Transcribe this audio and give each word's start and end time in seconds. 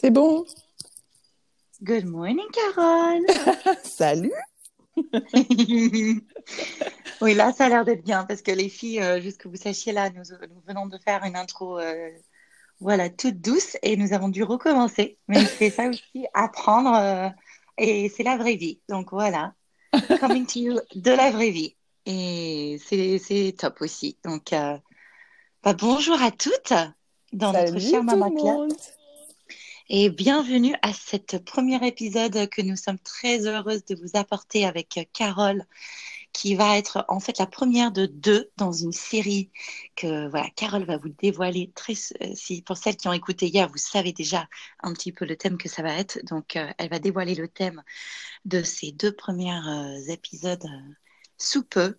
C'est 0.00 0.12
bon? 0.12 0.44
Good 1.82 2.04
morning, 2.04 2.46
Carole. 2.52 3.26
Salut. 3.82 4.32
oui, 7.20 7.34
là, 7.34 7.52
ça 7.52 7.64
a 7.64 7.68
l'air 7.68 7.84
d'être 7.84 8.04
bien 8.04 8.22
parce 8.24 8.40
que 8.40 8.52
les 8.52 8.68
filles, 8.68 9.00
euh, 9.00 9.20
juste 9.20 9.38
que 9.38 9.48
vous 9.48 9.56
sachiez, 9.56 9.92
là, 9.92 10.10
nous, 10.10 10.22
nous 10.22 10.62
venons 10.68 10.86
de 10.86 10.98
faire 10.98 11.24
une 11.24 11.34
intro, 11.34 11.80
euh, 11.80 12.10
voilà, 12.78 13.10
toute 13.10 13.40
douce 13.40 13.76
et 13.82 13.96
nous 13.96 14.12
avons 14.12 14.28
dû 14.28 14.44
recommencer. 14.44 15.18
Mais 15.26 15.44
c'est 15.58 15.70
ça 15.70 15.88
aussi, 15.88 16.26
apprendre 16.32 16.94
euh, 16.94 17.28
et 17.76 18.08
c'est 18.08 18.22
la 18.22 18.36
vraie 18.36 18.54
vie. 18.54 18.80
Donc 18.88 19.10
voilà, 19.10 19.52
coming 20.20 20.46
to 20.46 20.60
you 20.60 20.78
de 20.94 21.10
la 21.10 21.32
vraie 21.32 21.50
vie. 21.50 21.74
Et 22.06 22.78
c'est 22.86 23.56
top 23.58 23.80
aussi. 23.80 24.16
Donc, 24.24 24.50
bah, 24.52 25.74
bonjour 25.76 26.22
à 26.22 26.30
toutes 26.30 26.72
dans 27.32 27.52
notre 27.52 27.80
cher 27.80 28.04
Mama 28.04 28.30
Club. 28.30 28.70
Et 29.90 30.10
bienvenue 30.10 30.74
à 30.82 30.92
cet 30.92 31.42
premier 31.44 31.86
épisode 31.86 32.50
que 32.50 32.60
nous 32.60 32.76
sommes 32.76 32.98
très 32.98 33.46
heureuses 33.46 33.86
de 33.86 33.94
vous 33.94 34.18
apporter 34.18 34.66
avec 34.66 35.08
Carole, 35.14 35.64
qui 36.34 36.54
va 36.56 36.76
être 36.76 37.06
en 37.08 37.20
fait 37.20 37.38
la 37.38 37.46
première 37.46 37.90
de 37.90 38.04
deux 38.04 38.50
dans 38.58 38.70
une 38.72 38.92
série 38.92 39.50
que 39.96 40.28
voilà, 40.28 40.50
Carole 40.56 40.84
va 40.84 40.98
vous 40.98 41.08
dévoiler. 41.08 41.72
Très, 41.74 41.94
euh, 42.22 42.34
si, 42.34 42.60
pour 42.60 42.76
celles 42.76 42.96
qui 42.96 43.08
ont 43.08 43.14
écouté 43.14 43.48
hier, 43.48 43.66
vous 43.70 43.78
savez 43.78 44.12
déjà 44.12 44.46
un 44.82 44.92
petit 44.92 45.10
peu 45.10 45.24
le 45.24 45.36
thème 45.36 45.56
que 45.56 45.70
ça 45.70 45.82
va 45.82 45.94
être. 45.94 46.18
Donc, 46.26 46.56
euh, 46.56 46.70
elle 46.76 46.90
va 46.90 46.98
dévoiler 46.98 47.34
le 47.34 47.48
thème 47.48 47.82
de 48.44 48.62
ces 48.62 48.92
deux 48.92 49.12
premiers 49.12 49.56
euh, 49.66 50.12
épisodes 50.12 50.68
sous 51.38 51.64
peu. 51.64 51.96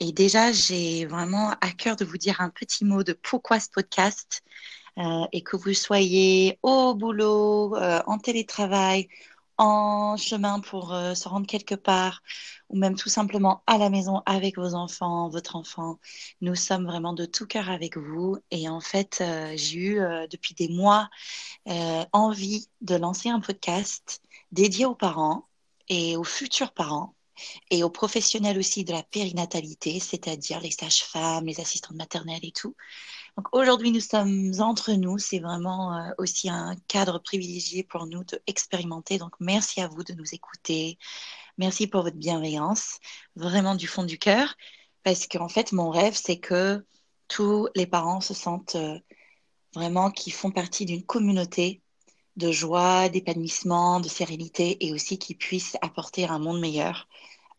et 0.00 0.12
déjà, 0.12 0.52
j'ai 0.52 1.06
vraiment 1.06 1.50
à 1.60 1.70
cœur 1.70 1.96
de 1.96 2.04
vous 2.04 2.18
dire 2.18 2.40
un 2.40 2.50
petit 2.50 2.84
mot 2.84 3.02
de 3.02 3.14
pourquoi 3.14 3.60
ce 3.60 3.70
podcast. 3.70 4.42
Euh, 4.98 5.26
et 5.32 5.42
que 5.42 5.56
vous 5.56 5.72
soyez 5.72 6.58
au 6.62 6.94
boulot, 6.94 7.74
euh, 7.76 8.02
en 8.06 8.18
télétravail, 8.18 9.08
en 9.56 10.16
chemin 10.18 10.60
pour 10.60 10.92
euh, 10.92 11.14
se 11.14 11.28
rendre 11.28 11.46
quelque 11.46 11.74
part, 11.74 12.22
ou 12.68 12.76
même 12.76 12.96
tout 12.96 13.08
simplement 13.08 13.62
à 13.66 13.78
la 13.78 13.88
maison 13.90 14.22
avec 14.26 14.58
vos 14.58 14.74
enfants, 14.74 15.30
votre 15.30 15.56
enfant, 15.56 15.98
nous 16.42 16.54
sommes 16.54 16.86
vraiment 16.86 17.14
de 17.14 17.24
tout 17.24 17.46
cœur 17.46 17.70
avec 17.70 17.96
vous. 17.96 18.36
Et 18.50 18.68
en 18.68 18.80
fait, 18.80 19.22
j'ai 19.56 19.78
eu 19.78 20.00
depuis 20.30 20.54
des 20.54 20.68
mois 20.68 21.08
envie 22.12 22.68
de 22.80 22.94
lancer 22.96 23.28
un 23.28 23.40
podcast 23.40 24.22
dédié 24.52 24.86
aux 24.86 24.94
parents 24.94 25.46
et 25.88 26.16
aux 26.16 26.24
futurs 26.24 26.72
parents 26.72 27.14
et 27.70 27.82
aux 27.82 27.90
professionnels 27.90 28.58
aussi 28.58 28.84
de 28.84 28.92
la 28.92 29.02
périnatalité, 29.02 30.00
c'est-à-dire 30.00 30.60
les 30.60 30.70
sages-femmes, 30.70 31.46
les 31.46 31.60
assistantes 31.60 31.96
maternelles 31.96 32.44
et 32.44 32.52
tout, 32.52 32.74
aujourd'hui, 33.52 33.90
nous 33.90 34.00
sommes 34.00 34.52
entre 34.58 34.92
nous. 34.92 35.18
C'est 35.18 35.38
vraiment 35.38 35.96
euh, 35.96 36.10
aussi 36.18 36.48
un 36.48 36.76
cadre 36.88 37.18
privilégié 37.18 37.82
pour 37.82 38.06
nous 38.06 38.24
d'expérimenter. 38.24 39.18
Donc 39.18 39.32
merci 39.40 39.80
à 39.80 39.88
vous 39.88 40.04
de 40.04 40.12
nous 40.12 40.34
écouter. 40.34 40.98
Merci 41.58 41.86
pour 41.86 42.02
votre 42.02 42.16
bienveillance, 42.16 42.98
vraiment 43.36 43.74
du 43.74 43.86
fond 43.86 44.04
du 44.04 44.18
cœur. 44.18 44.54
Parce 45.02 45.26
qu'en 45.26 45.48
fait, 45.48 45.72
mon 45.72 45.90
rêve, 45.90 46.14
c'est 46.14 46.38
que 46.38 46.84
tous 47.28 47.68
les 47.74 47.86
parents 47.86 48.20
se 48.20 48.34
sentent 48.34 48.76
euh, 48.76 48.98
vraiment 49.74 50.10
qu'ils 50.10 50.32
font 50.32 50.50
partie 50.50 50.84
d'une 50.86 51.04
communauté 51.04 51.82
de 52.36 52.50
joie, 52.50 53.08
d'épanouissement, 53.08 54.00
de 54.00 54.08
sérénité 54.08 54.84
et 54.86 54.92
aussi 54.92 55.18
qu'ils 55.18 55.36
puissent 55.36 55.76
apporter 55.82 56.26
un 56.26 56.38
monde 56.38 56.60
meilleur 56.60 57.08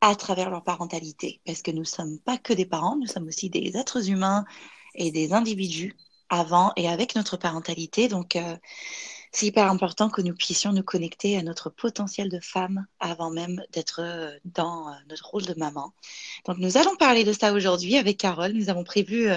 à 0.01 0.15
travers 0.15 0.49
leur 0.49 0.63
parentalité. 0.63 1.41
Parce 1.45 1.61
que 1.61 1.71
nous 1.71 1.79
ne 1.79 1.85
sommes 1.85 2.19
pas 2.19 2.37
que 2.37 2.53
des 2.53 2.65
parents, 2.65 2.97
nous 2.97 3.07
sommes 3.07 3.27
aussi 3.27 3.49
des 3.49 3.77
êtres 3.77 4.09
humains 4.09 4.45
et 4.95 5.11
des 5.11 5.33
individus 5.33 5.95
avant 6.29 6.73
et 6.75 6.89
avec 6.89 7.15
notre 7.15 7.37
parentalité. 7.37 8.07
Donc, 8.07 8.35
euh, 8.35 8.57
c'est 9.31 9.45
hyper 9.47 9.69
important 9.69 10.09
que 10.09 10.21
nous 10.21 10.35
puissions 10.35 10.73
nous 10.73 10.83
connecter 10.83 11.37
à 11.37 11.43
notre 11.43 11.69
potentiel 11.69 12.29
de 12.29 12.39
femme 12.39 12.85
avant 12.99 13.29
même 13.29 13.61
d'être 13.71 14.01
euh, 14.01 14.37
dans 14.45 14.89
euh, 14.89 14.93
notre 15.09 15.29
rôle 15.29 15.45
de 15.45 15.53
maman. 15.57 15.93
Donc, 16.45 16.57
nous 16.57 16.77
allons 16.77 16.95
parler 16.95 17.23
de 17.23 17.33
ça 17.33 17.53
aujourd'hui 17.53 17.97
avec 17.97 18.17
Carole. 18.17 18.53
Nous 18.53 18.69
avons 18.69 18.83
prévu 18.83 19.27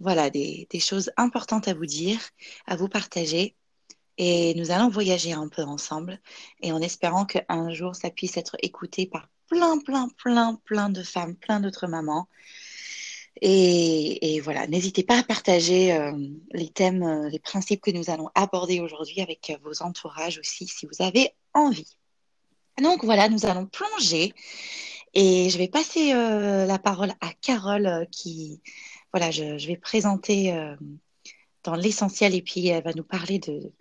voilà, 0.00 0.30
des, 0.30 0.66
des, 0.70 0.80
choses 0.80 1.10
importantes 1.16 1.68
à 1.68 1.74
vous 1.74 1.86
dire, 1.86 2.20
à 2.66 2.76
vous 2.76 2.88
partager. 2.88 3.56
Et 4.18 4.54
nous 4.54 4.70
allons 4.70 4.88
voyager 4.88 5.32
un 5.32 5.48
peu 5.48 5.62
ensemble 5.62 6.20
et 6.60 6.70
en 6.70 6.80
espérant 6.80 7.26
qu'un 7.26 7.70
jour 7.72 7.96
ça 7.96 8.10
puisse 8.10 8.36
être 8.36 8.56
écouté 8.62 9.06
par 9.06 9.28
plein, 9.48 9.78
plein, 9.80 10.08
plein, 10.22 10.54
plein 10.64 10.88
de 10.88 11.02
femmes, 11.02 11.34
plein 11.34 11.58
d'autres 11.58 11.88
mamans 11.88 12.28
et, 13.40 14.40
voilà, 14.40 14.66
n'hésitez 14.66 15.02
pas 15.02 15.18
à 15.18 15.22
partager 15.22 15.92
euh, 15.92 16.12
les 16.52 16.68
thèmes, 16.68 17.02
euh, 17.02 17.28
les 17.28 17.38
principes 17.38 17.80
que 17.80 17.90
nous 17.90 18.10
allons 18.10 18.30
aborder 18.34 18.80
aujourd'hui 18.80 19.20
avec 19.20 19.50
euh, 19.50 19.56
vos 19.62 19.82
entourages 19.82 20.38
aussi, 20.38 20.66
si 20.66 20.86
vous 20.86 21.04
avez 21.04 21.30
envie. 21.52 21.96
Donc 22.80 23.04
voilà, 23.04 23.28
nous 23.28 23.46
allons 23.46 23.66
plonger 23.66 24.32
et 25.14 25.50
je 25.50 25.58
vais 25.58 25.68
passer 25.68 26.12
la 26.12 26.78
parole 26.80 27.12
à 27.20 27.32
Carole 27.40 28.08
qui, 28.10 28.60
voilà, 29.12 29.30
je, 29.30 29.64
vais 29.64 29.76
présenter 29.76 30.52
dans 31.62 31.76
l'essentiel 31.76 32.34
et 32.34 32.42
puis 32.42 32.66
elle 32.66 32.82
va 32.82 32.92
nous 32.94 33.04
parler 33.04 33.38
de, 33.38 33.72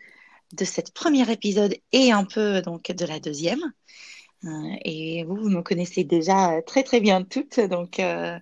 de 0.54 0.66
cet 0.66 0.94
premier 0.94 1.32
épisode 1.32 1.76
et 1.92 2.12
un 2.12 2.24
peu 2.24 2.62
donc 2.62 2.92
de 2.92 3.06
la 3.06 3.20
deuxième. 3.20 3.74
Euh, 4.46 4.76
et 4.84 5.24
vous, 5.24 5.36
vous 5.36 5.50
me 5.50 5.62
connaissez 5.62 6.04
déjà 6.04 6.58
euh, 6.58 6.62
très 6.62 6.84
très 6.84 7.00
bien 7.00 7.24
toutes, 7.24 7.60
donc 7.62 8.00
euh, 8.00 8.40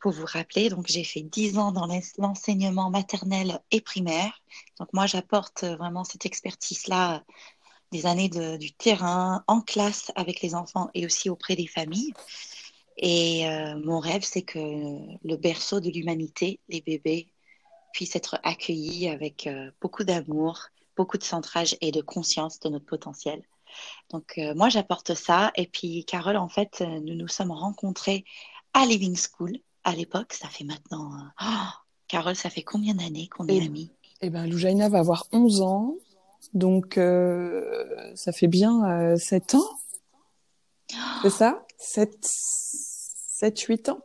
pour 0.00 0.12
vous 0.12 0.26
rappeler, 0.26 0.68
donc 0.70 0.86
j'ai 0.88 1.04
fait 1.04 1.22
dix 1.22 1.56
ans 1.58 1.72
dans 1.72 1.88
l'enseignement 2.18 2.90
maternel 2.90 3.60
et 3.70 3.80
primaire. 3.80 4.40
Donc 4.78 4.88
moi, 4.92 5.06
j'apporte 5.06 5.64
vraiment 5.64 6.04
cette 6.04 6.26
expertise-là 6.26 7.22
des 7.92 8.06
années 8.06 8.28
du 8.28 8.72
terrain, 8.72 9.44
en 9.46 9.60
classe 9.60 10.10
avec 10.16 10.40
les 10.40 10.54
enfants 10.54 10.90
et 10.94 11.04
aussi 11.06 11.28
auprès 11.30 11.56
des 11.56 11.66
familles. 11.66 12.14
Et 12.96 13.44
mon 13.84 14.00
rêve, 14.00 14.22
c'est 14.22 14.42
que 14.42 14.58
le 14.58 15.36
berceau 15.36 15.80
de 15.80 15.90
l'humanité, 15.90 16.60
les 16.68 16.80
bébés, 16.80 17.28
puissent 17.92 18.16
être 18.16 18.38
accueillis 18.42 19.08
avec 19.08 19.48
beaucoup 19.80 20.04
d'amour, 20.04 20.68
beaucoup 20.96 21.18
de 21.18 21.24
centrage 21.24 21.76
et 21.82 21.92
de 21.92 22.00
conscience 22.00 22.60
de 22.60 22.70
notre 22.70 22.86
potentiel. 22.86 23.42
Donc, 24.10 24.34
euh, 24.38 24.54
moi, 24.54 24.68
j'apporte 24.68 25.14
ça. 25.14 25.52
Et 25.56 25.66
puis, 25.66 26.04
Carole, 26.04 26.36
en 26.36 26.48
fait, 26.48 26.78
euh, 26.80 27.00
nous 27.00 27.14
nous 27.14 27.28
sommes 27.28 27.50
rencontrés 27.50 28.24
à 28.74 28.86
Living 28.86 29.16
School 29.16 29.58
à 29.84 29.94
l'époque. 29.94 30.32
Ça 30.32 30.48
fait 30.48 30.64
maintenant. 30.64 31.12
Euh, 31.14 31.44
oh, 31.44 31.68
Carole, 32.08 32.36
ça 32.36 32.50
fait 32.50 32.62
combien 32.62 32.94
d'années 32.94 33.28
qu'on 33.28 33.46
est 33.48 33.64
amis? 33.64 33.90
Eh 34.20 34.30
bien, 34.30 34.46
Loujaina 34.46 34.88
va 34.88 34.98
avoir 34.98 35.26
11 35.32 35.62
ans. 35.62 35.94
Donc, 36.54 36.94
ça 38.14 38.32
fait 38.32 38.48
bien 38.48 39.16
7 39.16 39.54
ans. 39.54 39.78
C'est 41.22 41.30
ça? 41.30 41.64
7, 41.78 42.18
7, 42.20 43.58
8 43.58 43.88
ans 43.88 44.00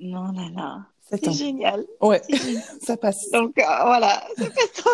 Non, 0.00 0.32
là, 0.32 0.48
là. 0.54 0.86
C'est 1.10 1.32
génial. 1.32 1.84
Ouais, 2.00 2.22
ça 2.82 2.96
passe. 2.96 3.30
Donc, 3.30 3.52
voilà, 3.56 4.26
ça 4.38 4.46
passe 4.46 4.72
trop 4.72 4.90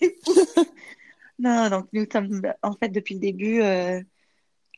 vite. 0.00 0.16
Non, 1.38 1.68
donc 1.68 1.88
nous 1.92 2.06
sommes 2.10 2.42
en 2.62 2.72
fait 2.74 2.90
depuis 2.90 3.14
le 3.14 3.20
début 3.20 3.60
euh, 3.60 4.00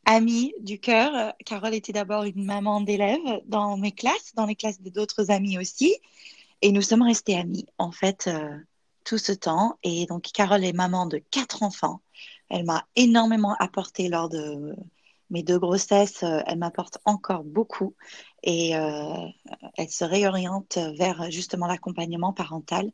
amis 0.07 0.55
du 0.61 0.79
cœur. 0.79 1.35
Carole 1.45 1.75
était 1.75 1.93
d'abord 1.93 2.25
une 2.25 2.45
maman 2.45 2.81
d'élèves 2.81 3.43
dans 3.47 3.77
mes 3.77 3.93
classes, 3.93 4.35
dans 4.35 4.47
les 4.47 4.57
classes 4.57 4.81
d'autres 4.81 5.31
amis 5.31 5.59
aussi. 5.59 5.95
Et 6.63 6.73
nous 6.73 6.83
sommes 6.83 7.03
restés 7.03 7.37
amis 7.37 7.67
en 7.79 7.93
fait 7.93 8.27
euh, 8.29 8.57
tout 9.05 9.19
ce 9.19 9.33
temps. 9.33 9.79
Et 9.83 10.07
donc 10.07 10.23
Carole 10.33 10.65
est 10.65 10.73
maman 10.73 11.07
de 11.07 11.19
quatre 11.19 11.63
enfants. 11.63 12.01
Elle 12.49 12.65
m'a 12.65 12.87
énormément 12.97 13.55
apporté 13.59 14.09
lors 14.09 14.31
de 14.31 14.75
mes 15.29 15.43
deux 15.43 15.59
grossesses. 15.59 16.23
Euh, 16.23 16.41
elle 16.47 16.59
m'apporte 16.59 16.99
encore 17.05 17.45
beaucoup. 17.45 17.95
Et 18.43 18.71
elle 18.71 19.91
se 19.91 20.05
réoriente 20.05 20.79
vers 20.97 21.31
justement 21.33 21.67
l'accompagnement 21.67 22.33
parental. 22.33 22.93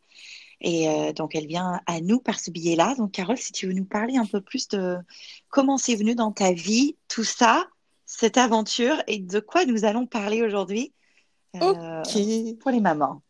Et 0.63 0.89
euh, 0.89 1.13
donc, 1.13 1.35
elle 1.35 1.47
vient 1.47 1.81
à 1.87 2.01
nous 2.01 2.21
par 2.21 2.39
ce 2.39 2.51
biais-là. 2.51 2.95
Donc, 2.97 3.11
Carole, 3.11 3.37
si 3.37 3.51
tu 3.53 3.67
veux 3.67 3.73
nous 3.73 3.85
parler 3.85 4.17
un 4.17 4.27
peu 4.27 4.41
plus 4.41 4.69
de 4.69 4.97
comment 5.49 5.77
c'est 5.77 5.97
venu 5.97 6.15
dans 6.15 6.31
ta 6.31 6.53
vie, 6.53 6.97
tout 7.09 7.25
ça, 7.25 7.67
cette 8.07 8.37
aventure, 8.37 9.03
et 9.09 9.19
de 9.19 9.41
quoi 9.41 9.65
nous 9.65 9.85
allons 9.85 10.07
parler 10.07 10.41
aujourd'hui 10.43 10.93
euh, 11.57 12.03
pour 12.61 12.71
les 12.71 12.81
mamans. 12.81 13.23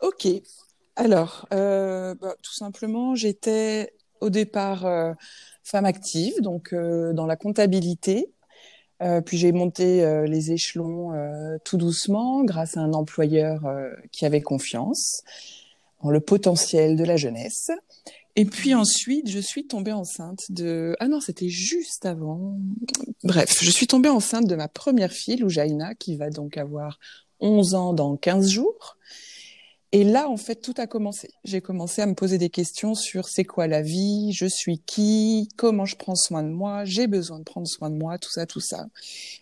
Ok. 0.00 0.26
Alors, 0.96 1.46
euh, 1.52 2.14
bah, 2.14 2.34
tout 2.42 2.54
simplement, 2.54 3.14
j'étais 3.14 3.92
au 4.20 4.30
départ 4.30 4.86
femme 5.62 5.84
active, 5.84 6.34
donc 6.40 6.74
dans 6.74 7.26
la 7.26 7.36
comptabilité. 7.36 8.30
puis 9.24 9.38
j'ai 9.38 9.52
monté 9.52 10.04
les 10.26 10.52
échelons 10.52 11.12
tout 11.64 11.78
doucement 11.78 12.44
grâce 12.44 12.76
à 12.76 12.80
un 12.80 12.92
employeur 12.92 13.62
qui 14.12 14.26
avait 14.26 14.42
confiance 14.42 15.22
le 16.08 16.20
potentiel 16.20 16.96
de 16.96 17.04
la 17.04 17.16
jeunesse. 17.16 17.70
Et 18.36 18.44
puis 18.44 18.74
ensuite, 18.74 19.28
je 19.28 19.40
suis 19.40 19.66
tombée 19.66 19.92
enceinte 19.92 20.50
de... 20.50 20.96
Ah 21.00 21.08
non, 21.08 21.20
c'était 21.20 21.48
juste 21.48 22.06
avant. 22.06 22.56
Bref, 23.24 23.58
je 23.60 23.70
suis 23.70 23.86
tombée 23.86 24.08
enceinte 24.08 24.46
de 24.46 24.54
ma 24.54 24.68
première 24.68 25.12
fille, 25.12 25.36
Loujaina, 25.36 25.94
qui 25.94 26.16
va 26.16 26.30
donc 26.30 26.56
avoir 26.56 26.98
11 27.40 27.74
ans 27.74 27.92
dans 27.92 28.16
15 28.16 28.48
jours. 28.48 28.96
Et 29.92 30.04
là, 30.04 30.28
en 30.28 30.36
fait, 30.36 30.56
tout 30.56 30.74
a 30.76 30.86
commencé. 30.86 31.30
J'ai 31.42 31.60
commencé 31.60 32.00
à 32.00 32.06
me 32.06 32.14
poser 32.14 32.38
des 32.38 32.48
questions 32.48 32.94
sur 32.94 33.28
c'est 33.28 33.44
quoi 33.44 33.66
la 33.66 33.82
vie, 33.82 34.30
je 34.32 34.46
suis 34.46 34.78
qui, 34.78 35.48
comment 35.56 35.84
je 35.84 35.96
prends 35.96 36.14
soin 36.14 36.44
de 36.44 36.48
moi, 36.48 36.84
j'ai 36.84 37.08
besoin 37.08 37.40
de 37.40 37.44
prendre 37.44 37.66
soin 37.66 37.90
de 37.90 37.96
moi, 37.96 38.16
tout 38.16 38.30
ça, 38.30 38.46
tout 38.46 38.60
ça. 38.60 38.86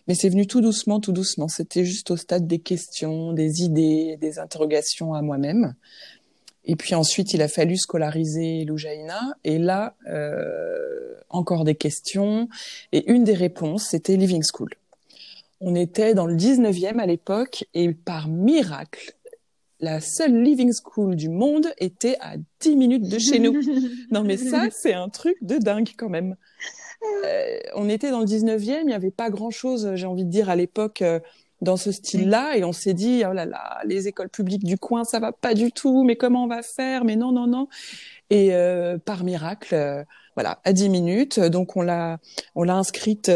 Mais 0.07 0.15
c'est 0.15 0.29
venu 0.29 0.47
tout 0.47 0.61
doucement, 0.61 0.99
tout 0.99 1.11
doucement. 1.11 1.47
C'était 1.47 1.85
juste 1.85 2.09
au 2.09 2.17
stade 2.17 2.47
des 2.47 2.57
questions, 2.57 3.31
des 3.31 3.61
idées, 3.61 4.17
des 4.19 4.39
interrogations 4.39 5.13
à 5.13 5.21
moi-même. 5.21 5.75
Et 6.65 6.75
puis 6.75 6.95
ensuite, 6.95 7.33
il 7.33 7.41
a 7.41 7.47
fallu 7.47 7.77
scolariser 7.77 8.63
Loujaïna. 8.65 9.35
Et 9.43 9.57
là, 9.57 9.95
euh, 10.07 11.15
encore 11.29 11.63
des 11.63 11.75
questions. 11.75 12.47
Et 12.91 13.09
une 13.11 13.23
des 13.23 13.33
réponses, 13.33 13.87
c'était 13.89 14.17
Living 14.17 14.43
School. 14.43 14.69
On 15.61 15.75
était 15.75 16.13
dans 16.13 16.25
le 16.25 16.35
19e 16.35 16.99
à 16.99 17.05
l'époque 17.05 17.65
et 17.73 17.93
par 17.93 18.29
miracle, 18.29 19.13
la 19.81 20.01
seule 20.01 20.41
living 20.41 20.73
school 20.73 21.15
du 21.15 21.29
monde 21.29 21.67
était 21.77 22.17
à 22.19 22.35
10 22.61 22.75
minutes 22.75 23.09
de 23.09 23.17
chez 23.17 23.39
nous. 23.39 23.59
non 24.11 24.23
mais 24.23 24.37
ça, 24.37 24.67
c'est 24.71 24.93
un 24.93 25.09
truc 25.09 25.37
de 25.41 25.57
dingue 25.57 25.89
quand 25.97 26.09
même. 26.09 26.35
Euh, 27.25 27.59
on 27.75 27.87
était 27.87 28.11
dans 28.11 28.19
le 28.19 28.25
19e, 28.25 28.79
il 28.81 28.87
n'y 28.87 28.93
avait 28.93 29.11
pas 29.11 29.29
grand-chose, 29.29 29.95
j'ai 29.95 30.05
envie 30.05 30.25
de 30.25 30.29
dire, 30.29 30.49
à 30.49 30.57
l'époque 30.57 31.01
euh, 31.01 31.19
dans 31.61 31.77
ce 31.77 31.91
style-là, 31.91 32.55
et 32.57 32.63
on 32.63 32.71
s'est 32.71 32.93
dit, 32.93 33.23
oh 33.29 33.33
là 33.33 33.45
là, 33.45 33.79
les 33.85 34.07
écoles 34.07 34.29
publiques 34.29 34.63
du 34.63 34.77
coin, 34.77 35.03
ça 35.03 35.19
va 35.19 35.31
pas 35.31 35.53
du 35.53 35.71
tout, 35.71 36.03
mais 36.03 36.15
comment 36.15 36.45
on 36.45 36.47
va 36.47 36.61
faire? 36.61 37.03
Mais 37.03 37.15
non, 37.15 37.31
non, 37.31 37.47
non. 37.47 37.67
Et 38.29 38.53
euh, 38.53 38.97
par 38.97 39.23
miracle, 39.23 40.05
voilà, 40.35 40.59
à 40.63 40.73
10 40.73 40.89
minutes, 40.89 41.39
donc 41.39 41.75
on 41.75 41.81
l'a, 41.81 42.19
on 42.55 42.63
l'a 42.63 42.75
inscrite 42.75 43.29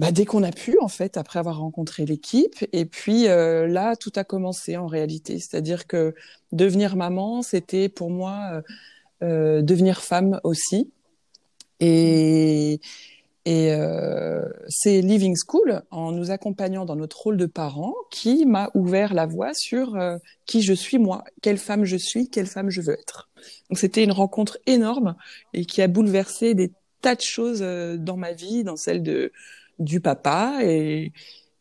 bah, 0.00 0.12
dès 0.12 0.24
qu'on 0.24 0.42
a 0.42 0.50
pu, 0.50 0.78
en 0.80 0.88
fait, 0.88 1.18
après 1.18 1.38
avoir 1.38 1.58
rencontré 1.58 2.06
l'équipe. 2.06 2.64
Et 2.72 2.86
puis 2.86 3.28
euh, 3.28 3.66
là, 3.66 3.96
tout 3.96 4.12
a 4.16 4.24
commencé 4.24 4.78
en 4.78 4.86
réalité. 4.86 5.38
C'est-à-dire 5.38 5.86
que 5.86 6.14
devenir 6.52 6.96
maman, 6.96 7.42
c'était 7.42 7.90
pour 7.90 8.08
moi 8.08 8.38
euh, 8.50 8.62
euh, 9.22 9.62
devenir 9.62 10.00
femme 10.00 10.40
aussi. 10.42 10.90
Et, 11.80 12.80
et 13.46 13.72
euh, 13.72 14.42
c'est 14.68 15.00
Living 15.00 15.34
School, 15.36 15.82
en 15.90 16.12
nous 16.12 16.30
accompagnant 16.30 16.84
dans 16.84 16.96
notre 16.96 17.20
rôle 17.20 17.36
de 17.36 17.46
parent, 17.46 17.94
qui 18.10 18.44
m'a 18.44 18.70
ouvert 18.74 19.14
la 19.14 19.26
voie 19.26 19.54
sur 19.54 19.96
euh, 19.96 20.18
qui 20.46 20.62
je 20.62 20.74
suis 20.74 20.98
moi, 20.98 21.24
quelle 21.42 21.58
femme 21.58 21.84
je 21.84 21.96
suis, 21.96 22.28
quelle 22.28 22.46
femme 22.46 22.70
je 22.70 22.80
veux 22.80 22.94
être. 22.94 23.30
Donc 23.70 23.78
c'était 23.78 24.04
une 24.04 24.12
rencontre 24.12 24.58
énorme 24.66 25.16
et 25.54 25.64
qui 25.64 25.80
a 25.80 25.88
bouleversé 25.88 26.54
des 26.54 26.72
tas 27.00 27.14
de 27.14 27.22
choses 27.22 27.60
dans 27.60 28.18
ma 28.18 28.32
vie, 28.32 28.62
dans 28.62 28.76
celle 28.76 29.02
de 29.02 29.32
du 29.80 30.00
papa 30.00 30.58
et, 30.62 31.12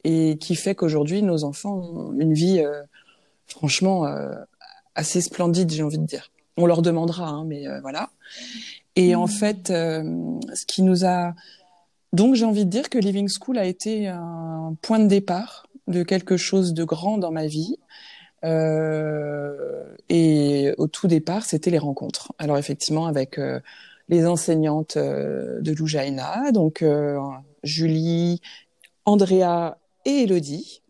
et 0.03 0.37
qui 0.37 0.55
fait 0.55 0.75
qu'aujourd'hui 0.75 1.23
nos 1.23 1.43
enfants 1.43 1.77
ont 1.77 2.13
une 2.19 2.33
vie 2.33 2.59
euh, 2.59 2.83
franchement 3.47 4.05
euh, 4.05 4.35
assez 4.95 5.21
splendide, 5.21 5.71
j'ai 5.71 5.83
envie 5.83 5.97
de 5.97 6.05
dire. 6.05 6.31
On 6.57 6.65
leur 6.65 6.81
demandera, 6.81 7.29
hein, 7.29 7.45
mais 7.45 7.67
euh, 7.67 7.79
voilà. 7.81 8.09
Et 8.95 9.15
en 9.15 9.25
mmh. 9.25 9.29
fait, 9.29 9.67
ce 9.67 10.65
qui 10.67 10.81
nous 10.83 11.05
a 11.05 11.33
donc 12.13 12.35
j'ai 12.35 12.45
envie 12.45 12.65
de 12.65 12.69
dire 12.69 12.89
que 12.89 12.97
Living 12.97 13.29
School 13.29 13.57
a 13.57 13.65
été 13.65 14.07
un 14.07 14.75
point 14.81 14.99
de 14.99 15.07
départ 15.07 15.67
de 15.87 16.03
quelque 16.03 16.37
chose 16.37 16.73
de 16.73 16.83
grand 16.83 17.17
dans 17.17 17.31
ma 17.31 17.47
vie. 17.47 17.77
Euh, 18.45 19.83
et 20.07 20.73
au 20.77 20.87
tout 20.87 21.07
départ, 21.07 21.43
c'était 21.43 21.71
les 21.71 21.77
rencontres. 21.77 22.33
Alors 22.37 22.57
effectivement, 22.57 23.05
avec 23.05 23.39
les 24.07 24.25
enseignantes 24.25 24.97
de 24.97 25.71
Loujaina, 25.71 26.51
donc 26.51 26.83
Julie, 27.63 28.41
Andrea 29.05 29.77
et 30.05 30.23
Elodie. 30.23 30.81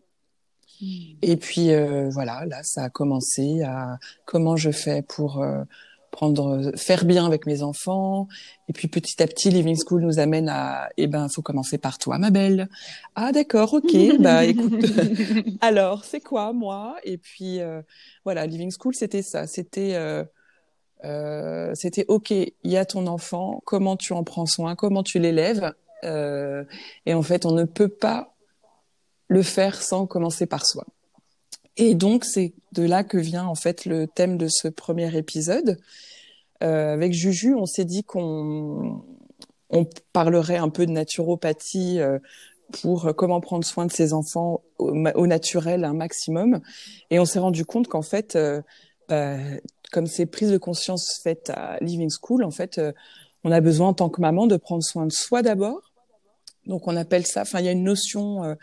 Hmm. 0.80 0.86
Et 1.22 1.36
puis 1.36 1.72
euh, 1.72 2.08
voilà, 2.10 2.46
là, 2.46 2.62
ça 2.62 2.84
a 2.84 2.90
commencé 2.90 3.62
à 3.62 3.98
comment 4.24 4.56
je 4.56 4.70
fais 4.70 5.02
pour 5.02 5.42
euh, 5.42 5.62
prendre, 6.10 6.72
faire 6.76 7.04
bien 7.04 7.26
avec 7.26 7.46
mes 7.46 7.62
enfants. 7.62 8.28
Et 8.68 8.72
puis 8.72 8.88
petit 8.88 9.22
à 9.22 9.26
petit, 9.26 9.50
Living 9.50 9.76
School 9.76 10.02
nous 10.02 10.18
amène 10.18 10.48
à, 10.48 10.88
eh 10.96 11.06
ben, 11.06 11.28
faut 11.34 11.42
commencer 11.42 11.78
par 11.78 11.98
toi, 11.98 12.18
ma 12.18 12.30
belle. 12.30 12.68
Ah 13.14 13.32
d'accord, 13.32 13.74
ok. 13.74 13.92
bah 14.20 14.44
écoute, 14.46 14.84
alors 15.60 16.04
c'est 16.04 16.20
quoi 16.20 16.52
moi? 16.52 16.96
Et 17.04 17.18
puis 17.18 17.60
euh, 17.60 17.82
voilà, 18.24 18.46
Living 18.46 18.72
School, 18.78 18.94
c'était 18.94 19.22
ça. 19.22 19.46
C'était 19.46 19.96
c'était 21.74 22.04
ok. 22.08 22.30
Il 22.30 22.52
y 22.64 22.76
a 22.76 22.84
ton 22.84 23.06
enfant. 23.06 23.62
Comment 23.64 23.96
tu 23.96 24.12
en 24.12 24.24
prends 24.24 24.46
soin? 24.46 24.76
Comment 24.76 25.02
tu 25.02 25.18
l'élèves? 25.18 25.72
Euh, 26.04 26.64
et 27.06 27.14
en 27.14 27.22
fait, 27.22 27.46
on 27.46 27.52
ne 27.52 27.64
peut 27.64 27.88
pas 27.88 28.34
le 29.28 29.42
faire 29.42 29.80
sans 29.80 30.06
commencer 30.06 30.46
par 30.46 30.66
soi. 30.66 30.84
Et 31.80 31.94
donc, 31.94 32.26
c'est 32.26 32.52
de 32.72 32.82
là 32.82 33.04
que 33.04 33.16
vient 33.16 33.46
en 33.46 33.54
fait 33.54 33.86
le 33.86 34.06
thème 34.06 34.36
de 34.36 34.48
ce 34.48 34.68
premier 34.68 35.16
épisode. 35.16 35.78
Euh, 36.62 36.92
avec 36.92 37.14
Juju, 37.14 37.54
on 37.54 37.64
s'est 37.64 37.86
dit 37.86 38.04
qu'on 38.04 39.02
on 39.70 39.86
parlerait 40.12 40.58
un 40.58 40.68
peu 40.68 40.84
de 40.84 40.90
naturopathie 40.90 41.98
euh, 41.98 42.18
pour 42.82 43.14
comment 43.16 43.40
prendre 43.40 43.64
soin 43.64 43.86
de 43.86 43.92
ses 43.92 44.12
enfants 44.12 44.62
au, 44.78 44.90
au, 44.90 45.26
naturel 45.26 45.84
un 45.84 45.94
maximum. 45.94 46.60
Et 47.08 47.18
on 47.18 47.24
s'est 47.24 47.38
rendu 47.38 47.64
compte 47.64 47.88
qu'en 47.88 48.02
fait, 48.02 48.36
euh, 48.36 48.60
bah, 49.08 49.38
comme 49.90 50.06
c'est 50.06 50.26
prise 50.26 50.50
de 50.50 50.58
conscience 50.58 51.18
faite 51.22 51.48
à 51.48 51.78
Living 51.80 52.10
School, 52.10 52.44
en 52.44 52.50
fait, 52.50 52.76
euh, 52.76 52.92
on 53.42 53.52
a 53.52 53.62
besoin 53.62 53.88
en 53.88 53.94
tant 53.94 54.10
que 54.10 54.20
maman 54.20 54.46
de 54.46 54.58
prendre 54.58 54.82
soin 54.82 55.06
de 55.06 55.12
soi 55.12 55.40
d'abord 55.40 55.90
donc 56.66 56.86
on 56.86 56.96
appelle 56.96 57.26
ça, 57.26 57.42
enfin 57.42 57.60
il 57.60 57.66
y 57.66 57.68
a 57.68 57.72
une 57.72 57.84
notion, 57.84 58.44
euh, 58.44 58.54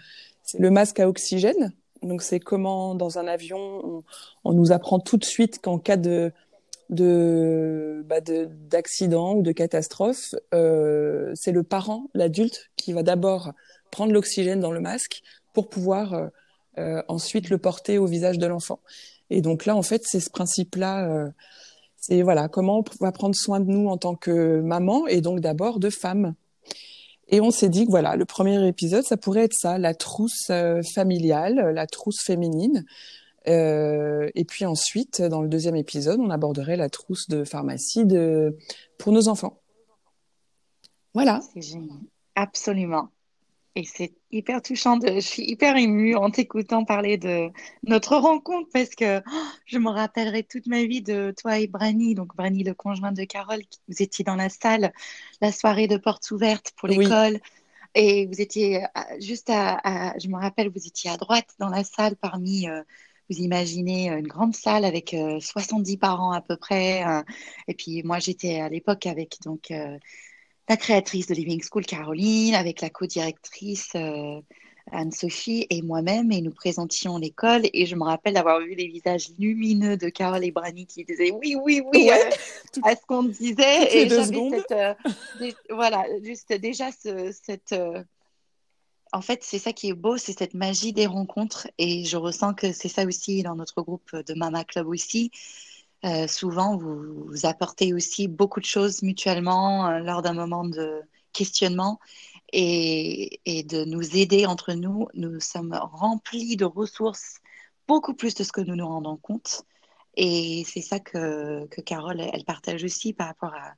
c'est 0.43 0.59
le 0.59 0.71
masque 0.71 0.99
à 0.99 1.09
oxygène. 1.09 1.73
Donc 2.03 2.21
c'est 2.21 2.39
comment 2.39 2.95
dans 2.95 3.17
un 3.17 3.27
avion 3.27 4.03
on, 4.44 4.53
nous 4.53 4.71
apprend 4.71 4.99
tout 4.99 5.17
de 5.17 5.25
suite 5.25 5.59
qu'en 5.61 5.79
cas 5.79 5.97
de 5.97 6.31
de 6.89 8.03
bah 8.07 8.21
d'accident 8.21 9.35
ou 9.35 9.41
de 9.41 9.51
catastrophe, 9.51 10.35
euh, 10.53 11.33
c'est 11.35 11.51
le 11.51 11.63
parent, 11.63 12.09
l'adulte, 12.13 12.69
qui 12.77 12.94
va 12.94 13.03
d'abord 13.03 13.51
prendre 13.91 14.13
l'oxygène 14.13 14.61
dans 14.61 14.71
le 14.71 14.79
masque 14.79 15.21
pour 15.53 15.69
pouvoir 15.69 16.13
euh, 16.13 16.27
euh 16.77 17.01
ensuite 17.09 17.49
le 17.49 17.57
porter 17.57 17.97
au 17.97 18.05
visage 18.05 18.38
de 18.38 18.47
l'enfant. 18.47 18.79
Et 19.29 19.41
donc 19.41 19.65
là, 19.65 19.75
en 19.75 19.81
fait, 19.81 20.03
c'est 20.05 20.21
ce 20.21 20.29
principe-là. 20.29 21.09
Euh, 21.09 21.29
c'est 21.97 22.21
voilà 22.21 22.47
comment 22.47 22.79
on 22.79 23.03
va 23.03 23.11
prendre 23.11 23.35
soin 23.35 23.59
de 23.59 23.69
nous 23.69 23.89
en 23.89 23.97
tant 23.97 24.15
que 24.15 24.61
maman 24.61 25.07
et 25.07 25.21
donc 25.21 25.39
d'abord 25.41 25.79
de 25.79 25.89
femme. 25.89 26.35
Et 27.29 27.41
on 27.41 27.51
s'est 27.51 27.69
dit 27.69 27.85
que 27.85 27.91
voilà, 27.91 28.15
le 28.15 28.25
premier 28.25 28.65
épisode, 28.68 29.03
ça 29.03 29.18
pourrait 29.18 29.44
être 29.44 29.53
ça, 29.53 29.77
la 29.77 29.94
trousse 29.94 30.47
euh, 30.50 30.81
familiale, 30.94 31.71
la 31.74 31.88
trousse 31.88 32.21
féminine. 32.24 32.85
Euh, 33.47 34.29
et 34.35 34.45
puis 34.45 34.65
ensuite, 34.65 35.21
dans 35.21 35.41
le 35.41 35.47
deuxième 35.47 35.75
épisode, 35.75 36.19
on 36.19 36.29
aborderait 36.29 36.77
la 36.77 36.89
trousse 36.89 37.27
de 37.27 37.44
pharmacie 37.44 38.06
de 38.06 38.57
pour 38.97 39.13
nos 39.13 39.27
enfants. 39.27 39.61
Voilà. 41.13 41.40
Absolument. 42.35 43.09
Et 43.77 43.83
c'est 43.83 44.11
hyper 44.31 44.63
touchant. 44.63 44.97
De, 44.97 45.05
je 45.07 45.19
suis 45.19 45.43
hyper 45.43 45.77
émue 45.77 46.15
en 46.15 46.31
t'écoutant 46.31 46.83
parler 46.83 47.19
de 47.19 47.51
notre 47.83 48.17
rencontre 48.17 48.67
parce 48.73 48.89
que 48.95 49.19
oh, 49.19 49.47
je 49.67 49.77
me 49.77 49.91
rappellerai 49.91 50.41
toute 50.41 50.65
ma 50.65 50.83
vie 50.83 51.03
de 51.03 51.31
toi 51.39 51.59
et 51.59 51.67
Brani, 51.67 52.15
donc 52.15 52.35
Brani, 52.35 52.63
le 52.63 52.73
conjoint 52.73 53.11
de 53.11 53.23
Carole, 53.23 53.61
vous 53.87 54.01
étiez 54.01 54.25
dans 54.25 54.35
la 54.35 54.49
salle, 54.49 54.91
la 55.41 55.51
soirée 55.51 55.85
de 55.85 55.97
portes 55.97 56.31
ouvertes 56.31 56.73
pour 56.75 56.87
l'école. 56.87 57.39
Et 57.93 58.25
vous 58.25 58.41
étiez 58.41 58.83
euh, 58.83 58.87
juste 59.19 59.51
à, 59.51 60.17
je 60.17 60.27
me 60.27 60.37
rappelle, 60.37 60.69
vous 60.69 60.87
étiez 60.87 61.11
à 61.11 61.17
droite 61.17 61.53
dans 61.59 61.69
la 61.69 61.83
salle 61.83 62.15
parmi, 62.15 62.67
euh, 62.67 62.81
vous 63.29 63.37
imaginez 63.37 64.09
une 64.09 64.27
grande 64.27 64.55
salle 64.55 64.85
avec 64.85 65.15
70 65.39 65.93
euh, 65.93 65.97
parents 65.99 66.31
à 66.31 66.41
peu 66.41 66.57
près. 66.57 67.03
et 67.67 67.75
puis 67.75 68.01
moi, 68.01 68.17
j'étais 68.17 68.59
à 68.59 68.69
l'époque 68.69 69.05
avec 69.05 69.37
donc 69.45 69.71
la 70.69 70.78
créatrice 70.78 71.28
de 71.28 71.33
Living 71.33 71.64
School, 71.64 71.86
Caroline, 71.86 72.56
avec 72.56 72.81
la 72.81 72.90
co-directrice 72.90 73.92
euh, 73.95 74.42
Anne-Sophie 74.92 75.66
et 75.69 75.81
moi-même, 75.81 76.31
et 76.31 76.42
nous 76.42 76.52
présentions 76.52 77.18
l'école. 77.18 77.64
Et 77.74 77.86
je 77.86 77.95
me 77.95 78.04
rappelle 78.04 78.33
d'avoir 78.33 78.59
vu 78.59 78.76
les 78.76 78.88
visages 78.88 79.30
lumineux 79.40 79.97
de 79.97 80.09
Carole 80.09 80.44
et 80.44 80.52
Brani 80.52 80.86
qui 80.86 81.06
disaient 81.06 81.31
oui, 81.31 81.56
oui, 81.56 81.81
oui 81.94 82.09
euh, 82.12 82.81
à 82.83 82.95
ce 82.95 83.06
qu'on 83.07 83.24
disait. 83.24 83.97
et 83.97 84.09
j'avais 84.09 84.50
cette, 84.50 84.71
euh, 84.71 84.94
voilà, 85.69 86.06
juste 86.24 86.54
déjà 86.54 86.90
ce, 86.92 87.33
cette. 87.44 87.76
en 89.14 89.21
fait, 89.21 89.44
c'est 89.44 89.59
ça 89.59 89.71
qui 89.71 89.90
est 89.90 89.94
beau, 89.94 90.18
c'est 90.18 90.38
cette 90.38 90.54
magie 90.54 90.92
des 90.92 91.06
rencontres. 91.06 91.68
Et 91.78 92.04
je 92.04 92.18
ressens 92.18 92.54
que 92.54 92.74
c'est 92.74 92.90
ça 92.90 93.06
aussi 93.06 93.42
dans 93.42 93.56
notre 93.56 93.81
groupe 93.81 94.14
de 94.16 94.33
Mama 94.33 94.66
Club 94.66 94.88
aussi. 94.88 95.31
Euh, 96.06 96.27
souvent, 96.27 96.77
vous, 96.77 97.31
apportez 97.44 97.94
aussi 97.94 98.27
beaucoup 98.27 98.59
de 98.59 98.66
choses 98.66 99.01
mutuellement 99.01 99.87
euh, 99.87 99.99
lors 99.99 100.21
d'un 100.21 100.33
moment 100.33 100.63
de 100.63 101.01
questionnement 101.33 101.99
et, 102.54 103.42
de 103.68 103.83
nous 103.85 104.16
aider 104.16 104.45
entre 104.45 104.73
nous. 104.73 105.07
Nous 105.16 105.39
sommes 105.39 105.73
remplis 105.73 106.56
de 106.56 106.66
ressources, 106.66 107.39
beaucoup 107.87 108.13
plus 108.13 108.35
de 108.35 108.44
ce 108.44 108.51
que 108.51 108.61
nous 108.61 108.75
nous 108.75 108.87
rendons 108.87 109.18
compte. 109.18 109.63
Et 110.16 110.63
c'est 110.68 110.81
ça 110.81 110.99
que, 110.99 111.66
que 111.68 111.81
Carole, 111.81 112.21
elle 112.21 112.45
partage 112.45 112.83
aussi 112.83 113.13
par 113.13 113.27
rapport 113.27 113.54
à 113.54 113.73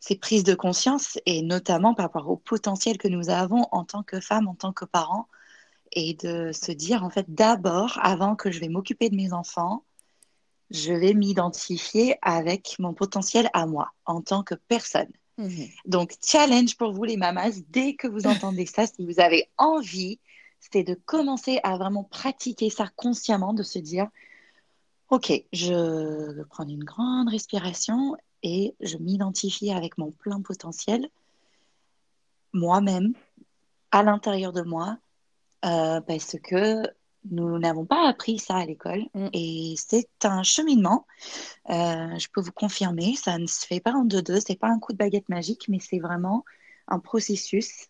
ces 0.00 0.16
prises 0.16 0.44
de 0.44 0.54
conscience 0.54 1.18
et 1.26 1.42
notamment 1.42 1.94
par 1.94 2.06
rapport 2.06 2.28
au 2.28 2.36
potentiel 2.36 2.98
que 2.98 3.08
nous 3.08 3.30
avons 3.30 3.66
en 3.72 3.84
tant 3.84 4.02
que 4.02 4.20
femmes, 4.20 4.48
en 4.48 4.54
tant 4.54 4.72
que 4.72 4.84
parents, 4.84 5.28
et 5.92 6.14
de 6.14 6.52
se 6.52 6.72
dire 6.72 7.04
en 7.04 7.10
fait 7.10 7.26
d'abord, 7.28 7.98
avant 8.02 8.36
que 8.36 8.50
je 8.50 8.60
vais 8.60 8.68
m'occuper 8.68 9.08
de 9.08 9.16
mes 9.16 9.32
enfants, 9.32 9.84
je 10.70 10.92
vais 10.92 11.14
m'identifier 11.14 12.16
avec 12.22 12.76
mon 12.78 12.94
potentiel 12.94 13.50
à 13.52 13.66
moi 13.66 13.92
en 14.06 14.20
tant 14.22 14.42
que 14.42 14.54
personne. 14.54 15.10
Mhm. 15.38 15.68
Donc, 15.84 16.14
challenge 16.24 16.76
pour 16.76 16.92
vous 16.92 17.04
les 17.04 17.16
mamas, 17.16 17.50
dès 17.68 17.94
que 17.94 18.06
vous 18.06 18.26
entendez 18.26 18.66
ça, 18.66 18.86
si 18.86 19.04
vous 19.04 19.20
avez 19.20 19.48
envie, 19.58 20.18
c'est 20.60 20.84
de 20.84 20.94
commencer 20.94 21.60
à 21.62 21.76
vraiment 21.76 22.04
pratiquer 22.04 22.70
ça 22.70 22.88
consciemment, 22.96 23.52
de 23.52 23.62
se 23.62 23.78
dire, 23.78 24.08
OK, 25.10 25.32
je 25.52 26.32
vais 26.32 26.44
prendre 26.44 26.70
une 26.70 26.84
grande 26.84 27.28
respiration 27.28 28.16
et 28.42 28.74
je 28.80 28.96
m'identifie 28.98 29.70
avec 29.70 29.98
mon 29.98 30.10
plein 30.12 30.40
potentiel, 30.40 31.08
moi-même, 32.52 33.14
à 33.90 34.02
l'intérieur 34.02 34.52
de 34.52 34.62
moi, 34.62 34.98
euh, 35.64 36.00
parce 36.00 36.36
que 36.42 36.82
nous 37.30 37.58
n'avons 37.58 37.84
pas 37.84 38.08
appris 38.08 38.38
ça 38.38 38.56
à 38.56 38.66
l'école 38.66 39.04
Mm. 39.14 39.28
et 39.32 39.74
c'est 39.76 40.08
un 40.24 40.42
cheminement. 40.42 41.06
Euh, 41.70 42.18
je 42.18 42.28
peux 42.32 42.40
vous 42.40 42.52
confirmer, 42.52 43.14
ça 43.16 43.38
ne 43.38 43.46
se 43.46 43.66
fait 43.66 43.80
pas 43.80 43.92
en 43.92 44.04
deux-deux, 44.04 44.40
c'est 44.40 44.58
pas 44.58 44.68
un 44.68 44.78
coup 44.78 44.92
de 44.92 44.98
baguette 44.98 45.28
magique, 45.28 45.68
mais 45.68 45.78
c'est 45.80 45.98
vraiment 45.98 46.44
un 46.88 46.98
processus 46.98 47.88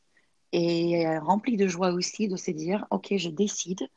et 0.52 1.06
euh, 1.06 1.20
rempli 1.20 1.56
de 1.56 1.66
joie 1.66 1.90
aussi 1.90 2.28
de 2.28 2.36
se 2.36 2.50
dire, 2.52 2.86
ok, 2.90 3.16
je 3.16 3.28
décide 3.28 3.88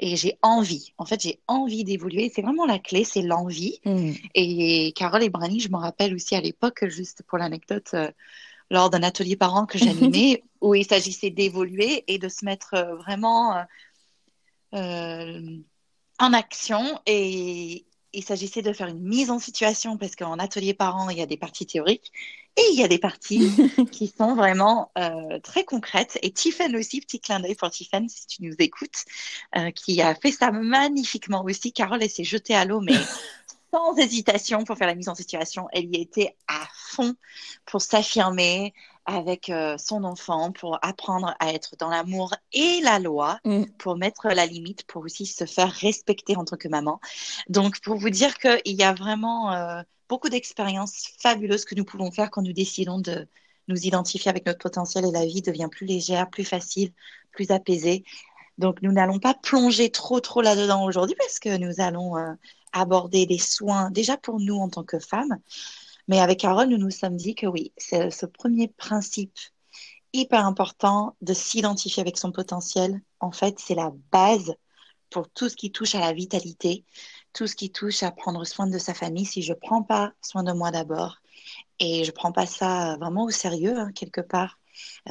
et 0.00 0.16
j'ai 0.16 0.38
envie. 0.42 0.92
En 0.96 1.04
fait, 1.04 1.20
j'ai 1.20 1.40
envie 1.48 1.84
d'évoluer. 1.84 2.30
C'est 2.34 2.40
vraiment 2.40 2.64
la 2.64 2.78
clé, 2.78 3.04
c'est 3.04 3.20
l'envie. 3.20 3.80
Mhm. 3.84 4.14
Et 4.34 4.92
Carole 4.96 5.24
et 5.24 5.28
Brani, 5.28 5.60
je 5.60 5.70
me 5.70 5.76
rappelle 5.76 6.14
aussi 6.14 6.34
à 6.34 6.40
l'époque, 6.40 6.86
juste 6.86 7.22
pour 7.26 7.36
l'anecdote, 7.36 7.90
euh, 7.94 8.10
lors 8.70 8.90
d'un 8.90 9.02
atelier 9.02 9.36
parent 9.36 9.66
que 9.66 9.76
j'animais, 9.76 10.44
où 10.60 10.74
il 10.74 10.86
s'agissait 10.86 11.30
d'évoluer 11.30 12.04
et 12.06 12.18
de 12.18 12.28
se 12.28 12.44
mettre 12.44 12.96
vraiment 12.98 13.64
en 14.72 16.32
action. 16.32 17.00
Et 17.06 17.86
il 18.12 18.24
s'agissait 18.24 18.62
de 18.62 18.72
faire 18.72 18.88
une 18.88 19.02
mise 19.02 19.30
en 19.30 19.38
situation, 19.38 19.96
parce 19.96 20.16
qu'en 20.16 20.38
atelier 20.38 20.74
parent, 20.74 21.10
il 21.10 21.18
y 21.18 21.22
a 21.22 21.26
des 21.26 21.36
parties 21.36 21.66
théoriques 21.66 22.12
et 22.56 22.72
il 22.72 22.78
y 22.78 22.82
a 22.82 22.88
des 22.88 22.98
parties 22.98 23.50
qui 23.92 24.08
sont 24.08 24.34
vraiment 24.34 24.90
euh, 24.98 25.38
très 25.40 25.64
concrètes. 25.64 26.18
Et 26.22 26.32
Tiffen 26.32 26.74
aussi, 26.74 27.00
petit 27.00 27.20
clin 27.20 27.40
d'œil 27.40 27.54
pour 27.54 27.70
Tiffen, 27.70 28.08
si 28.08 28.26
tu 28.26 28.42
nous 28.42 28.54
écoutes, 28.58 29.04
euh, 29.56 29.70
qui 29.70 30.00
a 30.02 30.14
fait 30.14 30.32
ça 30.32 30.50
magnifiquement 30.50 31.44
aussi. 31.44 31.72
Carole, 31.72 32.02
elle 32.02 32.10
s'est 32.10 32.24
jetée 32.24 32.54
à 32.54 32.64
l'eau, 32.64 32.80
mais 32.80 32.94
sans 33.72 33.96
hésitation 33.96 34.64
pour 34.64 34.76
faire 34.76 34.88
la 34.88 34.94
mise 34.94 35.08
en 35.08 35.14
situation. 35.14 35.68
Elle 35.72 35.94
y 35.94 36.00
était 36.00 36.36
à 36.48 36.66
fond 36.74 37.14
pour 37.66 37.82
s'affirmer 37.82 38.72
avec 39.08 39.48
euh, 39.48 39.76
son 39.78 40.04
enfant, 40.04 40.52
pour 40.52 40.78
apprendre 40.82 41.34
à 41.40 41.52
être 41.54 41.76
dans 41.78 41.88
l'amour 41.88 42.34
et 42.52 42.80
la 42.82 42.98
loi, 42.98 43.38
Mm. 43.44 43.64
pour 43.78 43.96
mettre 43.96 44.28
la 44.28 44.44
limite, 44.46 44.84
pour 44.86 45.02
aussi 45.02 45.24
se 45.26 45.46
faire 45.46 45.70
respecter 45.72 46.36
en 46.36 46.44
tant 46.44 46.56
que 46.58 46.68
maman. 46.68 47.00
Donc, 47.48 47.80
pour 47.80 47.96
vous 47.96 48.10
dire 48.10 48.36
qu'il 48.38 48.60
y 48.76 48.82
a 48.82 48.92
vraiment 48.92 49.52
euh, 49.52 49.82
beaucoup 50.08 50.28
d'expériences 50.28 51.08
fabuleuses 51.20 51.64
que 51.64 51.74
nous 51.74 51.84
pouvons 51.84 52.10
faire 52.10 52.30
quand 52.30 52.42
nous 52.42 52.52
décidons 52.52 52.98
de 53.00 53.26
nous 53.68 53.86
identifier 53.86 54.28
avec 54.30 54.44
notre 54.46 54.58
potentiel 54.58 55.06
et 55.06 55.10
la 55.10 55.24
vie 55.26 55.42
devient 55.42 55.68
plus 55.70 55.86
légère, 55.86 56.28
plus 56.30 56.44
facile, 56.44 56.92
plus 57.32 57.50
apaisée. 57.50 58.04
Donc, 58.58 58.82
nous 58.82 58.92
n'allons 58.92 59.20
pas 59.20 59.34
plonger 59.34 59.90
trop, 59.90 60.20
trop 60.20 60.42
là-dedans 60.42 60.84
aujourd'hui 60.84 61.16
parce 61.18 61.38
que 61.38 61.56
nous 61.56 61.80
allons 61.80 62.16
euh, 62.18 62.32
aborder 62.72 63.24
des 63.26 63.38
soins 63.38 63.90
déjà 63.90 64.16
pour 64.18 64.40
nous 64.40 64.56
en 64.56 64.68
tant 64.68 64.84
que 64.84 64.98
femmes. 64.98 65.38
Mais 66.08 66.20
avec 66.20 66.40
Carole, 66.40 66.68
nous 66.68 66.78
nous 66.78 66.90
sommes 66.90 67.16
dit 67.16 67.34
que 67.34 67.46
oui, 67.46 67.72
c'est 67.76 68.10
ce 68.10 68.26
premier 68.26 68.68
principe 68.68 69.36
hyper 70.12 70.46
important 70.46 71.16
de 71.22 71.34
s'identifier 71.34 72.00
avec 72.00 72.18
son 72.18 72.32
potentiel. 72.32 73.00
En 73.20 73.32
fait, 73.32 73.58
c'est 73.60 73.74
la 73.74 73.92
base 74.12 74.54
pour 75.10 75.30
tout 75.30 75.48
ce 75.48 75.56
qui 75.56 75.72
touche 75.72 75.94
à 75.94 76.00
la 76.00 76.12
vitalité, 76.12 76.84
tout 77.32 77.46
ce 77.46 77.56
qui 77.56 77.70
touche 77.72 78.02
à 78.02 78.10
prendre 78.12 78.44
soin 78.46 78.66
de 78.66 78.78
sa 78.78 78.94
famille. 78.94 79.26
Si 79.26 79.42
je 79.42 79.52
prends 79.54 79.82
pas 79.82 80.12
soin 80.22 80.42
de 80.44 80.52
moi 80.52 80.70
d'abord 80.70 81.18
et 81.78 82.04
je 82.04 82.10
prends 82.12 82.32
pas 82.32 82.46
ça 82.46 82.96
vraiment 83.00 83.24
au 83.24 83.30
sérieux, 83.30 83.78
hein, 83.78 83.92
quelque 83.94 84.20
part, 84.20 84.58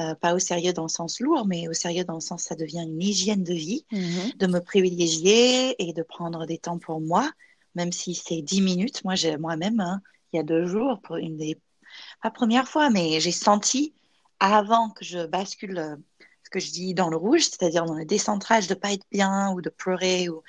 euh, 0.00 0.14
pas 0.14 0.34
au 0.34 0.38
sérieux 0.38 0.72
dans 0.72 0.84
le 0.84 0.88
sens 0.88 1.20
lourd, 1.20 1.46
mais 1.46 1.68
au 1.68 1.72
sérieux 1.72 2.04
dans 2.04 2.14
le 2.14 2.20
sens 2.20 2.44
ça 2.44 2.54
devient 2.56 2.82
une 2.82 3.02
hygiène 3.02 3.44
de 3.44 3.54
vie 3.54 3.86
Mhm. 3.92 4.32
de 4.38 4.46
me 4.46 4.60
privilégier 4.60 5.76
et 5.82 5.92
de 5.92 6.02
prendre 6.02 6.46
des 6.46 6.58
temps 6.58 6.78
pour 6.78 7.00
moi, 7.00 7.30
même 7.74 7.92
si 7.92 8.14
c'est 8.14 8.42
10 8.42 8.60
minutes. 8.62 9.04
Moi, 9.04 9.14
j'ai 9.14 9.36
moi-même, 9.36 9.80
hein, 9.80 10.00
il 10.32 10.36
y 10.36 10.40
a 10.40 10.42
deux 10.42 10.66
jours, 10.66 11.00
pour 11.02 11.16
une 11.16 11.38
pas 12.22 12.30
première 12.30 12.68
fois, 12.68 12.90
mais 12.90 13.20
j'ai 13.20 13.32
senti 13.32 13.94
avant 14.40 14.90
que 14.90 15.04
je 15.04 15.26
bascule 15.26 15.78
euh, 15.78 15.96
ce 16.44 16.50
que 16.50 16.60
je 16.60 16.70
dis 16.70 16.94
dans 16.94 17.08
le 17.08 17.16
rouge, 17.16 17.42
c'est-à-dire 17.42 17.84
dans 17.84 17.94
le 17.94 18.04
décentrage 18.04 18.68
de 18.68 18.74
pas 18.74 18.92
être 18.92 19.06
bien 19.10 19.52
ou 19.52 19.60
de 19.60 19.70
pleurer 19.70 20.28
ou 20.28 20.42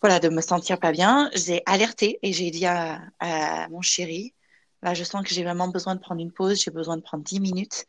voilà, 0.00 0.18
de 0.18 0.28
me 0.28 0.40
sentir 0.40 0.80
pas 0.80 0.92
bien, 0.92 1.30
j'ai 1.34 1.62
alerté 1.66 2.18
et 2.22 2.32
j'ai 2.32 2.50
dit 2.50 2.66
à, 2.66 3.02
à 3.20 3.68
mon 3.68 3.82
chéri, 3.82 4.34
là, 4.82 4.94
je 4.94 5.04
sens 5.04 5.22
que 5.22 5.32
j'ai 5.34 5.44
vraiment 5.44 5.68
besoin 5.68 5.94
de 5.94 6.00
prendre 6.00 6.20
une 6.20 6.32
pause, 6.32 6.60
j'ai 6.60 6.72
besoin 6.72 6.96
de 6.96 7.02
prendre 7.02 7.22
10 7.22 7.40
minutes 7.40 7.86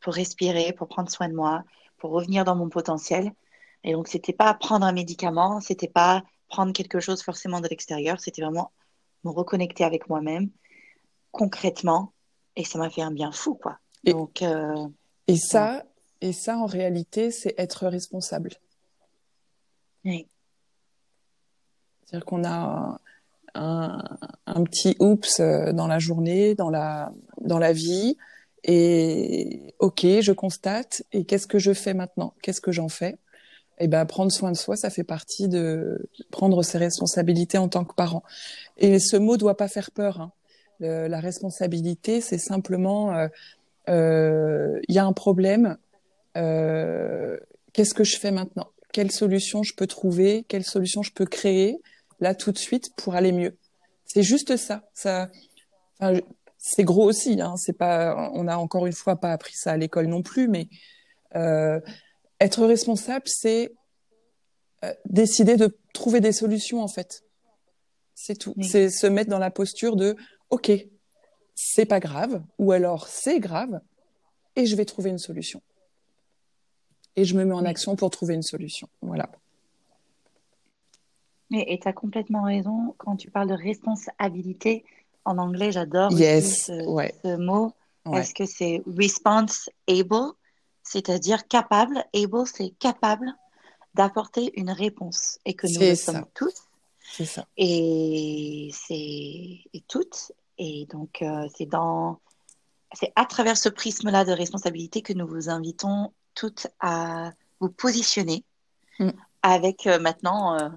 pour 0.00 0.14
respirer, 0.14 0.72
pour 0.72 0.88
prendre 0.88 1.10
soin 1.10 1.28
de 1.28 1.34
moi, 1.34 1.64
pour 1.96 2.10
revenir 2.10 2.44
dans 2.44 2.56
mon 2.56 2.68
potentiel. 2.68 3.32
Et 3.84 3.92
donc, 3.92 4.08
c'était 4.08 4.34
pas 4.34 4.52
prendre 4.52 4.84
un 4.84 4.92
médicament, 4.92 5.60
c'était 5.60 5.88
pas 5.88 6.22
prendre 6.48 6.72
quelque 6.72 7.00
chose 7.00 7.22
forcément 7.22 7.60
de 7.60 7.68
l'extérieur, 7.68 8.20
c'était 8.20 8.42
vraiment 8.42 8.72
me 9.26 9.30
reconnecter 9.30 9.84
avec 9.84 10.08
moi-même 10.08 10.48
concrètement. 11.32 12.12
Et 12.56 12.64
ça 12.64 12.78
m'a 12.78 12.88
fait 12.88 13.02
un 13.02 13.10
bien 13.10 13.32
fou, 13.32 13.54
quoi. 13.54 13.78
Et- 14.04 14.12
Donc, 14.12 14.40
euh, 14.42 14.86
Et 15.28 15.36
ça, 15.36 15.84
et 16.22 16.32
ça, 16.32 16.56
en 16.56 16.66
réalité, 16.66 17.30
c'est 17.30 17.54
être 17.58 17.86
responsable. 17.88 18.50
oui. 20.04 20.26
C'est-à-dire 22.04 22.24
qu'on 22.24 22.44
a 22.44 23.00
un, 23.54 24.04
un 24.46 24.62
petit 24.64 24.94
oups 25.00 25.40
euh, 25.40 25.72
dans 25.72 25.88
la 25.88 25.98
journée, 25.98 26.54
dans 26.54 26.70
la, 26.70 27.12
dans 27.40 27.58
la 27.58 27.72
vie. 27.72 28.16
Et 28.62 29.74
ok, 29.80 30.06
je 30.20 30.32
constate. 30.32 31.02
Et 31.12 31.24
qu'est-ce 31.24 31.48
que 31.48 31.58
je 31.58 31.72
fais 31.72 31.92
maintenant? 31.94 32.34
Qu'est-ce 32.42 32.60
que 32.60 32.70
j'en 32.70 32.88
fais? 32.88 33.18
Eh 33.78 33.88
ben, 33.88 34.06
prendre 34.06 34.32
soin 34.32 34.52
de 34.52 34.56
soi, 34.56 34.76
ça 34.76 34.90
fait 34.90 35.04
partie 35.04 35.48
de 35.48 36.08
prendre 36.30 36.62
ses 36.62 36.78
responsabilités 36.78 37.58
en 37.58 37.68
tant 37.68 37.84
que 37.84 37.94
parent. 37.94 38.22
Et 38.78 38.98
ce 38.98 39.16
mot 39.16 39.36
doit 39.36 39.56
pas 39.56 39.68
faire 39.68 39.90
peur. 39.90 40.20
hein. 40.20 40.32
La 40.80 41.20
responsabilité, 41.20 42.20
c'est 42.20 42.38
simplement, 42.38 43.14
euh, 43.14 43.28
euh, 43.88 44.78
il 44.88 44.94
y 44.94 44.98
a 44.98 45.04
un 45.04 45.12
problème. 45.12 45.76
euh, 46.36 47.38
qu'est-ce 47.72 47.94
que 47.94 48.04
je 48.04 48.18
fais 48.18 48.30
maintenant? 48.30 48.68
Quelle 48.92 49.10
solution 49.10 49.62
je 49.62 49.74
peux 49.74 49.86
trouver? 49.86 50.44
Quelle 50.48 50.64
solution 50.64 51.02
je 51.02 51.12
peux 51.12 51.26
créer 51.26 51.78
là 52.20 52.34
tout 52.34 52.52
de 52.52 52.58
suite 52.58 52.90
pour 52.96 53.14
aller 53.14 53.32
mieux? 53.32 53.56
C'est 54.04 54.22
juste 54.22 54.56
ça. 54.56 54.82
Ça, 54.94 55.30
enfin, 55.98 56.18
c'est 56.58 56.84
gros 56.84 57.04
aussi. 57.04 57.40
Hein, 57.40 57.56
c'est 57.56 57.76
pas, 57.76 58.30
on 58.34 58.48
a 58.48 58.56
encore 58.56 58.86
une 58.86 58.92
fois 58.92 59.16
pas 59.16 59.32
appris 59.32 59.54
ça 59.54 59.72
à 59.72 59.76
l'école 59.76 60.06
non 60.06 60.22
plus, 60.22 60.48
mais 60.48 60.68
euh, 61.34 61.80
être 62.40 62.64
responsable, 62.66 63.24
c'est 63.26 63.72
euh, 64.84 64.92
décider 65.06 65.56
de 65.56 65.76
trouver 65.92 66.20
des 66.20 66.32
solutions 66.32 66.82
en 66.82 66.88
fait. 66.88 67.22
C'est 68.14 68.36
tout. 68.36 68.54
C'est 68.62 68.88
se 68.90 69.06
mettre 69.06 69.30
dans 69.30 69.38
la 69.38 69.50
posture 69.50 69.96
de 69.96 70.16
OK, 70.50 70.70
c'est 71.54 71.86
pas 71.86 72.00
grave, 72.00 72.42
ou 72.58 72.72
alors 72.72 73.08
c'est 73.08 73.40
grave, 73.40 73.80
et 74.54 74.64
je 74.66 74.74
vais 74.76 74.84
trouver 74.84 75.10
une 75.10 75.18
solution. 75.18 75.60
Et 77.16 77.24
je 77.24 77.34
me 77.36 77.44
mets 77.44 77.54
en 77.54 77.64
action 77.64 77.96
pour 77.96 78.10
trouver 78.10 78.34
une 78.34 78.42
solution. 78.42 78.88
Voilà. 79.02 79.30
Mais, 81.50 81.64
et 81.68 81.78
tu 81.78 81.88
as 81.88 81.92
complètement 81.92 82.42
raison 82.42 82.94
quand 82.98 83.16
tu 83.16 83.30
parles 83.30 83.48
de 83.48 83.54
responsabilité. 83.54 84.84
En 85.24 85.38
anglais, 85.38 85.72
j'adore 85.72 86.12
Yes, 86.12 86.44
aussi 86.44 86.60
ce, 86.66 86.86
ouais. 86.86 87.14
ce 87.24 87.36
mot 87.36 87.72
Ouais. 88.04 88.12
parce 88.18 88.32
que 88.32 88.46
c'est 88.46 88.82
response 88.86 89.68
able, 89.88 90.32
c'est-à-dire 90.88 91.46
capable. 91.48 92.04
Able, 92.14 92.46
c'est 92.46 92.70
capable 92.78 93.34
d'apporter 93.94 94.52
une 94.60 94.70
réponse 94.70 95.38
et 95.44 95.54
que 95.54 95.66
nous 95.66 95.72
C'est 95.80 95.90
le 95.90 95.94
ça. 95.96 96.12
sommes 96.12 96.26
tous 96.34 96.54
C'est 97.12 97.24
ça. 97.24 97.46
et 97.56 98.70
c'est 98.72 99.80
toutes. 99.88 100.32
Et 100.58 100.86
donc, 100.90 101.22
euh, 101.22 101.48
c'est 101.56 101.66
dans 101.66 102.20
c'est 102.92 103.12
à 103.16 103.26
travers 103.26 103.56
ce 103.58 103.68
prisme-là 103.68 104.24
de 104.24 104.32
responsabilité 104.32 105.02
que 105.02 105.12
nous 105.12 105.26
vous 105.26 105.50
invitons 105.50 106.12
toutes 106.34 106.66
à 106.80 107.32
vous 107.60 107.68
positionner 107.70 108.44
Mm. 108.98 109.10
avec 109.42 109.86
euh, 109.86 109.98
maintenant 109.98 110.54
euh, 110.58 110.70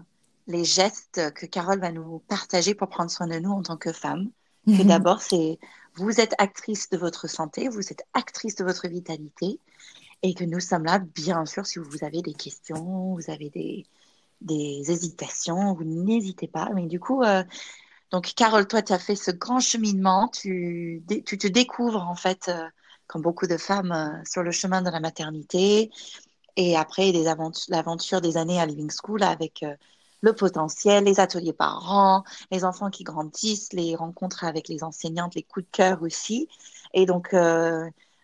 les 0.48 0.66
gestes 0.66 1.32
que 1.34 1.46
Carole 1.46 1.80
va 1.80 1.92
nous 1.94 2.20
partager 2.28 2.75
pour 2.75 2.89
prendre 2.89 3.10
soin 3.10 3.28
de 3.28 3.39
nous 3.39 3.51
en 3.51 3.62
tant 3.63 3.78
que 3.78 3.94
femmes. 3.94 4.30
Que 4.68 4.84
d'abord, 4.84 5.22
c'est 5.22 5.58
vous 5.96 6.20
êtes 6.20 6.34
actrice 6.38 6.89
de 6.89 6.98
votre 6.98 7.28
santé, 7.30 7.70
vous 7.70 7.92
êtes 7.92 8.04
actrice 8.13 8.56
de 8.56 8.66
votre 8.66 8.88
vitalité 8.89 9.58
et 10.24 10.34
que 10.34 10.44
nous 10.44 10.60
sommes 10.60 10.84
là, 10.86 11.00
bien 11.00 11.46
sûr, 11.46 11.66
si 11.66 11.80
vous 11.80 12.04
avez 12.04 12.22
des 12.22 12.34
questions, 12.34 13.16
vous 13.16 13.30
avez 13.30 13.50
des, 13.50 13.86
des 14.42 14.92
hésitations, 14.92 15.74
vous 15.74 15.84
n'hésitez 15.84 16.48
pas. 16.48 16.70
Mais 16.76 16.88
du 16.88 17.00
coup, 17.00 17.24
euh, 17.24 17.44
donc 18.12 18.34
Carole, 18.36 18.68
toi, 18.68 18.82
tu 18.82 18.94
as 18.94 19.00
fait 19.00 19.16
ce 19.16 19.32
grand 19.32 19.60
cheminement, 19.60 20.28
tu, 20.30 21.04
tu 21.26 21.38
te 21.38 21.48
découvres 21.48 22.04
en 22.08 22.16
fait, 22.16 22.50
euh, 22.50 22.68
comme 23.08 23.22
beaucoup 23.22 23.48
de 23.48 23.58
femmes, 23.58 23.92
euh, 23.92 24.24
sur 24.26 24.44
le 24.44 24.52
chemin 24.52 24.82
de 24.82 24.90
la 24.90 25.00
maternité 25.00 25.92
et 26.56 26.76
après 26.78 27.12
l'aventure 27.70 28.22
des 28.22 28.38
années 28.38 28.60
à 28.60 28.66
Living 28.66 28.92
School 28.92 29.24
avec 29.24 29.64
le 30.22 30.34
potentiel, 30.34 31.06
les 31.06 31.20
ateliers 31.22 31.54
parents, 31.54 32.24
les 32.52 32.66
enfants 32.66 32.90
qui 32.90 33.04
grandissent, 33.06 33.72
les 33.72 33.96
rencontres 33.96 34.44
avec 34.44 34.68
les 34.68 34.84
enseignantes, 34.84 35.36
les 35.36 35.44
coups 35.44 35.66
de 35.66 35.72
cœur 35.72 36.02
aussi. 36.02 36.50
Et 36.94 37.06
donc, 37.06 37.34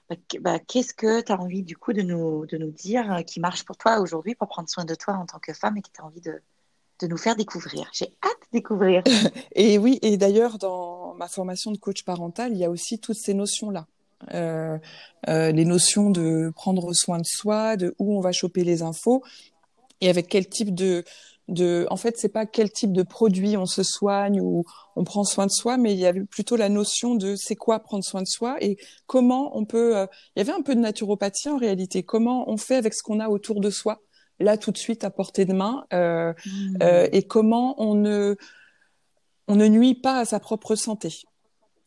bah, 0.10 0.16
bah, 0.40 0.60
qu'est-ce 0.60 0.94
que 0.94 1.22
tu 1.22 1.32
as 1.32 1.40
envie 1.40 1.64
du 1.64 1.78
coup 1.78 1.94
de 1.94 2.02
nous, 2.02 2.46
de 2.46 2.58
nous 2.58 2.72
dire 2.72 3.12
euh, 3.12 3.22
qui 3.22 3.40
marche 3.40 3.64
pour 3.64 3.78
toi 3.78 4.00
aujourd'hui 4.00 4.36
pour 4.36 4.48
prendre 4.48 4.70
soin 4.70 4.86
de 4.86 4.96
toi 4.96 5.16
en 5.16 5.26
tant 5.26 5.40
que 5.40 5.54
femme 5.54 5.78
et 5.78 5.82
que 5.82 5.90
tu 5.94 6.02
as 6.02 6.06
envie 6.06 6.22
de, 6.22 6.42
de 7.00 7.08
nous 7.08 7.18
faire 7.18 7.36
découvrir? 7.36 7.90
J'ai 7.94 8.14
hâte 8.24 8.40
de 8.52 8.58
découvrir. 8.58 9.04
et 9.54 9.78
oui, 9.78 10.00
et 10.02 10.18
d'ailleurs, 10.18 10.58
dans 10.58 11.14
ma 11.16 11.28
formation 11.28 11.72
de 11.72 11.78
coach 11.78 12.04
parental, 12.04 12.52
il 12.52 12.58
y 12.58 12.66
a 12.66 12.70
aussi 12.70 13.00
toutes 13.00 13.18
ces 13.18 13.34
notions-là. 13.34 13.88
Euh, 14.34 14.78
euh, 15.28 15.52
les 15.52 15.66
notions 15.66 16.10
de 16.10 16.52
prendre 16.56 16.94
soin 16.94 17.18
de 17.18 17.26
soi, 17.26 17.76
de 17.76 17.96
où 18.00 18.18
on 18.18 18.22
va 18.22 18.32
choper 18.32 18.64
les 18.64 18.82
infos 18.82 19.24
et 20.02 20.10
avec 20.10 20.28
quel 20.28 20.48
type 20.48 20.74
de, 20.74 21.04
de 21.48 21.86
en 21.92 21.98
fait 21.98 22.18
c'est 22.18 22.30
pas 22.30 22.46
quel 22.46 22.72
type 22.72 22.92
de 22.92 23.04
produit 23.04 23.56
on 23.56 23.66
se 23.66 23.84
soigne 23.84 24.42
ou 24.42 24.64
on 24.96 25.04
prend 25.04 25.24
soin 25.24 25.46
de 25.46 25.52
soi 25.52 25.78
mais 25.78 25.94
il 25.94 26.00
y 26.00 26.08
avait 26.08 26.24
plutôt 26.24 26.56
la 26.56 26.70
notion 26.70 27.16
de 27.16 27.36
c'est 27.36 27.56
quoi 27.56 27.80
prendre 27.80 28.04
soin 28.04 28.22
de 28.22 28.28
soi 28.28 28.58
et 28.62 28.78
comment 29.06 29.56
on 29.56 29.66
peut 29.66 29.96
euh, 29.96 30.08
il 30.36 30.40
y 30.40 30.42
avait 30.42 30.58
un 30.58 30.64
peu 30.64 30.74
de 30.74 30.80
naturopathie 30.80 31.50
en 31.50 31.58
réalité 31.58 32.04
comment 32.04 32.50
on 32.50 32.58
fait 32.58 32.76
avec 32.76 32.94
ce 32.96 33.04
qu'on 33.04 33.20
a 33.20 33.30
autour 33.30 33.62
de 33.62 33.70
soi 33.70 34.02
là 34.40 34.58
tout 34.58 34.72
de 34.72 34.78
suite 34.78 35.04
à 35.04 35.12
portée 35.12 35.46
de 35.46 35.54
main 35.54 35.86
euh, 35.94 36.34
mmh. 36.34 36.78
euh, 36.82 37.08
et 37.12 37.24
comment 37.24 37.76
on 37.78 37.94
ne 37.94 38.36
on 39.48 39.56
ne 39.56 39.68
nuit 39.68 39.94
pas 39.94 40.20
à 40.20 40.26
sa 40.26 40.40
propre 40.40 40.76
santé 40.76 41.10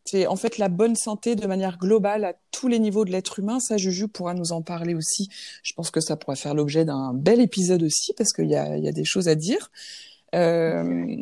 c'est 0.08 0.26
en 0.26 0.36
fait 0.36 0.58
la 0.58 0.68
bonne 0.68 0.96
santé 0.96 1.36
de 1.36 1.46
manière 1.46 1.78
globale 1.78 2.24
à 2.24 2.34
tous 2.50 2.68
les 2.68 2.78
niveaux 2.78 3.04
de 3.04 3.10
l'être 3.10 3.38
humain. 3.38 3.60
Ça, 3.60 3.76
Juju 3.76 4.08
pourra 4.08 4.34
nous 4.34 4.52
en 4.52 4.62
parler 4.62 4.94
aussi. 4.94 5.28
Je 5.62 5.72
pense 5.74 5.90
que 5.90 6.00
ça 6.00 6.16
pourrait 6.16 6.36
faire 6.36 6.54
l'objet 6.54 6.84
d'un 6.84 7.12
bel 7.14 7.40
épisode 7.40 7.82
aussi 7.82 8.12
parce 8.14 8.32
qu'il 8.32 8.48
y 8.48 8.56
a, 8.56 8.76
y 8.78 8.88
a, 8.88 8.92
des 8.92 9.04
choses 9.04 9.28
à 9.28 9.34
dire. 9.34 9.70
Euh, 10.34 11.16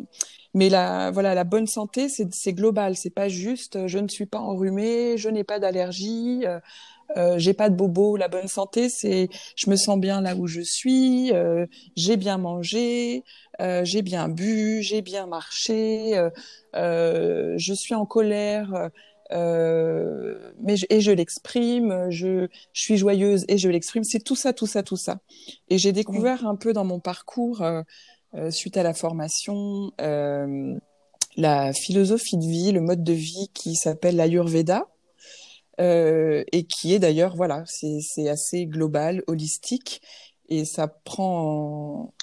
mais 0.53 0.69
la, 0.69 1.11
voilà, 1.11 1.35
la 1.35 1.43
bonne 1.43 1.67
santé, 1.67 2.07
c'est 2.09 2.53
global. 2.53 2.95
C'est 2.95 3.13
pas 3.13 3.27
juste 3.29 3.87
je 3.87 3.99
ne 3.99 4.07
suis 4.07 4.25
pas 4.25 4.39
enrhumée, 4.39 5.17
je 5.17 5.29
n'ai 5.29 5.43
pas 5.43 5.59
d'allergie, 5.59 6.43
euh, 6.45 6.59
euh, 7.15 7.37
j'ai 7.37 7.53
pas 7.53 7.69
de 7.69 7.75
bobo. 7.75 8.17
La 8.17 8.27
bonne 8.27 8.47
santé, 8.47 8.89
c'est 8.89 9.29
je 9.55 9.69
me 9.69 9.75
sens 9.75 9.97
bien 9.99 10.21
là 10.21 10.35
où 10.35 10.47
je 10.47 10.61
suis, 10.61 11.31
euh, 11.31 11.65
j'ai 11.95 12.17
bien 12.17 12.37
mangé, 12.37 13.23
euh, 13.59 13.83
j'ai 13.83 14.01
bien 14.01 14.29
bu, 14.29 14.81
j'ai 14.81 15.01
bien 15.01 15.25
marché, 15.25 16.17
euh, 16.17 16.29
euh, 16.75 17.55
je 17.57 17.73
suis 17.73 17.95
en 17.95 18.05
colère, 18.05 18.89
mais 19.31 20.77
je, 20.77 20.85
et 20.89 21.01
je 21.01 21.11
l'exprime, 21.11 22.07
je, 22.09 22.47
je, 22.73 22.81
suis 22.81 22.97
joyeuse 22.97 23.45
et 23.47 23.57
je 23.57 23.69
l'exprime. 23.69 24.03
C'est 24.03 24.23
tout 24.23 24.35
ça, 24.35 24.53
tout 24.53 24.67
ça, 24.67 24.83
tout 24.83 24.97
ça. 24.97 25.19
Et 25.69 25.77
j'ai 25.77 25.91
découvert 25.91 26.45
un 26.45 26.55
peu 26.55 26.73
dans 26.73 26.85
mon 26.85 26.99
parcours, 26.99 27.63
suite 28.51 28.77
à 28.77 28.83
la 28.83 28.93
formation, 28.93 29.91
la 31.35 31.73
philosophie 31.73 32.37
de 32.37 32.45
vie, 32.45 32.71
le 32.71 32.81
mode 32.81 33.03
de 33.03 33.13
vie 33.13 33.49
qui 33.53 33.75
s'appelle 33.75 34.15
l'Ayurveda. 34.15 34.87
Euh, 35.79 36.43
et 36.51 36.63
qui 36.63 36.95
est 36.95 36.97
d'ailleurs 36.97 37.35
voilà 37.35 37.63
c'est 37.67 38.27
assez 38.27 38.65
global 38.65 39.23
holistique 39.27 40.01
et 40.49 40.65
ça 40.65 40.87
prend 40.87 42.13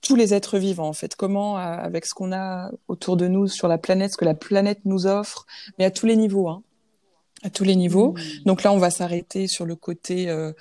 tous 0.00 0.16
les 0.16 0.34
êtres 0.34 0.58
vivants 0.58 0.88
en 0.88 0.92
fait. 0.92 1.16
Comment 1.16 1.56
avec 1.56 2.06
ce 2.06 2.14
qu'on 2.14 2.32
a 2.32 2.70
autour 2.88 3.16
de 3.16 3.28
nous 3.28 3.46
sur 3.46 3.68
la 3.68 3.78
planète, 3.78 4.12
ce 4.12 4.16
que 4.16 4.24
la 4.24 4.34
planète 4.34 4.80
nous 4.84 5.06
offre, 5.06 5.46
mais 5.78 5.84
à 5.84 5.90
tous 5.90 6.06
les 6.06 6.16
niveaux, 6.16 6.48
hein, 6.48 6.62
à 7.42 7.50
tous 7.50 7.64
les 7.64 7.76
niveaux. 7.76 8.12
Mmh. 8.12 8.44
Donc 8.46 8.62
là, 8.62 8.72
on 8.72 8.78
va 8.78 8.90
s'arrêter 8.90 9.48
sur 9.48 9.66
le 9.66 9.76
côté 9.76 10.30
euh, 10.30 10.52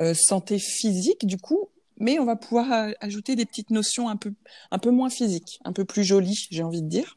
euh, 0.00 0.14
santé 0.14 0.58
physique 0.58 1.26
du 1.26 1.38
coup, 1.38 1.68
mais 1.98 2.18
on 2.18 2.24
va 2.24 2.36
pouvoir 2.36 2.90
ajouter 3.00 3.36
des 3.36 3.46
petites 3.46 3.70
notions 3.70 4.08
un 4.08 4.16
peu 4.16 4.32
un 4.70 4.78
peu 4.78 4.90
moins 4.90 5.10
physiques, 5.10 5.60
un 5.64 5.72
peu 5.72 5.84
plus 5.84 6.04
jolies, 6.04 6.46
j'ai 6.50 6.62
envie 6.62 6.82
de 6.82 6.88
dire. 6.88 7.14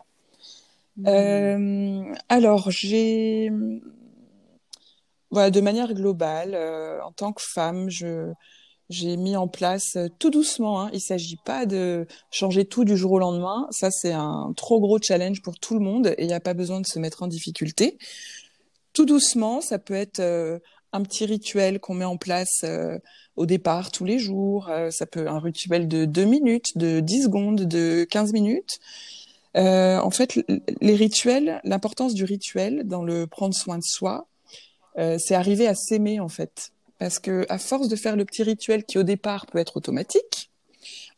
Mmh. 0.98 1.08
Euh, 1.08 2.14
alors 2.30 2.70
j'ai 2.70 3.52
voilà, 5.34 5.52
de 5.52 5.62
manière 5.62 5.94
globale, 5.94 6.54
euh, 6.56 7.04
en 7.04 7.12
tant 7.12 7.34
que 7.34 7.42
femme, 7.42 7.90
je, 7.90 8.32
j'ai 8.90 9.18
mis 9.18 9.36
en 9.36 9.48
place 9.48 9.96
euh, 9.96 10.08
tout 10.20 10.30
doucement. 10.30 10.82
Hein. 10.82 10.90
Il 10.94 11.02
s'agit 11.02 11.38
pas 11.38 11.66
de 11.66 12.08
changer 12.32 12.66
tout 12.66 12.86
du 12.86 12.96
jour 12.96 13.14
au 13.14 13.20
lendemain. 13.20 13.68
Ça, 13.72 13.90
c'est 13.92 14.14
un 14.14 14.54
trop 14.56 14.80
gros 14.80 15.00
challenge 15.02 15.42
pour 15.42 15.60
tout 15.60 15.74
le 15.74 15.80
monde 15.80 16.08
et 16.18 16.24
il 16.24 16.28
n'y 16.28 16.34
a 16.34 16.40
pas 16.40 16.54
besoin 16.54 16.82
de 16.82 16.88
se 16.88 17.00
mettre 17.00 17.24
en 17.24 17.28
difficulté. 17.28 17.98
Tout 18.94 19.06
doucement, 19.06 19.62
ça 19.62 19.80
peut 19.80 19.96
être 19.96 20.20
euh, 20.20 20.60
un 20.92 21.02
petit 21.02 21.26
rituel 21.26 21.80
qu'on 21.80 21.96
met 21.96 22.06
en 22.06 22.18
place 22.18 22.62
euh, 22.64 22.98
au 23.36 23.46
départ 23.46 23.92
tous 23.92 24.06
les 24.06 24.20
jours. 24.20 24.70
ça 24.92 25.08
peut 25.08 25.28
un 25.28 25.40
rituel 25.40 25.88
de 25.88 26.06
2 26.06 26.26
minutes, 26.26 26.78
de 26.78 27.00
10 27.00 27.24
secondes, 27.24 27.62
de 27.62 28.06
15 28.08 28.32
minutes. 28.32 28.78
en 29.56 30.12
fait, 30.12 30.40
les 30.82 30.96
rituels, 30.96 31.60
l'importance 31.64 32.14
du 32.14 32.26
rituel 32.26 32.84
dans 32.86 33.04
le 33.04 33.26
prendre 33.26 33.56
soin 33.56 33.80
de 33.80 33.84
soi, 33.84 34.28
c'est 34.96 35.36
arriver 35.36 35.68
à 35.68 35.76
s'aimer 35.76 36.20
en 36.20 36.30
fait 36.30 36.72
parce 37.00 37.20
que 37.20 37.46
à 37.50 37.58
force 37.58 37.88
de 37.88 37.96
faire 37.96 38.16
le 38.16 38.26
petit 38.26 38.44
rituel 38.44 38.86
qui 38.86 38.98
au 38.98 39.04
départ 39.04 39.46
peut 39.48 39.58
être 39.58 39.78
automatique, 39.78 40.52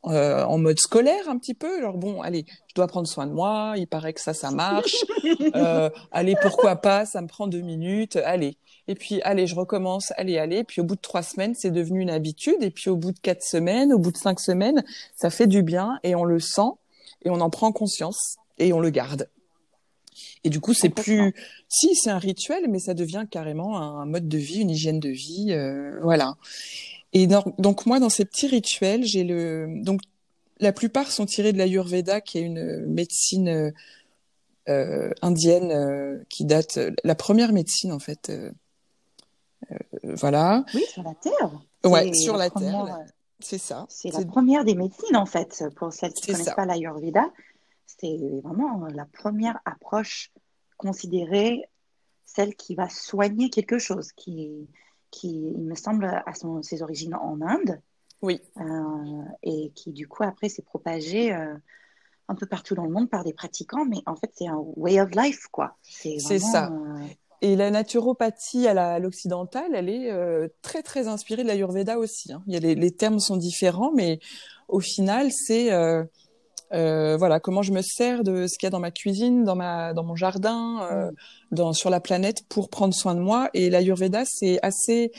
euh, 0.08 0.44
en 0.44 0.60
mode 0.60 0.80
scolaire 0.80 1.28
un 1.30 1.38
petit 1.38 1.56
peu. 1.56 1.78
Alors 1.78 1.98
bon, 1.98 2.22
allez, 2.22 2.46
je 2.68 2.76
dois 2.76 2.88
prendre 2.88 3.08
soin 3.08 3.26
de 3.26 3.34
moi. 3.34 3.74
Il 3.78 3.88
paraît 3.88 4.14
que 4.14 4.22
ça, 4.22 4.34
ça 4.34 4.52
marche. 4.52 4.96
Euh, 5.56 5.90
allez, 6.12 6.36
pourquoi 6.42 6.76
pas 6.76 7.06
Ça 7.06 7.22
me 7.22 7.28
prend 7.28 7.48
deux 7.48 7.62
minutes. 7.62 8.18
Allez. 8.18 8.58
Et 8.88 8.96
puis, 8.96 9.22
allez, 9.24 9.48
je 9.48 9.56
recommence. 9.56 10.12
Allez, 10.18 10.38
allez. 10.38 10.64
Puis 10.64 10.82
au 10.82 10.84
bout 10.84 10.96
de 10.96 11.02
trois 11.02 11.24
semaines, 11.24 11.56
c'est 11.56 11.72
devenu 11.72 12.02
une 12.02 12.10
habitude. 12.10 12.62
Et 12.62 12.72
puis 12.72 12.90
au 12.90 12.96
bout 12.96 13.12
de 13.12 13.20
quatre 13.20 13.44
semaines, 13.44 13.94
au 13.94 14.00
bout 14.00 14.12
de 14.12 14.18
cinq 14.18 14.40
semaines, 14.40 14.84
ça 15.16 15.30
fait 15.30 15.48
du 15.48 15.64
bien 15.64 16.00
et 16.04 16.16
on 16.16 16.24
le 16.24 16.40
sent 16.40 16.72
et 17.24 17.30
on 17.30 17.42
en 17.42 17.50
prend 17.50 17.72
conscience 17.72 18.38
et 18.58 18.74
on 18.74 18.80
le 18.80 18.90
garde. 18.90 19.30
Et 20.46 20.50
du 20.50 20.62
coup, 20.62 20.76
c'est 20.76 20.90
plus, 20.90 21.34
si 21.68 21.96
c'est 21.96 22.12
un 22.12 22.20
rituel, 22.20 22.66
mais 22.70 22.78
ça 22.78 22.94
devient 22.94 23.26
carrément 23.30 23.80
un 23.80 24.06
mode 24.06 24.30
de 24.30 24.38
vie, 24.38 24.62
une 24.62 24.70
hygiène 24.70 25.00
de 25.00 25.10
vie, 25.10 25.48
euh, 25.50 26.00
voilà. 26.04 26.36
Et 27.14 27.26
donc 27.26 27.88
moi, 27.88 28.00
dans 28.00 28.10
ces 28.10 28.26
petits 28.26 28.46
rituels, 28.46 29.04
j'ai 29.06 29.24
le, 29.24 29.82
donc 29.82 30.02
la 30.60 30.72
plupart 30.72 31.12
sont 31.12 31.26
tirés 31.26 31.52
de 31.52 31.58
l'Ayurveda, 31.58 32.22
qui 32.22 32.38
est 32.38 32.42
une 32.42 32.86
médecine 32.86 33.74
euh, 34.70 35.10
indienne 35.24 35.72
euh, 35.72 36.24
qui 36.30 36.46
date, 36.46 36.78
la 37.04 37.16
première 37.16 37.52
médecine 37.52 37.92
en 37.92 38.00
fait. 38.00 38.32
Voilà. 40.04 40.64
Oui, 40.76 40.84
sur 40.94 41.02
la 41.02 41.16
Terre. 41.16 41.52
Ouais, 41.84 42.14
sur 42.14 42.38
la, 42.38 42.52
Terre. 42.52 43.00
C'est 43.40 43.58
ça. 43.58 43.88
C'est 43.90 44.14
la 44.14 44.24
première 44.26 44.64
des 44.64 44.76
médecines 44.76 45.16
en 45.16 45.26
fait, 45.26 45.64
pour 45.76 45.92
celles 45.92 46.14
qui 46.14 46.30
ne 46.30 46.38
connaissent 46.38 46.54
pas 46.54 46.68
l'Ayurveda. 46.68 47.32
C'est 47.86 48.18
vraiment 48.44 48.86
la 48.88 49.06
première 49.06 49.60
approche 49.66 50.32
considérée, 50.78 51.64
celle 52.26 52.56
qui 52.56 52.76
va 52.76 52.90
soigner 52.90 53.50
quelque 53.50 53.78
chose, 53.78 54.12
qui, 54.12 54.68
qui 55.12 55.52
il 55.56 55.64
me 55.64 55.76
semble, 55.76 56.06
a 56.06 56.34
son, 56.34 56.62
ses 56.62 56.82
origines 56.82 57.16
en 57.16 57.40
Inde. 57.42 57.82
Oui. 58.22 58.42
Euh, 58.58 59.24
et 59.44 59.72
qui, 59.76 59.92
du 59.92 60.08
coup, 60.08 60.24
après, 60.24 60.50
s'est 60.50 60.64
propagée 60.64 61.34
euh, 61.34 61.54
un 62.28 62.36
peu 62.36 62.46
partout 62.46 62.74
dans 62.74 62.86
le 62.86 62.92
monde 62.92 63.10
par 63.10 63.24
des 63.24 63.34
pratiquants. 63.34 63.86
Mais 63.86 63.98
en 64.06 64.16
fait, 64.16 64.32
c'est 64.34 64.48
un 64.48 64.58
way 64.76 65.00
of 65.00 65.12
life, 65.16 65.48
quoi. 65.52 65.78
C'est 65.84 66.20
ça. 66.20 66.72
Euh, 66.72 67.06
et 67.42 67.56
la 67.56 67.70
naturopathie 67.70 68.68
à 68.68 68.98
l'occidentale, 68.98 69.76
elle 69.76 69.90
est 69.90 70.10
très 70.62 70.82
très 70.82 71.08
inspirée 71.08 71.44
de 71.44 71.48
l'Ayurveda 71.48 72.00
aussi. 72.00 72.34
Hein. 72.34 72.42
Il 72.48 72.54
y 72.54 72.58
a 72.58 72.60
les, 72.60 72.74
les, 72.74 72.92
termes 72.92 73.20
sont 73.20 73.38
différents, 73.38 73.92
mais 73.94 74.20
au 74.68 74.80
final, 74.80 75.32
c'est 75.32 75.72
euh, 75.72 76.04
voilà, 76.72 77.40
comment 77.40 77.62
je 77.62 77.72
me 77.72 77.82
sers 77.82 78.24
de 78.24 78.48
ce 78.48 78.58
qu'il 78.58 78.66
y 78.66 78.68
a 78.68 78.72
dans 78.72 78.80
ma 78.80 78.92
cuisine, 78.92 79.44
dans 79.44 79.56
ma, 79.56 79.94
dans 79.94 80.04
mon 80.04 80.16
jardin, 80.16 80.88
euh, 80.92 81.12
mm. 81.12 81.56
dans, 81.56 81.74
sur 81.74 81.90
la 81.90 82.00
planète 82.00 82.44
pour 82.50 82.70
prendre 82.70 82.94
soin 82.94 83.16
de 83.16 83.22
moi. 83.22 83.50
Et 83.54 83.70
l'Ayurveda, 83.70 84.24
c'est 84.26 84.60
assez 84.62 85.12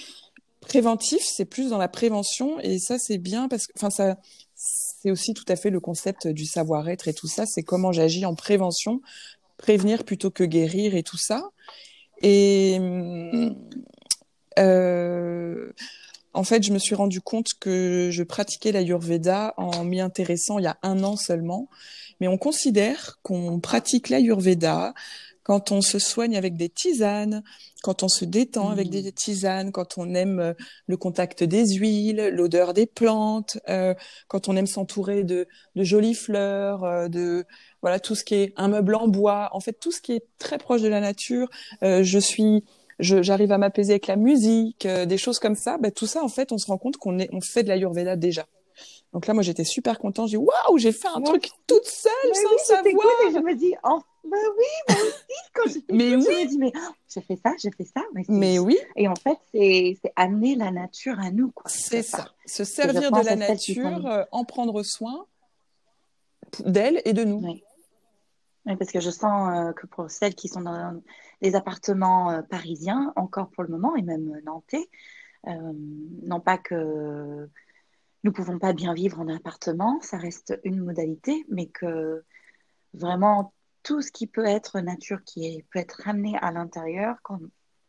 préventif, 0.61 1.23
c'est 1.23 1.45
plus 1.45 1.71
dans 1.71 1.79
la 1.79 1.89
prévention. 1.89 2.59
Et 2.61 2.79
ça, 2.79 2.99
c'est 2.99 3.19
bien 3.19 3.49
parce 3.49 3.67
que, 3.67 3.73
enfin, 3.77 3.91
ça, 3.91 4.17
c'est 4.55 5.11
aussi 5.11 5.35
tout 5.35 5.45
à 5.49 5.57
fait 5.57 5.71
le 5.71 5.81
concept 5.81 6.27
du 6.27 6.45
savoir-être 6.45 7.09
et 7.09 7.15
tout 7.15 7.29
ça. 7.29 7.45
C'est 7.47 7.63
comment 7.63 7.93
j'agis 7.93 8.27
en 8.27 8.35
prévention, 8.35 9.01
prévenir 9.59 10.05
plutôt 10.05 10.31
que 10.31 10.45
guérir 10.45 10.95
et 10.95 11.03
tout 11.03 11.19
ça. 11.19 11.51
Et 12.23 12.79
euh, 14.59 15.73
en 16.37 16.45
fait, 16.45 16.63
je 16.63 16.73
me 16.73 16.79
suis 16.79 16.95
rendu 16.95 17.23
compte 17.23 17.55
que 17.59 18.11
je 18.13 18.23
pratiquais 18.23 18.71
l'Ayurveda 18.71 19.55
en 19.57 19.85
m'y 19.85 20.01
intéressant 20.01 20.59
il 20.59 20.65
y 20.65 20.69
a 20.69 20.77
un 20.83 21.03
an 21.03 21.17
seulement. 21.17 21.69
Mais 22.21 22.29
on 22.29 22.37
considère 22.37 23.19
qu'on 23.23 23.59
pratique 23.59 24.11
l'Ayurveda 24.11 24.93
quand 25.43 25.73
on 25.73 25.81
se 25.81 25.99
soigne 25.99 26.37
avec 26.37 26.57
des 26.57 26.69
tisanes, 26.69 27.43
quand 27.83 28.03
on 28.03 28.09
se 28.09 28.25
détend 28.25 28.69
avec 28.69 28.91
des 28.91 29.05
mmh. 29.05 29.13
tisanes, 29.13 29.73
quand 29.73 29.97
on 29.97 30.13
aime 30.13 30.41
euh, 30.41 30.55
le 30.89 30.97
contact 30.97 31.43
des 31.43 31.75
huiles, 31.77 32.31
l'odeur 32.33 32.75
des 32.75 32.87
plantes, 32.87 33.57
euh, 33.69 33.95
quand 34.29 34.49
on 34.49 34.57
aime 34.57 34.67
s'entourer 34.67 35.23
de, 35.25 35.47
jolies 35.77 36.17
fleurs, 36.17 36.85
euh, 36.85 37.09
de 37.09 37.47
voilà 37.81 37.99
tout 38.01 38.15
ce 38.17 38.25
qui 38.25 38.35
est 38.35 38.53
un 38.57 38.69
meuble 38.69 38.97
en 38.97 39.09
bois, 39.09 39.49
en 39.53 39.61
fait 39.61 39.75
tout 39.75 39.93
ce 39.93 40.01
qui 40.03 40.13
est 40.13 40.27
très 40.39 40.59
proche 40.59 40.83
de 40.83 40.89
la 40.89 41.01
nature. 41.01 41.49
je 41.83 42.19
suis 42.19 42.65
j'arrive 42.99 43.53
à 43.53 43.59
m'apaiser 43.59 43.93
avec 43.93 44.07
la 44.07 44.17
musique, 44.17 44.87
euh, 44.87 45.07
des 45.07 45.19
choses 45.19 45.39
comme 45.39 45.55
ça. 45.55 45.79
Bah, 45.79 45.91
tout 45.91 46.07
ça, 46.07 46.23
en 46.23 46.29
fait, 46.29 46.53
on 46.53 46.59
se 46.59 46.67
rend 46.67 46.79
compte 46.79 46.97
qu'on 46.97 47.19
est, 47.19 47.29
on 47.33 47.41
fait 47.41 47.63
de 47.63 47.69
l'ayurveda 47.69 48.17
déjà. 48.17 48.47
Donc 49.13 49.27
là, 49.27 49.35
moi, 49.35 49.43
j'étais 49.43 49.65
super 49.65 49.99
contente. 49.99 50.29
J'ai 50.29 50.37
dit, 50.37 50.45
waouh, 50.45 50.79
j'ai 50.79 50.93
fait 50.93 51.09
un 51.09 51.21
truc 51.21 51.49
toute 51.67 51.87
seule 51.87 52.35
sans 52.35 52.51
oui, 52.51 52.59
savoir. 52.65 53.07
et 53.29 53.33
je 53.33 53.39
me 53.39 53.55
dis, 53.55 53.75
oh, 53.85 54.01
bah 54.25 54.37
oui, 54.59 54.95
moi 54.95 54.99
aussi, 54.99 55.51
quand 55.55 55.63
j'étais 55.69 55.95
Mais 55.95 56.11
petite, 56.11 56.29
oui. 56.29 56.35
je 56.39 56.45
me 56.45 56.49
dis, 56.49 56.59
mais 56.59 56.73
oh, 56.75 56.93
j'ai 57.09 57.21
fait 57.23 57.37
ça, 57.43 57.53
j'ai 57.59 57.71
fait 57.71 57.85
ça. 57.85 58.03
Mais, 58.15 58.25
Mais 58.29 58.59
oui, 58.59 58.77
Et 58.97 59.09
en 59.09 59.17
fait, 59.17 59.39
c'est 59.55 59.97
c'est 60.03 60.13
amener 60.17 60.55
la 60.57 60.71
nature 60.71 61.19
à 61.21 61.31
nous, 61.31 61.51
quoi. 61.53 61.71
c'est 61.71 62.03
ça. 62.03 62.29
Se 62.45 62.65
servir 62.65 63.11
de 63.11 63.25
la 63.25 63.37
nature, 63.37 64.07
euh, 64.07 64.25
en 64.33 64.45
prendre 64.45 64.83
soin 64.83 65.27
d'elle 66.65 67.01
et 67.05 67.13
de 67.13 67.25
nous. 67.25 67.41
Oui. 67.43 67.63
Oui, 68.67 68.77
parce 68.77 68.91
que 68.91 69.01
je 69.01 69.11
sens 69.11 69.49
euh, 69.55 69.73
que 69.73 69.87
pour 69.87 70.11
celles 70.11 70.35
qui 70.35 70.49
sont 70.49 70.61
dans 70.61 71.01
des 71.43 71.55
appartements 71.55 72.31
euh, 72.31 72.43
parisiens, 72.43 73.13
encore 73.17 73.51
pour 73.51 73.63
le 73.63 73.69
moment, 73.69 73.97
et 73.97 74.03
même 74.03 74.41
nantais, 74.45 74.89
euh, 75.47 75.73
non 76.23 76.41
pas 76.41 76.59
que 76.59 77.49
nous 78.25 78.33
pouvons 78.33 78.59
pas 78.59 78.73
bien 78.73 78.95
vivre 78.95 79.21
en 79.21 79.29
appartement, 79.29 80.01
ça 80.01 80.17
reste 80.17 80.59
une 80.65 80.81
modalité, 80.81 81.45
mais 81.49 81.67
que 81.67 82.25
vraiment 82.95 83.53
tout 83.83 84.03
ce 84.03 84.11
qui 84.11 84.27
peut 84.27 84.47
être 84.47 84.81
nature, 84.81 85.23
qui 85.25 85.65
peut 85.71 85.79
être 85.79 86.03
ramené 86.05 86.37
à 86.39 86.51
l'intérieur, 86.51 87.17
quand 87.23 87.39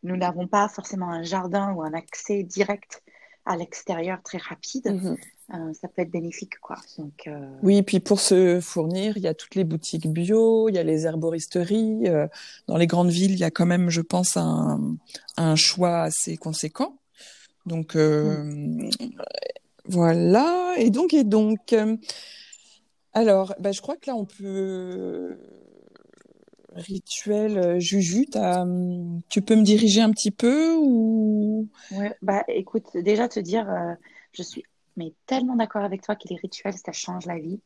nous 0.04 0.16
n'avons 0.16 0.48
pas 0.48 0.70
forcément 0.70 1.10
un 1.10 1.24
jardin 1.24 1.74
ou 1.74 1.82
un 1.82 1.94
accès 1.94 2.44
direct 2.44 3.04
à 3.48 3.56
l'extérieur 3.58 4.20
très 4.24 4.38
rapide, 4.38 4.88
Mhm. 4.92 5.18
euh, 5.54 5.74
ça 5.74 5.88
peut 5.88 6.02
être 6.02 6.12
bénéfique, 6.12 6.60
quoi. 6.60 6.76
Donc, 6.98 7.28
euh, 7.28 7.48
Oui, 7.64 7.82
puis 7.82 8.00
pour 8.00 8.20
se 8.20 8.60
fournir, 8.62 9.16
il 9.18 9.24
y 9.24 9.28
a 9.28 9.34
toutes 9.34 9.56
les 9.56 9.64
boutiques 9.64 10.08
bio, 10.08 10.70
il 10.70 10.76
y 10.76 10.78
a 10.78 10.84
les 10.84 11.06
herboristeries. 11.06 12.08
euh, 12.08 12.28
dans 12.68 12.78
les 12.78 12.88
grandes 12.88 13.10
villes, 13.10 13.32
il 13.32 13.40
y 13.40 13.44
a 13.46 13.52
quand 13.52 13.66
même, 13.66 13.90
je 13.90 14.02
pense, 14.02 14.36
un, 14.38 14.98
un 15.38 15.56
choix 15.56 16.02
assez 16.04 16.36
conséquent. 16.38 16.98
Donc 17.66 17.96
euh, 17.96 18.90
voilà. 19.86 20.74
Et 20.78 20.90
donc 20.90 21.14
et 21.14 21.24
donc. 21.24 21.74
alors, 23.14 23.56
bah, 23.60 23.72
je 23.72 23.82
crois 23.82 23.96
que 23.98 24.10
là, 24.10 24.16
on 24.16 24.26
peut 24.26 25.38
rituel 26.78 27.58
euh, 27.58 27.80
Juju. 27.80 28.26
hum, 28.36 29.22
tu 29.30 29.42
peux 29.42 29.56
me 29.56 29.64
diriger 29.64 30.02
un 30.02 30.12
petit 30.12 30.32
peu 30.32 30.76
ou? 30.76 31.68
Bah 32.22 32.44
écoute, 32.48 32.86
déjà 32.96 33.28
te 33.28 33.40
dire, 33.40 33.70
euh, 33.70 33.94
je 34.34 34.44
suis 34.44 34.64
mais 34.96 35.14
tellement 35.28 35.56
d'accord 35.56 35.84
avec 35.84 36.02
toi 36.02 36.16
que 36.16 36.28
les 36.30 36.38
rituels, 36.38 36.74
ça 36.74 36.92
change 36.92 37.26
la 37.26 37.38
vie. 37.38 37.62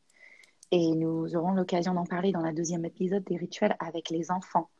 Et 0.70 0.92
nous 0.94 1.34
aurons 1.36 1.52
l'occasion 1.52 1.94
d'en 1.94 2.04
parler 2.04 2.32
dans 2.32 2.40
la 2.42 2.52
deuxième 2.52 2.84
épisode 2.84 3.24
des 3.24 3.36
rituels 3.36 3.76
avec 3.78 4.10
les 4.10 4.30
enfants. 4.30 4.70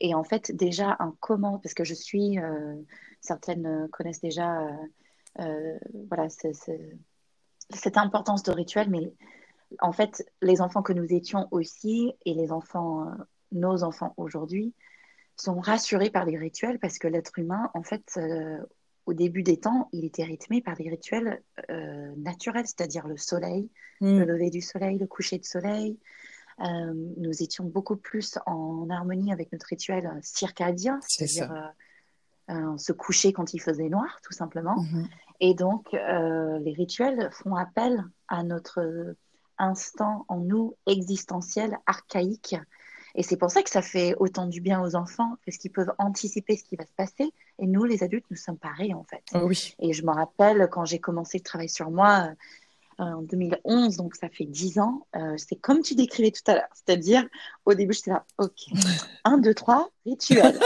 Et 0.00 0.14
en 0.14 0.24
fait, 0.24 0.52
déjà, 0.54 0.96
un 1.00 1.14
comment, 1.20 1.58
parce 1.58 1.74
que 1.74 1.84
je 1.84 1.94
suis, 1.94 2.38
euh, 2.38 2.74
certaines 3.20 3.88
connaissent 3.90 4.20
déjà 4.20 4.68
voilà, 6.10 6.28
ce- 6.28 6.52
ce- 6.52 6.72
cette 7.74 7.96
importance 7.96 8.42
de 8.42 8.52
rituel, 8.52 8.88
mais 8.90 9.12
en 9.80 9.92
fait, 9.92 10.24
les 10.42 10.60
enfants 10.60 10.82
que 10.82 10.92
nous 10.92 11.12
étions 11.12 11.48
aussi 11.50 12.12
et 12.24 12.34
les 12.34 12.52
enfants, 12.52 13.06
nos 13.52 13.82
enfants 13.82 14.14
aujourd'hui, 14.16 14.74
sont 15.36 15.60
rassurés 15.60 16.10
par 16.10 16.26
des 16.26 16.36
rituels 16.36 16.78
parce 16.78 16.98
que 16.98 17.08
l'être 17.08 17.38
humain, 17.38 17.70
en 17.74 17.82
fait, 17.82 18.14
euh, 18.16 18.58
au 19.06 19.14
début 19.14 19.42
des 19.42 19.58
temps, 19.58 19.88
il 19.92 20.04
était 20.04 20.24
rythmé 20.24 20.60
par 20.60 20.76
des 20.76 20.88
rituels 20.90 21.42
euh, 21.70 22.12
naturels, 22.16 22.66
c'est-à-dire 22.66 23.06
le 23.06 23.16
soleil, 23.16 23.70
Hmm. 24.00 24.18
le 24.18 24.24
lever 24.26 24.50
du 24.50 24.60
soleil, 24.60 24.96
le 24.96 25.08
coucher 25.08 25.38
de 25.38 25.44
soleil. 25.44 25.98
Euh, 26.60 26.94
nous 27.16 27.42
étions 27.42 27.64
beaucoup 27.64 27.96
plus 27.96 28.38
en 28.46 28.88
harmonie 28.90 29.32
avec 29.32 29.50
notre 29.50 29.66
rituel 29.66 30.08
circadien, 30.22 31.00
C'est 31.02 31.26
c'est-à-dire 31.26 31.74
se 32.76 32.92
coucher 32.92 33.32
quand 33.32 33.52
il 33.54 33.60
faisait 33.60 33.88
noir, 33.88 34.20
tout 34.22 34.32
simplement. 34.32 34.80
Mhm. 34.80 35.08
Et 35.40 35.54
donc, 35.54 35.92
les 35.92 36.72
rituels 36.72 37.28
font 37.32 37.56
appel 37.56 38.04
à 38.28 38.42
notre 38.42 39.14
instant 39.58 40.24
en 40.28 40.38
nous 40.38 40.76
existentiel, 40.86 41.76
archaïque. 41.86 42.56
Et 43.18 43.24
c'est 43.24 43.36
pour 43.36 43.50
ça 43.50 43.64
que 43.64 43.70
ça 43.70 43.82
fait 43.82 44.14
autant 44.20 44.46
du 44.46 44.60
bien 44.60 44.80
aux 44.80 44.94
enfants, 44.94 45.34
parce 45.44 45.58
qu'ils 45.58 45.72
peuvent 45.72 45.92
anticiper 45.98 46.56
ce 46.56 46.62
qui 46.62 46.76
va 46.76 46.86
se 46.86 46.92
passer. 46.96 47.32
Et 47.58 47.66
nous, 47.66 47.82
les 47.82 48.04
adultes, 48.04 48.24
nous 48.30 48.36
sommes 48.36 48.56
pareils, 48.56 48.94
en 48.94 49.02
fait. 49.02 49.24
Oh 49.34 49.40
oui. 49.42 49.74
Et 49.80 49.92
je 49.92 50.04
me 50.04 50.12
rappelle 50.12 50.68
quand 50.70 50.84
j'ai 50.84 51.00
commencé 51.00 51.38
le 51.38 51.42
travail 51.42 51.68
sur 51.68 51.90
moi 51.90 52.28
euh, 53.00 53.04
en 53.04 53.22
2011, 53.22 53.96
donc 53.96 54.14
ça 54.14 54.28
fait 54.28 54.44
10 54.44 54.78
ans, 54.78 55.04
euh, 55.16 55.34
c'est 55.36 55.56
comme 55.56 55.82
tu 55.82 55.96
décrivais 55.96 56.30
tout 56.30 56.48
à 56.48 56.54
l'heure. 56.54 56.68
C'est-à-dire, 56.72 57.26
au 57.66 57.74
début, 57.74 57.92
j'étais 57.92 58.12
là, 58.12 58.24
OK, 58.38 58.52
1, 59.24 59.38
2, 59.38 59.52
3, 59.52 59.90
rituel. 60.06 60.56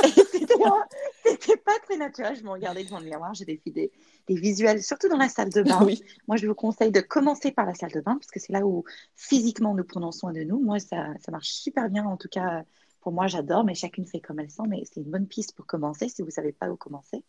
C'était 1.26 1.56
pas 1.56 1.78
très 1.84 1.96
naturel. 1.96 2.36
Je 2.36 2.42
me 2.42 2.50
regardais 2.50 2.84
devant 2.84 2.98
le 2.98 3.04
miroir, 3.06 3.34
j'ai 3.34 3.44
des, 3.44 3.60
des, 3.66 3.92
des 4.26 4.34
visuels, 4.34 4.82
surtout 4.82 5.08
dans 5.08 5.16
la 5.16 5.28
salle 5.28 5.50
de 5.50 5.62
bain. 5.62 5.84
Oui. 5.84 6.02
Moi, 6.28 6.36
je 6.36 6.46
vous 6.46 6.54
conseille 6.54 6.90
de 6.92 7.00
commencer 7.00 7.52
par 7.52 7.66
la 7.66 7.74
salle 7.74 7.92
de 7.92 8.00
bain, 8.00 8.14
parce 8.16 8.30
que 8.30 8.40
c'est 8.40 8.52
là 8.52 8.66
où 8.66 8.84
physiquement 9.16 9.74
nous 9.74 9.84
prenons 9.84 10.12
soin 10.12 10.32
de 10.32 10.42
nous. 10.42 10.58
Moi, 10.60 10.78
ça, 10.80 11.08
ça 11.24 11.30
marche 11.32 11.48
super 11.50 11.88
bien. 11.90 12.04
En 12.04 12.16
tout 12.16 12.28
cas, 12.28 12.64
pour 13.00 13.12
moi, 13.12 13.26
j'adore, 13.26 13.64
mais 13.64 13.74
chacune 13.74 14.06
fait 14.06 14.20
comme 14.20 14.40
elle 14.40 14.50
sent. 14.50 14.62
Mais 14.68 14.82
c'est 14.84 15.00
une 15.00 15.10
bonne 15.10 15.26
piste 15.28 15.54
pour 15.54 15.66
commencer 15.66 16.08
si 16.08 16.22
vous 16.22 16.28
ne 16.28 16.32
savez 16.32 16.52
pas 16.52 16.68
où 16.70 16.76
commencer. 16.76 17.24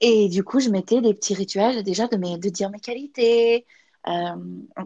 Et 0.00 0.28
du 0.28 0.44
coup, 0.44 0.60
je 0.60 0.68
mettais 0.70 1.00
des 1.00 1.14
petits 1.14 1.34
rituels 1.34 1.82
déjà 1.82 2.06
de, 2.08 2.16
mes, 2.16 2.38
de 2.38 2.48
dire 2.48 2.70
mes 2.70 2.80
qualités, 2.80 3.66
euh, 4.08 4.34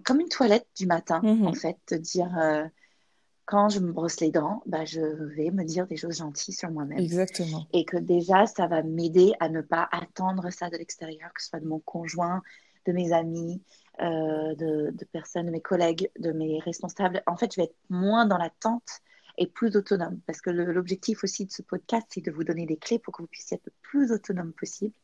comme 0.05 0.21
une 0.21 0.29
toilette 0.29 0.69
du 0.77 0.87
matin, 0.87 1.21
Mhm. 1.23 1.47
en 1.47 1.53
fait, 1.55 1.79
de 1.91 1.97
dire 1.97 2.31
euh, 2.39 2.65
quand 3.49 3.71
je 3.71 3.81
me 3.81 3.93
brosse 3.93 4.21
les 4.21 4.31
dents, 4.31 4.63
bah, 4.67 4.85
je 4.85 5.01
vais 5.01 5.51
me 5.51 5.65
dire 5.65 5.87
des 5.87 5.97
choses 5.97 6.19
gentilles 6.19 6.53
sur 6.53 6.71
moi-même 6.71 6.99
Exactement. 6.99 7.67
et 7.73 7.87
que 7.87 7.97
déjà, 7.97 8.45
ça 8.45 8.67
va 8.67 8.83
m'aider 8.83 9.33
à 9.41 9.49
ne 9.49 9.63
pas 9.63 9.89
attendre 9.91 10.51
ça 10.51 10.69
de 10.69 10.77
l'extérieur, 10.77 11.33
que 11.33 11.43
ce 11.43 11.49
soit 11.49 11.61
de 11.61 11.67
mon 11.67 11.79
conjoint, 11.79 12.43
de 12.85 12.93
mes 12.93 13.11
amis, 13.15 13.63
euh, 14.03 14.55
de, 14.55 14.91
de 14.91 15.05
personnes, 15.07 15.47
de 15.47 15.51
mes 15.51 15.63
collègues, 15.63 16.11
de 16.19 16.31
mes 16.31 16.59
responsables. 16.59 17.23
En 17.27 17.39
fait, 17.39 17.55
je 17.55 17.63
vais 17.63 17.65
être 17.69 17.77
moins 17.89 18.27
dans 18.27 18.37
l'attente 18.37 19.01
et 19.39 19.47
plus 19.47 19.75
autonome. 19.77 20.21
Parce 20.27 20.43
que 20.43 20.51
l'objectif 20.51 21.25
aussi 21.25 21.47
de 21.47 21.51
ce 21.51 21.63
podcast, 21.63 22.07
c'est 22.11 22.21
de 22.21 22.31
vous 22.31 22.45
donner 22.45 22.67
des 22.67 22.77
clés 22.77 22.99
pour 22.99 23.15
que 23.15 23.23
vous 23.23 23.29
puissiez 23.29 23.55
être 23.55 23.65
le 23.65 23.73
plus 23.81 24.13
autonome 24.13 24.53
possible. 24.53 24.95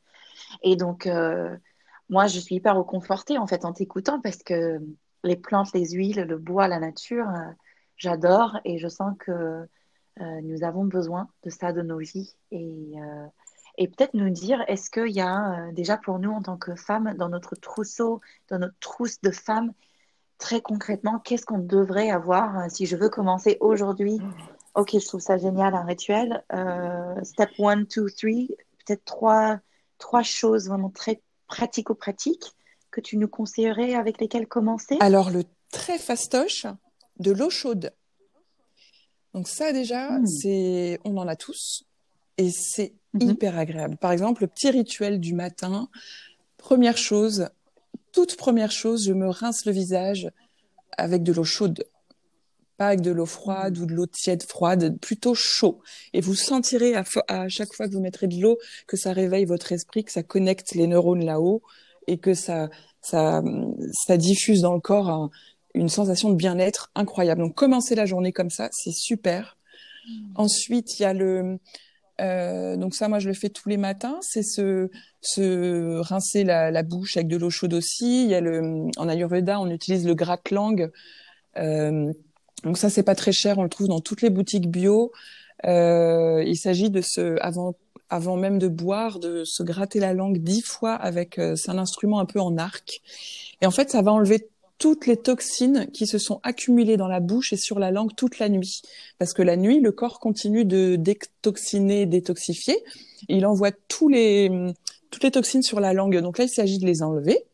Et 0.62 0.76
donc, 0.76 1.06
euh, 1.06 1.56
moi, 2.10 2.26
je 2.26 2.40
suis 2.40 2.56
hyper 2.56 2.76
reconfortée 2.76 3.38
en 3.38 3.46
fait 3.46 3.64
en 3.64 3.72
t'écoutant 3.72 4.20
parce 4.20 4.42
que 4.42 4.80
les 5.22 5.36
plantes, 5.36 5.72
les 5.72 5.92
huiles, 5.92 6.26
le 6.28 6.36
bois, 6.36 6.68
la 6.68 6.78
nature, 6.78 7.26
euh, 7.30 7.50
j'adore 7.96 8.58
et 8.64 8.78
je 8.78 8.88
sens 8.88 9.14
que 9.18 9.66
euh, 10.20 10.40
nous 10.42 10.62
avons 10.62 10.84
besoin 10.84 11.28
de 11.42 11.50
ça 11.50 11.72
de 11.72 11.82
nos 11.82 11.98
vies. 11.98 12.34
Et, 12.50 12.94
euh, 12.96 13.26
et 13.78 13.88
peut-être 13.88 14.14
nous 14.14 14.30
dire, 14.30 14.62
est-ce 14.68 14.90
qu'il 14.90 15.12
y 15.12 15.20
a 15.20 15.68
euh, 15.68 15.72
déjà 15.72 15.96
pour 15.96 16.18
nous 16.18 16.30
en 16.30 16.42
tant 16.42 16.56
que 16.56 16.74
femmes, 16.76 17.14
dans 17.18 17.28
notre 17.28 17.56
trousseau, 17.56 18.20
dans 18.48 18.58
notre 18.58 18.78
trousse 18.80 19.20
de 19.20 19.30
femmes, 19.30 19.72
très 20.38 20.60
concrètement, 20.60 21.18
qu'est-ce 21.18 21.46
qu'on 21.46 21.58
devrait 21.58 22.10
avoir 22.10 22.70
si 22.70 22.86
je 22.86 22.96
veux 22.96 23.08
commencer 23.08 23.56
aujourd'hui? 23.60 24.20
Ok, 24.74 24.90
je 24.92 25.06
trouve 25.06 25.20
ça 25.20 25.36
génial, 25.36 25.74
un 25.74 25.84
rituel. 25.84 26.44
Step 27.22 27.50
1, 27.58 27.82
2, 27.82 27.86
3, 27.86 28.06
peut-être 28.84 29.04
trois, 29.04 29.60
trois 29.98 30.22
choses 30.22 30.68
vraiment 30.68 30.90
très 30.90 31.22
pratico-pratiques 31.46 32.52
que 32.90 33.00
tu 33.00 33.16
nous 33.16 33.28
conseillerais 33.28 33.94
avec 33.94 34.20
lesquelles 34.20 34.46
commencer? 34.46 34.96
Alors, 35.00 35.30
le 35.30 35.44
très 35.70 35.98
fastoche, 35.98 36.66
de 37.18 37.30
l'eau 37.32 37.50
chaude. 37.50 37.92
Donc 39.34 39.48
ça, 39.48 39.72
déjà, 39.72 40.18
Mm. 40.18 40.26
c'est, 40.26 41.00
on 41.04 41.16
en 41.16 41.26
a 41.28 41.36
tous 41.36 41.84
et 42.38 42.50
c'est 42.50 42.94
Mhm. 43.14 43.30
hyper 43.30 43.58
agréable. 43.58 43.96
Par 43.96 44.12
exemple, 44.12 44.42
le 44.42 44.48
petit 44.48 44.70
rituel 44.70 45.20
du 45.20 45.34
matin, 45.34 45.88
première 46.56 46.96
chose, 46.96 47.48
toute 48.12 48.36
première 48.36 48.70
chose, 48.72 49.04
je 49.06 49.12
me 49.12 49.28
rince 49.28 49.66
le 49.66 49.72
visage 49.72 50.30
avec 50.96 51.22
de 51.22 51.32
l'eau 51.32 51.44
chaude. 51.44 51.84
Pas 52.76 52.88
avec 52.88 53.02
de 53.02 53.12
l'eau 53.12 53.26
froide 53.26 53.78
ou 53.78 53.86
de 53.86 53.92
l'eau 53.94 54.06
tiède 54.06 54.42
froide, 54.42 54.98
plutôt 55.00 55.34
chaud. 55.34 55.80
Et 56.12 56.20
vous 56.20 56.34
sentirez 56.34 56.94
à, 56.96 57.48
chaque 57.48 57.72
fois 57.72 57.86
que 57.88 57.92
vous 57.92 58.00
mettrez 58.00 58.26
de 58.26 58.40
l'eau 58.40 58.58
que 58.88 58.96
ça 58.96 59.12
réveille 59.12 59.44
votre 59.44 59.70
esprit, 59.70 60.02
que 60.04 60.10
ça 60.10 60.24
connecte 60.24 60.74
les 60.74 60.88
neurones 60.88 61.24
là-haut 61.24 61.62
et 62.08 62.18
que 62.18 62.34
ça, 62.34 62.68
ça, 63.00 63.42
ça 64.06 64.16
diffuse 64.16 64.62
dans 64.62 64.74
le 64.74 64.80
corps 64.80 65.08
un- 65.08 65.30
une 65.74 65.88
sensation 65.88 66.30
de 66.30 66.36
bien-être 66.36 66.90
incroyable. 66.94 67.42
Donc 67.42 67.54
commencer 67.54 67.94
la 67.94 68.06
journée 68.06 68.32
comme 68.32 68.50
ça, 68.50 68.68
c'est 68.72 68.92
super. 68.92 69.56
Ensuite, 70.34 70.98
il 70.98 71.02
y 71.02 71.06
a 71.06 71.14
le 71.14 71.58
euh, 72.20 72.76
donc 72.76 72.94
ça, 72.94 73.08
moi, 73.08 73.18
je 73.18 73.28
le 73.28 73.34
fais 73.34 73.48
tous 73.48 73.68
les 73.68 73.76
matins. 73.76 74.18
C'est 74.20 74.42
se, 74.42 74.90
se 75.20 75.98
rincer 75.98 76.44
la, 76.44 76.70
la 76.70 76.82
bouche 76.82 77.16
avec 77.16 77.28
de 77.28 77.36
l'eau 77.36 77.50
chaude 77.50 77.74
aussi. 77.74 78.24
Il 78.24 78.30
y 78.30 78.34
a 78.34 78.40
le, 78.40 78.86
en 78.96 79.08
Ayurveda, 79.08 79.60
on 79.60 79.70
utilise 79.70 80.06
le 80.06 80.14
gratlang. 80.14 80.90
Euh, 81.56 82.12
donc 82.62 82.78
ça, 82.78 82.90
c'est 82.90 83.02
pas 83.02 83.14
très 83.14 83.32
cher. 83.32 83.58
On 83.58 83.62
le 83.62 83.68
trouve 83.68 83.88
dans 83.88 84.00
toutes 84.00 84.22
les 84.22 84.30
boutiques 84.30 84.70
bio. 84.70 85.12
Euh, 85.64 86.42
il 86.46 86.56
s'agit 86.56 86.90
de 86.90 87.00
se, 87.00 87.36
avant, 87.40 87.74
avant 88.10 88.36
même 88.36 88.58
de 88.58 88.68
boire, 88.68 89.18
de 89.18 89.44
se 89.44 89.62
gratter 89.62 89.98
la 89.98 90.12
langue 90.14 90.38
dix 90.38 90.62
fois 90.62 90.94
avec, 90.94 91.38
euh, 91.38 91.56
c'est 91.56 91.70
un 91.70 91.78
instrument 91.78 92.20
un 92.20 92.26
peu 92.26 92.40
en 92.40 92.58
arc. 92.58 93.00
Et 93.60 93.66
en 93.66 93.70
fait, 93.70 93.90
ça 93.90 94.02
va 94.02 94.12
enlever 94.12 94.48
toutes 94.78 95.06
les 95.06 95.16
toxines 95.16 95.88
qui 95.92 96.06
se 96.06 96.18
sont 96.18 96.40
accumulées 96.42 96.96
dans 96.96 97.08
la 97.08 97.20
bouche 97.20 97.52
et 97.52 97.56
sur 97.56 97.78
la 97.78 97.90
langue 97.90 98.14
toute 98.16 98.38
la 98.38 98.48
nuit. 98.48 98.82
Parce 99.18 99.32
que 99.32 99.42
la 99.42 99.56
nuit, 99.56 99.80
le 99.80 99.92
corps 99.92 100.18
continue 100.20 100.64
de 100.64 100.96
détoxiner, 100.96 102.06
détoxifier. 102.06 102.76
Il 103.28 103.46
envoie 103.46 103.70
tous 103.88 104.08
les, 104.08 104.50
toutes 105.10 105.22
les 105.22 105.30
toxines 105.30 105.62
sur 105.62 105.80
la 105.80 105.92
langue. 105.92 106.18
Donc 106.18 106.38
là, 106.38 106.44
il 106.44 106.50
s'agit 106.50 106.78
de 106.78 106.86
les 106.86 107.02
enlever 107.02 107.44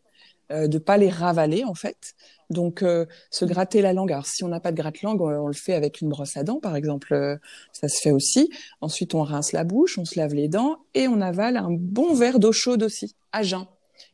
euh, 0.52 0.66
de 0.66 0.78
pas 0.78 0.96
les 0.96 1.10
ravaler 1.10 1.62
en 1.62 1.74
fait. 1.74 2.14
Donc 2.48 2.82
euh, 2.82 3.06
se 3.30 3.44
gratter 3.44 3.82
la 3.82 3.92
langue. 3.92 4.10
Alors 4.10 4.26
si 4.26 4.42
on 4.42 4.48
n'a 4.48 4.58
pas 4.58 4.72
de 4.72 4.76
gratte-langue, 4.76 5.20
on, 5.20 5.46
le 5.46 5.52
fait 5.52 5.74
avec 5.74 6.00
une 6.00 6.08
brosse 6.08 6.36
à 6.36 6.42
dents 6.42 6.58
par 6.58 6.74
exemple, 6.74 7.14
euh, 7.14 7.36
ça 7.72 7.86
se 7.86 8.00
fait 8.00 8.10
aussi. 8.10 8.50
Ensuite 8.80 9.14
on 9.14 9.22
rince 9.22 9.52
la 9.52 9.62
bouche, 9.62 9.96
on 9.96 10.04
se 10.04 10.18
lave 10.18 10.34
les 10.34 10.48
dents 10.48 10.78
et 10.94 11.06
on 11.06 11.20
avale 11.20 11.56
un 11.56 11.70
bon 11.70 12.14
verre 12.14 12.40
d'eau 12.40 12.50
chaude 12.50 12.82
aussi 12.82 13.14
à 13.30 13.44
jeun. 13.44 13.64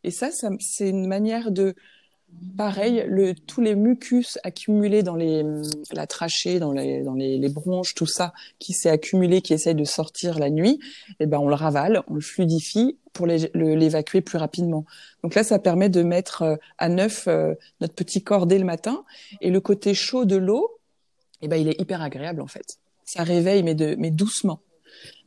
Et 0.04 0.10
ça, 0.10 0.30
ça 0.30 0.50
c'est 0.60 0.90
une 0.90 1.06
manière 1.06 1.50
de 1.50 1.74
Pareil, 2.56 3.04
le, 3.06 3.34
tous 3.34 3.60
les 3.60 3.74
mucus 3.74 4.38
accumulés 4.42 5.02
dans 5.02 5.16
les, 5.16 5.44
la 5.92 6.06
trachée, 6.06 6.58
dans 6.58 6.72
les, 6.72 7.02
dans 7.02 7.14
les, 7.14 7.38
les 7.38 7.48
bronches, 7.48 7.94
tout 7.94 8.06
ça 8.06 8.32
qui 8.58 8.72
s'est 8.72 8.88
accumulé, 8.88 9.42
qui 9.42 9.52
essaye 9.52 9.74
de 9.74 9.84
sortir 9.84 10.38
la 10.38 10.48
nuit, 10.48 10.78
eh 11.20 11.26
ben 11.26 11.38
on 11.38 11.48
le 11.48 11.54
ravale, 11.54 12.02
on 12.08 12.14
le 12.14 12.20
fluidifie 12.20 12.96
pour 13.12 13.26
l'évacuer 13.26 14.20
plus 14.20 14.38
rapidement. 14.38 14.84
Donc 15.22 15.34
là, 15.34 15.44
ça 15.44 15.58
permet 15.58 15.88
de 15.88 16.02
mettre 16.02 16.42
euh, 16.42 16.56
à 16.78 16.88
neuf 16.88 17.28
euh, 17.28 17.54
notre 17.80 17.94
petit 17.94 18.22
corps 18.22 18.46
dès 18.46 18.58
le 18.58 18.64
matin. 18.64 19.04
Et 19.40 19.50
le 19.50 19.60
côté 19.60 19.94
chaud 19.94 20.24
de 20.24 20.36
l'eau, 20.36 20.78
eh 21.42 21.48
ben 21.48 21.56
il 21.56 21.68
est 21.68 21.80
hyper 21.80 22.02
agréable 22.02 22.40
en 22.40 22.46
fait. 22.46 22.78
Ça 23.04 23.22
réveille, 23.22 23.62
mais, 23.62 23.74
de, 23.74 23.96
mais 23.98 24.10
doucement. 24.10 24.60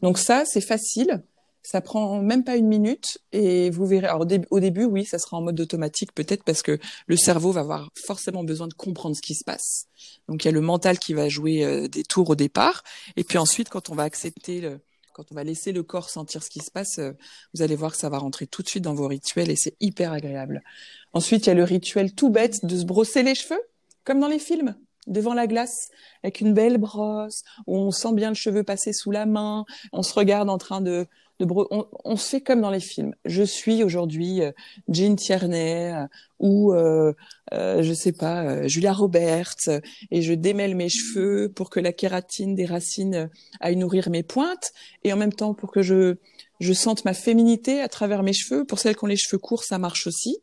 Donc 0.02 0.18
ça, 0.18 0.44
c'est 0.46 0.62
facile. 0.62 1.24
Ça 1.62 1.82
prend 1.82 2.22
même 2.22 2.44
pas 2.44 2.56
une 2.56 2.68
minute 2.68 3.20
et 3.32 3.70
vous 3.70 3.86
verrez. 3.86 4.08
Alors 4.08 4.26
au, 4.50 4.60
début, 4.60 4.86
oui, 4.86 5.06
ça 5.06 5.20
sera 5.20 5.38
en 5.38 5.42
mode 5.42 5.60
automatique 5.60 6.14
peut-être 6.14 6.44
parce 6.44 6.62
que 6.62 6.80
le 7.08 7.18
cerveau 7.18 7.52
va 7.52 7.62
avoir 7.62 7.90
forcément 8.06 8.44
besoin 8.44 8.68
de 8.68 8.74
comprendre 8.74 9.16
ce 9.16 9.22
qui 9.22 9.36
se 9.36 9.44
passe. 9.44 9.88
Donc 10.28 10.44
il 10.44 10.48
y 10.48 10.50
a 10.50 10.54
le 10.54 10.62
mental 10.62 11.00
qui 11.00 11.14
va 11.14 11.28
jouer 11.30 11.64
euh, 11.66 11.88
des 11.88 12.04
tours 12.04 12.30
au 12.30 12.36
départ 12.36 12.84
et 13.18 13.24
puis 13.24 13.38
ensuite 13.38 13.70
quand 13.70 13.90
on 13.90 13.96
va 13.96 14.04
accepter 14.04 14.78
quand 15.20 15.34
on 15.34 15.36
va 15.36 15.44
laisser 15.44 15.74
le 15.74 15.84
corps 15.84 16.10
sentir 16.10 16.44
ce 16.44 16.50
qui 16.50 16.60
se 16.60 16.72
passe, 16.72 16.98
euh, 16.98 17.12
vous 17.54 17.62
allez 17.62 17.76
voir 17.76 17.92
que 17.92 17.98
ça 17.98 18.08
va 18.08 18.20
rentrer 18.20 18.48
tout 18.48 18.64
de 18.64 18.70
suite 18.70 18.86
dans 18.86 18.94
vos 18.94 19.08
rituels 19.08 19.52
et 19.52 19.58
c'est 19.58 19.76
hyper 19.82 20.14
agréable. 20.14 20.64
Ensuite, 21.12 21.46
il 21.46 21.50
y 21.50 21.52
a 21.52 21.56
le 21.56 21.66
rituel 21.66 22.14
tout 22.14 22.30
bête 22.30 22.64
de 22.64 22.78
se 22.78 22.86
brosser 22.86 23.22
les 23.22 23.36
cheveux, 23.36 23.60
comme 24.06 24.22
dans 24.22 24.30
les 24.30 24.40
films 24.40 24.76
devant 25.08 25.34
la 25.34 25.46
glace 25.48 25.90
avec 26.24 26.40
une 26.40 26.54
belle 26.54 26.78
brosse 26.78 27.44
où 27.68 27.76
on 27.76 27.92
sent 27.92 28.14
bien 28.14 28.30
le 28.30 28.36
cheveu 28.36 28.64
passer 28.64 28.94
sous 28.94 29.12
la 29.12 29.26
main, 29.26 29.66
on 29.92 30.04
se 30.04 30.14
regarde 30.14 30.50
en 30.50 30.58
train 30.58 30.80
de 30.80 31.06
on, 31.40 32.16
se 32.18 32.30
fait 32.30 32.42
comme 32.42 32.62
dans 32.62 32.70
les 32.70 32.80
films. 32.80 33.16
Je 33.26 33.44
suis 33.44 33.84
aujourd'hui 33.84 34.42
euh, 34.42 34.52
Jean 34.90 35.16
Tierney 35.16 35.94
euh, 35.94 36.06
ou 36.40 36.74
euh, 36.74 37.14
euh, 37.54 37.82
je 37.82 37.94
sais 37.94 38.12
pas 38.12 38.44
euh, 38.44 38.68
Julia 38.68 38.92
Roberts 38.92 39.70
et 40.12 40.22
je 40.22 40.34
démêle 40.34 40.76
mes 40.76 40.90
cheveux 40.90 41.50
pour 41.50 41.70
que 41.70 41.80
la 41.80 41.94
kératine 41.94 42.56
des 42.56 42.66
racines 42.66 43.30
aille 43.62 43.78
nourrir 43.78 44.10
mes 44.10 44.24
pointes 44.24 44.72
et 45.04 45.14
en 45.14 45.18
même 45.18 45.34
temps 45.34 45.54
pour 45.54 45.72
que 45.72 45.82
je 45.82 46.16
je 46.60 46.74
sente 46.74 47.06
ma 47.06 47.14
féminité 47.14 47.80
à 47.80 47.88
travers 47.88 48.22
mes 48.22 48.34
cheveux. 48.34 48.66
Pour 48.66 48.80
celles 48.80 48.98
qui 48.98 49.06
ont 49.06 49.08
les 49.08 49.16
cheveux 49.16 49.38
courts, 49.38 49.64
ça 49.64 49.78
marche 49.78 50.08
aussi. 50.08 50.40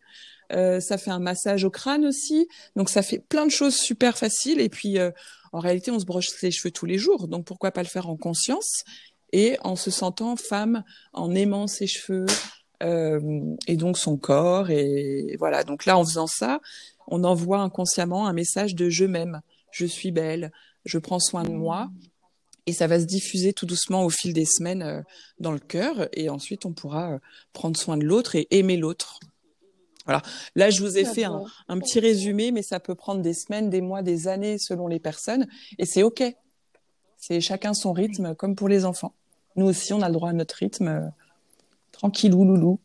Euh, 0.51 0.81
ça 0.81 0.97
fait 0.97 1.11
un 1.11 1.19
massage 1.19 1.65
au 1.65 1.71
crâne 1.71 2.07
aussi. 2.07 2.49
Donc 2.75 2.89
ça 2.89 3.03
fait 3.03 3.19
plein 3.19 3.45
de 3.45 3.51
choses 3.51 3.77
super 3.77 4.17
faciles. 4.17 4.61
Et 4.63 4.71
puis 4.71 4.97
en 5.53 5.59
réalité, 5.59 5.91
on 5.91 5.99
se 5.99 6.07
broche 6.07 6.29
les 6.41 6.51
cheveux 6.51 6.71
tous 6.71 6.87
les 6.87 6.97
jours. 6.97 7.29
Donc 7.29 7.45
pourquoi 7.45 7.71
pas 7.71 7.83
le 7.83 7.89
faire 7.89 8.09
en 8.09 8.17
conscience? 8.17 8.83
Et 9.37 9.59
en 9.63 9.77
se 9.77 9.91
sentant 9.91 10.35
femme, 10.35 10.83
en 11.13 11.35
aimant 11.35 11.67
ses 11.67 11.87
cheveux 11.87 12.25
euh, 12.83 13.21
et 13.67 13.77
donc 13.77 13.99
son 13.99 14.17
corps. 14.17 14.71
Et 14.71 15.37
voilà, 15.39 15.63
donc 15.63 15.85
là, 15.85 15.99
en 15.99 16.05
faisant 16.05 16.27
ça, 16.27 16.61
on 17.07 17.23
envoie 17.23 17.59
inconsciemment 17.59 18.27
un 18.27 18.33
message 18.33 18.75
de 18.75 18.89
je 18.89 19.05
m'aime, 19.05 19.43
je 19.71 19.85
suis 19.85 20.11
belle, 20.11 20.53
je 20.87 20.97
prends 20.97 21.21
soin 21.21 21.43
de 21.43 21.51
moi. 21.51 21.91
Et 22.65 22.73
ça 22.73 22.87
va 22.87 22.99
se 22.99 23.05
diffuser 23.05 23.53
tout 23.53 23.67
doucement 23.67 24.05
au 24.07 24.11
fil 24.11 24.33
des 24.33 24.47
semaines 24.47 24.83
euh, 24.83 25.03
dans 25.39 25.53
le 25.53 25.59
cœur. 25.59 26.09
Et 26.15 26.31
ensuite, 26.31 26.65
on 26.65 26.73
pourra 26.73 27.13
euh, 27.13 27.19
prendre 27.53 27.77
soin 27.77 27.99
de 27.99 28.05
l'autre 28.05 28.37
et 28.37 28.49
aimer 28.51 28.79
l'autre. 28.79 29.21
Voilà. 30.07 30.23
Là, 30.55 30.71
je 30.71 30.81
vous 30.81 30.97
ai 30.97 31.05
fait 31.05 31.25
un, 31.25 31.45
un, 31.69 31.79
petit 31.79 32.01
résumé, 32.01 32.53
mais 32.53 32.63
ça 32.63 32.81
peut 32.81 32.95
prendre 32.95 33.21
des 33.21 33.35
semaines, 33.35 33.69
des 33.69 33.83
mois, 33.83 34.01
des 34.01 34.29
années 34.29 34.57
selon 34.59 34.89
les 34.89 34.99
personnes. 34.99 35.47
Et 35.79 35.85
c'est 35.85 36.03
OK. 36.03 36.23
C'est 37.19 37.41
chacun 37.41 37.75
son 37.75 37.93
rythme, 37.93 38.35
comme 38.35 38.55
pour 38.55 38.69
les 38.69 38.85
enfants. 38.85 39.15
Nous 39.57 39.67
aussi, 39.67 39.93
on 39.93 40.03
a 40.03 40.09
le 40.09 40.15
droit 40.15 40.31
à 40.31 40.33
notre 40.33 40.57
rythme, 40.57 40.89
euh, 40.89 41.09
tranquillou, 41.93 42.45
loulou. 42.45 42.79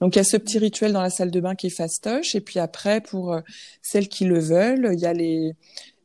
Donc 0.00 0.14
il 0.14 0.18
y 0.18 0.20
a 0.20 0.24
ce 0.24 0.36
petit 0.36 0.58
rituel 0.58 0.92
dans 0.92 1.02
la 1.02 1.10
salle 1.10 1.30
de 1.30 1.40
bain 1.40 1.54
qui 1.54 1.68
est 1.68 1.70
fastoche. 1.70 2.34
Et 2.34 2.40
puis 2.40 2.58
après, 2.58 3.00
pour 3.00 3.32
euh, 3.32 3.40
celles 3.82 4.08
qui 4.08 4.24
le 4.24 4.38
veulent, 4.38 4.90
il 4.92 5.00
y 5.00 5.06
a 5.06 5.12
les 5.12 5.54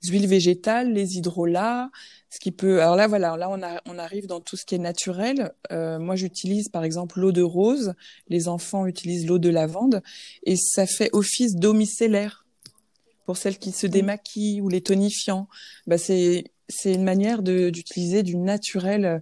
huiles 0.04 0.28
végétales, 0.28 0.94
les 0.94 1.18
hydrolats, 1.18 1.90
ce 2.30 2.40
qui 2.40 2.52
peut. 2.52 2.82
Alors 2.82 2.96
là, 2.96 3.08
voilà, 3.08 3.38
là 3.38 3.50
on, 3.86 3.98
arrive 3.98 4.28
dans 4.28 4.40
tout 4.40 4.56
ce 4.56 4.66
qui 4.66 4.76
est 4.76 4.80
naturel. 4.80 5.52
Euh, 5.72 6.00
moi, 6.00 6.16
j'utilise 6.16 6.70
par 6.70 6.84
exemple 6.84 7.20
l'eau 7.20 7.32
de 7.32 7.42
rose. 7.42 7.94
Les 8.28 8.48
enfants 8.48 8.86
utilisent 8.86 9.28
l'eau 9.28 9.40
de 9.40 9.50
lavande, 9.50 10.02
et 10.44 10.56
ça 10.56 10.86
fait 10.86 11.10
office 11.14 11.56
d'eau 11.56 11.74
micellaire 11.74 12.46
pour 13.26 13.38
celles 13.38 13.60
qui 13.60 13.72
se 13.72 13.88
démaquillent 13.88 14.62
ou 14.62 14.70
les 14.70 14.82
tonifiants. 14.82 15.48
Bah, 15.88 15.98
c'est 15.98 16.46
c'est 16.72 16.94
une 16.94 17.04
manière 17.04 17.42
d'utiliser 17.42 18.24
du 18.24 18.38
naturel. 18.38 19.22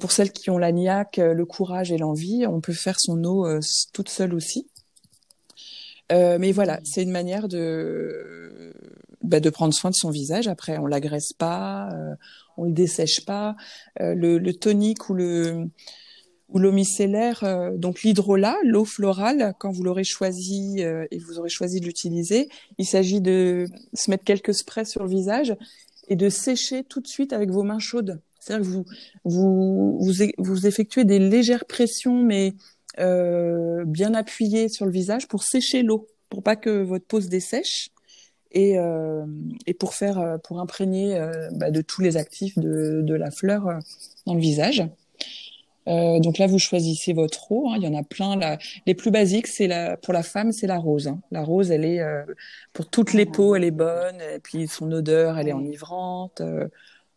Pour 0.00 0.12
celles 0.12 0.32
qui 0.32 0.50
ont 0.50 0.58
la 0.58 0.72
niaque, 0.72 1.18
euh, 1.18 1.34
le 1.34 1.44
courage 1.44 1.90
et 1.90 1.98
l'envie, 1.98 2.46
on 2.46 2.60
peut 2.60 2.72
faire 2.72 3.00
son 3.00 3.22
eau 3.24 3.46
euh, 3.46 3.60
toute 3.92 4.08
seule 4.08 4.34
aussi. 4.34 4.68
mais 6.10 6.52
voilà, 6.52 6.78
c'est 6.84 7.02
une 7.02 7.10
manière 7.10 7.48
de 7.48 8.72
bah, 9.22 9.40
de 9.40 9.50
prendre 9.50 9.74
soin 9.74 9.90
de 9.90 9.96
son 9.96 10.10
visage. 10.10 10.46
Après, 10.46 10.78
on 10.78 10.86
l'agresse 10.86 11.32
pas, 11.32 11.88
on 12.56 12.64
le 12.64 12.72
dessèche 12.72 13.24
pas. 13.24 13.56
Le, 13.98 14.38
le, 14.38 14.52
tonique 14.52 15.08
ou 15.08 15.14
le 15.14 15.70
ou 16.50 16.58
l'eau 16.60 16.70
micellaire, 16.70 17.42
donc 17.74 18.02
l'hydrolat, 18.02 18.56
l'eau 18.62 18.84
florale, 18.84 19.54
quand 19.58 19.72
vous 19.72 19.82
l'aurez 19.82 20.04
choisi 20.04 20.80
et 20.80 21.18
vous 21.18 21.38
aurez 21.40 21.48
choisi 21.48 21.80
de 21.80 21.86
l'utiliser, 21.86 22.48
il 22.78 22.86
s'agit 22.86 23.20
de 23.20 23.66
se 23.94 24.08
mettre 24.08 24.24
quelques 24.24 24.54
sprays 24.54 24.84
sur 24.84 25.02
le 25.02 25.08
visage 25.08 25.56
et 26.06 26.14
de 26.14 26.28
sécher 26.28 26.84
tout 26.84 27.00
de 27.00 27.08
suite 27.08 27.32
avec 27.32 27.50
vos 27.50 27.64
mains 27.64 27.80
chaudes. 27.80 28.20
C'est-à-dire 28.44 28.66
que 28.66 28.72
vous, 28.72 28.84
vous, 29.24 29.98
vous, 30.00 30.12
vous, 30.38 30.66
effectuez 30.66 31.04
des 31.04 31.18
légères 31.18 31.64
pressions, 31.64 32.22
mais 32.22 32.54
euh, 32.98 33.84
bien 33.86 34.14
appuyées 34.14 34.68
sur 34.68 34.86
le 34.86 34.92
visage 34.92 35.28
pour 35.28 35.42
sécher 35.42 35.82
l'eau, 35.82 36.06
pour 36.28 36.42
pas 36.42 36.56
que 36.56 36.82
votre 36.82 37.06
peau 37.06 37.20
se 37.20 37.28
dessèche 37.28 37.90
et, 38.50 38.78
euh, 38.78 39.24
et 39.66 39.74
pour 39.74 39.94
faire, 39.94 40.18
euh, 40.18 40.38
pour 40.38 40.60
imprégner 40.60 41.16
euh, 41.16 41.48
bah, 41.52 41.70
de 41.70 41.80
tous 41.80 42.02
les 42.02 42.16
actifs 42.16 42.58
de, 42.58 43.00
de 43.02 43.14
la 43.14 43.30
fleur 43.30 43.78
dans 44.26 44.34
le 44.34 44.40
visage. 44.40 44.84
Euh, 45.88 46.18
donc 46.20 46.38
là, 46.38 46.46
vous 46.46 46.58
choisissez 46.58 47.12
votre 47.12 47.50
eau. 47.52 47.68
Hein. 47.68 47.74
Il 47.76 47.82
y 47.82 47.88
en 47.88 47.94
a 47.94 48.02
plein. 48.02 48.36
Là. 48.36 48.58
Les 48.86 48.94
plus 48.94 49.10
basiques, 49.10 49.46
c'est 49.46 49.66
la 49.66 49.96
pour 49.96 50.14
la 50.14 50.22
femme, 50.22 50.52
c'est 50.52 50.66
la 50.66 50.78
rose. 50.78 51.08
Hein. 51.08 51.20
La 51.30 51.42
rose, 51.42 51.70
elle 51.70 51.84
est 51.84 52.00
euh, 52.00 52.24
pour 52.72 52.88
toutes 52.88 53.12
les 53.12 53.26
peaux, 53.26 53.54
elle 53.54 53.64
est 53.64 53.70
bonne. 53.70 54.20
Et 54.34 54.38
puis 54.40 54.66
son 54.68 54.90
odeur, 54.92 55.38
elle 55.38 55.48
est 55.48 55.52
enivrante. 55.52 56.40
Euh, 56.40 56.68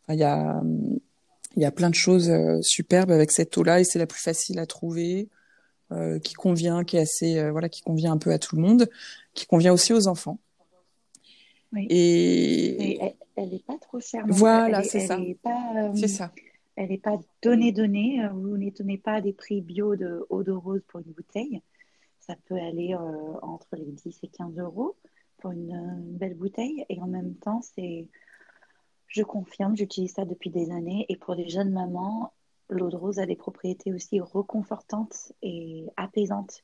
il 0.09 0.15
y 0.15 0.23
a 0.23 0.61
il 1.57 1.63
y 1.63 1.65
a 1.65 1.71
plein 1.71 1.89
de 1.89 1.95
choses 1.95 2.31
superbes 2.61 3.11
avec 3.11 3.31
cette 3.31 3.57
eau-là 3.57 3.81
et 3.81 3.83
c'est 3.83 3.99
la 3.99 4.07
plus 4.07 4.21
facile 4.21 4.59
à 4.59 4.65
trouver, 4.65 5.27
qui 6.23 6.33
convient, 6.33 6.83
qui 6.83 6.97
est 6.97 7.01
assez 7.01 7.49
voilà, 7.49 7.67
qui 7.67 7.81
convient 7.81 8.13
un 8.13 8.17
peu 8.17 8.31
à 8.31 8.39
tout 8.39 8.55
le 8.55 8.61
monde, 8.61 8.87
qui 9.33 9.45
convient 9.45 9.73
aussi 9.73 9.91
aux 9.91 10.07
enfants. 10.07 10.39
Oui. 11.73 11.87
Et, 11.89 12.99
elle, 13.35 13.49
n'est 13.49 13.59
pas 13.59 13.77
trop 13.77 13.99
chère. 13.99 14.23
Voilà, 14.27 14.83
c'est 14.83 15.01
ça. 15.01 15.19
C'est 15.95 16.07
ça 16.07 16.31
elle 16.77 16.89
n'est 16.89 16.97
pas 16.97 17.19
donnée 17.41 17.71
donnée. 17.73 18.23
Euh, 18.23 18.29
vous 18.29 18.55
ne 18.55 18.69
donnez 18.69 18.97
pas 18.97 19.19
des 19.19 19.33
prix 19.33 19.61
bio 19.61 19.95
de 19.95 20.25
eau 20.29 20.43
de 20.43 20.51
rose 20.51 20.81
pour 20.87 21.01
une 21.01 21.11
bouteille. 21.11 21.61
Ça 22.19 22.35
peut 22.45 22.55
aller 22.55 22.93
euh, 22.93 23.39
entre 23.41 23.67
les 23.73 23.91
10 23.91 24.19
et 24.23 24.27
15 24.27 24.59
euros 24.59 24.95
pour 25.37 25.51
une, 25.51 26.17
belle 26.17 26.35
bouteille. 26.35 26.85
Et 26.89 27.01
en 27.01 27.07
même 27.07 27.33
temps, 27.35 27.61
c'est, 27.61 28.07
je 29.07 29.23
confirme, 29.23 29.75
j'utilise 29.75 30.13
ça 30.13 30.25
depuis 30.25 30.49
des 30.49 30.71
années. 30.71 31.05
Et 31.09 31.15
pour 31.15 31.33
les 31.33 31.49
jeunes 31.49 31.71
mamans, 31.71 32.33
l'eau 32.69 32.89
de 32.89 32.95
rose 32.95 33.19
a 33.19 33.25
des 33.25 33.35
propriétés 33.35 33.93
aussi 33.93 34.19
reconfortantes 34.19 35.31
et 35.41 35.85
apaisantes. 35.95 36.63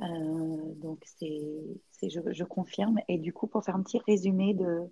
Euh, 0.00 0.74
donc, 0.76 1.02
c'est, 1.04 2.08
je, 2.08 2.20
je, 2.32 2.44
confirme. 2.44 2.98
Et 3.08 3.18
du 3.18 3.32
coup, 3.32 3.46
pour 3.46 3.64
faire 3.64 3.76
un 3.76 3.82
petit 3.82 4.00
résumé 4.06 4.54
de, 4.54 4.90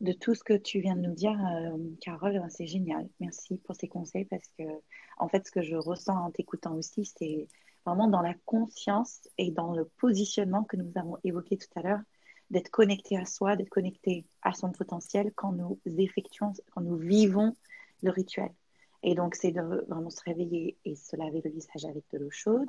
de 0.00 0.12
tout 0.12 0.34
ce 0.34 0.44
que 0.44 0.54
tu 0.54 0.80
viens 0.80 0.96
de 0.96 1.02
nous 1.02 1.14
dire, 1.14 1.38
euh, 1.46 1.76
Carole, 2.00 2.34
ben, 2.34 2.48
c'est 2.50 2.66
génial. 2.66 3.08
Merci 3.20 3.58
pour 3.58 3.76
ces 3.76 3.88
conseils 3.88 4.26
parce 4.26 4.48
que, 4.58 4.64
en 5.18 5.28
fait, 5.28 5.46
ce 5.46 5.50
que 5.50 5.62
je 5.62 5.76
ressens 5.76 6.16
en 6.16 6.30
t'écoutant 6.30 6.74
aussi, 6.74 7.04
c'est 7.04 7.48
vraiment 7.84 8.08
dans 8.08 8.20
la 8.20 8.34
conscience 8.44 9.28
et 9.38 9.50
dans 9.50 9.72
le 9.72 9.84
positionnement 9.84 10.64
que 10.64 10.76
nous 10.76 10.92
avons 10.96 11.16
évoqué 11.24 11.56
tout 11.56 11.68
à 11.76 11.82
l'heure, 11.82 12.00
d'être 12.50 12.70
connecté 12.70 13.16
à 13.16 13.24
soi, 13.24 13.56
d'être 13.56 13.68
connecté 13.68 14.24
à 14.42 14.52
son 14.52 14.70
potentiel 14.70 15.32
quand 15.34 15.52
nous 15.52 15.80
effectuons, 15.86 16.52
quand 16.72 16.80
nous 16.80 16.96
vivons 16.96 17.56
le 18.02 18.10
rituel. 18.10 18.50
Et 19.02 19.14
donc, 19.14 19.34
c'est 19.34 19.52
de 19.52 19.60
vraiment 19.88 20.10
se 20.10 20.22
réveiller 20.24 20.76
et 20.84 20.96
se 20.96 21.16
laver 21.16 21.40
le 21.44 21.50
visage 21.50 21.84
avec 21.84 22.04
de 22.12 22.18
l'eau 22.18 22.30
chaude, 22.30 22.68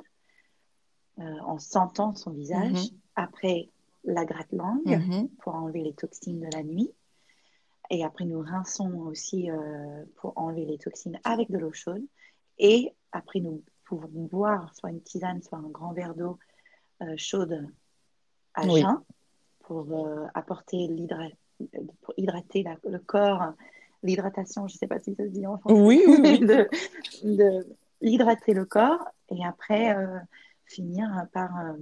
euh, 1.18 1.22
en 1.40 1.58
sentant 1.58 2.14
son 2.14 2.30
visage. 2.30 2.72
Mm-hmm. 2.72 2.94
Après, 3.16 3.68
la 4.04 4.24
gratte-langue 4.24 4.86
mm-hmm. 4.86 5.28
pour 5.38 5.54
enlever 5.54 5.82
les 5.82 5.94
toxines 5.94 6.40
de 6.40 6.56
la 6.56 6.62
nuit. 6.62 6.92
Et 7.90 8.04
après, 8.04 8.24
nous 8.24 8.40
rinçons 8.40 8.92
aussi 9.00 9.50
euh, 9.50 10.04
pour 10.16 10.36
enlever 10.36 10.66
les 10.66 10.78
toxines 10.78 11.18
avec 11.24 11.50
de 11.50 11.58
l'eau 11.58 11.72
chaude. 11.72 12.04
Et 12.58 12.94
après, 13.12 13.40
nous 13.40 13.62
pouvons 13.84 14.08
boire 14.08 14.74
soit 14.74 14.90
une 14.90 15.02
tisane, 15.02 15.42
soit 15.42 15.58
un 15.58 15.68
grand 15.70 15.92
verre 15.92 16.14
d'eau 16.14 16.38
euh, 17.02 17.14
chaude 17.16 17.66
à 18.54 18.68
jeun 18.68 19.02
pour 19.68 20.08
apporter 20.34 20.86
l'hydratation 20.88 21.36
pour 22.02 22.14
hydrater 22.16 22.64
le 22.84 22.98
corps, 22.98 23.52
l'hydratation, 24.02 24.68
je 24.68 24.74
ne 24.74 24.78
sais 24.78 24.86
pas 24.86 25.00
si 25.00 25.14
ça 25.14 25.24
se 25.24 25.30
dit 25.30 25.46
en 25.46 25.58
français. 25.58 25.80
Oui, 25.80 26.02
oui, 26.06 26.38
de, 27.22 27.66
hydrater 28.00 28.54
le 28.54 28.64
corps 28.64 29.04
et 29.28 29.44
après 29.44 29.96
euh, 29.96 30.18
finir 30.66 31.26
par 31.32 31.58
euh, 31.58 31.72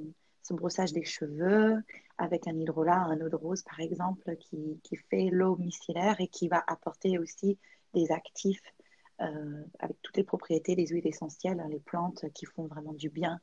ce 0.42 0.54
brossage 0.54 0.92
des 0.92 1.04
cheveux 1.04 1.82
avec 2.18 2.46
un 2.48 2.56
hydrolat, 2.58 2.96
un 2.96 3.20
eau 3.20 3.28
de 3.28 3.36
rose 3.36 3.62
par 3.62 3.80
exemple, 3.80 4.36
qui, 4.36 4.80
qui 4.82 4.96
fait 4.96 5.28
l'eau 5.30 5.56
micellaire 5.56 6.16
et 6.20 6.28
qui 6.28 6.48
va 6.48 6.64
apporter 6.66 7.18
aussi 7.18 7.58
des 7.92 8.10
actifs 8.10 8.62
euh, 9.20 9.62
avec 9.78 10.00
toutes 10.02 10.16
les 10.16 10.24
propriétés 10.24 10.74
des 10.74 10.86
huiles 10.86 11.06
essentielles, 11.06 11.60
hein, 11.60 11.68
les 11.70 11.80
plantes 11.80 12.24
qui 12.34 12.46
font 12.46 12.66
vraiment 12.66 12.92
du 12.92 13.10
bien 13.10 13.40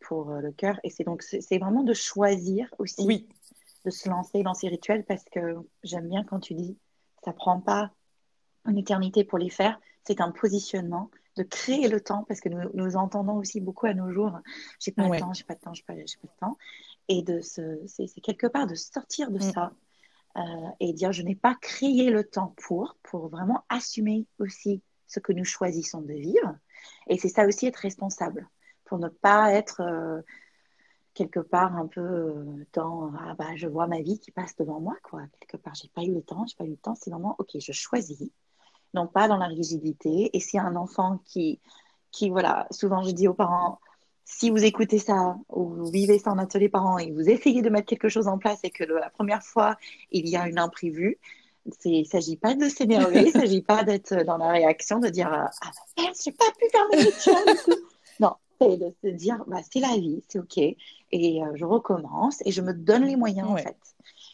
pour 0.00 0.32
le 0.32 0.50
cœur. 0.50 0.80
Et 0.82 0.90
c'est 0.90 1.04
donc 1.04 1.22
c'est 1.22 1.58
vraiment 1.58 1.84
de 1.84 1.94
choisir 1.94 2.74
aussi 2.78 3.06
oui 3.06 3.28
de 3.84 3.90
se 3.90 4.08
lancer 4.08 4.42
dans 4.42 4.54
ces 4.54 4.68
rituels 4.68 5.04
parce 5.04 5.24
que 5.24 5.56
j'aime 5.82 6.08
bien 6.08 6.24
quand 6.24 6.40
tu 6.40 6.54
dis 6.54 6.76
ça 7.24 7.32
prend 7.32 7.60
pas 7.60 7.90
une 8.66 8.78
éternité 8.78 9.24
pour 9.24 9.38
les 9.38 9.50
faire, 9.50 9.80
c'est 10.04 10.20
un 10.20 10.30
positionnement 10.30 11.10
de 11.36 11.42
créer 11.42 11.88
le 11.88 12.00
temps 12.00 12.24
parce 12.28 12.40
que 12.40 12.48
nous, 12.48 12.70
nous 12.74 12.96
entendons 12.96 13.36
aussi 13.36 13.60
beaucoup 13.60 13.86
à 13.86 13.94
nos 13.94 14.10
jours 14.10 14.38
j'ai 14.78 14.92
pas, 14.92 15.08
le 15.08 15.18
temps, 15.18 15.32
j'ai 15.32 15.44
pas 15.44 15.54
de 15.54 15.60
temps, 15.60 15.72
j'ai 15.72 15.84
pas, 15.84 15.94
pas 15.94 16.00
de 16.00 16.40
temps. 16.40 16.58
Et 17.08 17.22
de 17.22 17.40
c'est 17.40 18.20
quelque 18.22 18.46
part 18.46 18.66
de 18.66 18.74
sortir 18.74 19.30
de 19.30 19.38
mm. 19.38 19.52
ça 19.52 19.72
euh, 20.36 20.40
et 20.80 20.92
dire 20.92 21.12
je 21.12 21.22
n'ai 21.22 21.34
pas 21.34 21.54
créé 21.60 22.10
le 22.10 22.24
temps 22.24 22.54
pour 22.56 22.96
pour 23.02 23.28
vraiment 23.28 23.64
assumer 23.68 24.26
aussi 24.38 24.82
ce 25.06 25.20
que 25.20 25.32
nous 25.32 25.44
choisissons 25.44 26.02
de 26.02 26.12
vivre. 26.12 26.56
Et 27.08 27.18
c'est 27.18 27.28
ça 27.28 27.46
aussi 27.46 27.66
être 27.66 27.76
responsable 27.76 28.48
pour 28.84 28.98
ne 28.98 29.08
pas 29.08 29.52
être 29.52 29.80
euh, 29.80 30.20
quelque 31.14 31.40
part 31.40 31.76
un 31.76 31.86
peu 31.86 32.00
euh, 32.00 32.66
dans 32.72 33.12
ah 33.18 33.34
bah 33.34 33.56
je 33.56 33.66
vois 33.66 33.86
ma 33.86 34.00
vie 34.00 34.18
qui 34.18 34.30
passe 34.30 34.56
devant 34.56 34.80
moi 34.80 34.96
quoi 35.02 35.22
quelque 35.40 35.56
part. 35.56 35.74
J'ai 35.74 35.88
pas 35.88 36.02
eu 36.02 36.12
le 36.14 36.22
temps 36.22 36.46
j'ai 36.46 36.56
pas 36.56 36.64
eu 36.64 36.70
le 36.70 36.76
temps. 36.76 36.94
C'est 36.94 37.10
vraiment 37.10 37.36
ok 37.38 37.50
je 37.60 37.72
choisis. 37.72 38.30
Non 38.94 39.06
pas 39.06 39.28
dans 39.28 39.36
la 39.36 39.46
rigidité. 39.46 40.30
Et 40.36 40.40
si 40.40 40.58
un 40.58 40.76
enfant 40.76 41.20
qui 41.24 41.60
qui 42.10 42.30
voilà 42.30 42.66
souvent 42.70 43.02
je 43.02 43.10
dis 43.12 43.28
aux 43.28 43.34
parents 43.34 43.80
si 44.24 44.50
vous 44.50 44.64
écoutez 44.64 44.98
ça 44.98 45.36
ou 45.48 45.68
vous 45.68 45.90
vivez 45.90 46.18
ça 46.18 46.30
en 46.32 46.38
atelier 46.38 46.68
parents 46.68 46.98
et 46.98 47.10
vous 47.10 47.28
essayez 47.28 47.62
de 47.62 47.70
mettre 47.70 47.86
quelque 47.86 48.08
chose 48.08 48.28
en 48.28 48.38
place 48.38 48.60
et 48.62 48.70
que 48.70 48.84
la 48.84 49.10
première 49.10 49.42
fois 49.42 49.76
il 50.12 50.28
y 50.28 50.36
a 50.36 50.48
une 50.48 50.58
imprévue 50.58 51.18
il 51.84 52.00
ne 52.00 52.04
s'agit 52.04 52.36
pas 52.36 52.54
de 52.54 52.68
s'énerver, 52.68 53.20
il 53.20 53.26
ne 53.26 53.40
s'agit 53.40 53.62
pas 53.62 53.84
d'être 53.84 54.24
dans 54.24 54.38
la 54.38 54.50
réaction, 54.50 54.98
de 54.98 55.08
dire 55.08 55.30
Ah, 55.30 55.50
je 55.96 56.30
n'ai 56.30 56.36
pas 56.36 56.50
pu 56.58 56.68
faire 56.70 56.86
mes 56.92 57.10
c'est 58.60 58.76
de 58.76 58.92
se 59.02 59.08
dire 59.08 59.42
bah, 59.46 59.60
C'est 59.70 59.80
la 59.80 59.96
vie, 59.96 60.22
c'est 60.28 60.38
OK 60.38 60.58
et 61.12 61.42
euh, 61.42 61.52
je 61.54 61.64
recommence 61.64 62.38
et 62.44 62.52
je 62.52 62.62
me 62.62 62.72
donne 62.72 63.04
les 63.04 63.16
moyens 63.16 63.48
en 63.48 63.56
fait. 63.56 63.78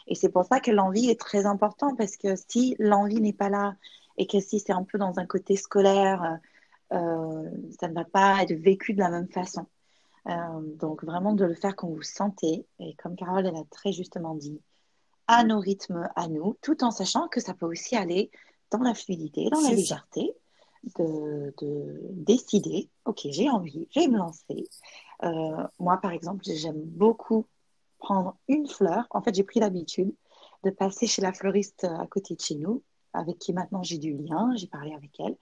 Et 0.06 0.14
c'est 0.14 0.28
pour 0.28 0.44
ça 0.44 0.60
que 0.60 0.70
l'envie 0.70 1.10
est 1.10 1.18
très 1.18 1.46
importante 1.46 1.96
parce 1.96 2.16
que 2.16 2.34
si 2.48 2.76
l'envie 2.78 3.20
n'est 3.20 3.32
pas 3.32 3.48
là 3.48 3.76
et 4.18 4.26
que 4.26 4.40
si 4.40 4.60
c'est 4.60 4.72
un 4.72 4.84
peu 4.84 4.98
dans 4.98 5.18
un 5.18 5.26
côté 5.26 5.56
scolaire, 5.56 6.38
euh, 6.92 7.50
ça 7.80 7.88
ne 7.88 7.94
va 7.94 8.04
pas 8.04 8.42
être 8.42 8.52
vécu 8.52 8.94
de 8.94 9.00
la 9.00 9.10
même 9.10 9.28
façon. 9.28 9.66
Euh, 10.28 10.32
donc 10.76 11.04
vraiment 11.04 11.34
de 11.34 11.44
le 11.44 11.54
faire 11.54 11.76
quand 11.76 11.88
vous 11.88 12.02
sentez 12.02 12.66
et 12.80 12.94
comme 12.94 13.14
Carole 13.14 13.46
elle 13.46 13.56
a 13.56 13.64
très 13.70 13.92
justement 13.92 14.34
dit, 14.34 14.60
à 15.28 15.44
nos 15.44 15.58
rythmes, 15.58 16.08
à 16.14 16.28
nous, 16.28 16.56
tout 16.62 16.84
en 16.84 16.90
sachant 16.90 17.28
que 17.28 17.40
ça 17.40 17.54
peut 17.54 17.66
aussi 17.66 17.96
aller 17.96 18.30
dans 18.70 18.80
la 18.80 18.94
fluidité, 18.94 19.48
dans 19.50 19.60
la 19.60 19.70
légèreté. 19.70 20.34
De, 20.94 21.52
de, 21.58 22.00
décider, 22.12 22.88
ok, 23.06 23.26
j'ai 23.30 23.50
envie, 23.50 23.88
je 23.90 24.00
vais 24.00 24.06
me 24.06 24.18
lancer, 24.18 24.68
euh, 25.24 25.66
moi, 25.78 25.96
par 25.96 26.12
exemple, 26.12 26.44
j'aime 26.44 26.80
beaucoup 26.80 27.46
prendre 27.98 28.36
une 28.48 28.68
fleur. 28.68 29.06
En 29.10 29.22
fait, 29.22 29.34
j'ai 29.34 29.42
pris 29.42 29.60
l'habitude 29.60 30.14
de 30.64 30.70
passer 30.70 31.06
chez 31.06 31.22
la 31.22 31.32
fleuriste 31.32 31.84
à 31.84 32.06
côté 32.06 32.34
de 32.34 32.40
chez 32.40 32.56
nous, 32.56 32.82
avec 33.12 33.38
qui 33.38 33.52
maintenant 33.52 33.82
j'ai 33.82 33.98
du 33.98 34.12
lien, 34.12 34.52
j'ai 34.56 34.66
parlé 34.66 34.94
avec 34.94 35.18
elle, 35.20 35.36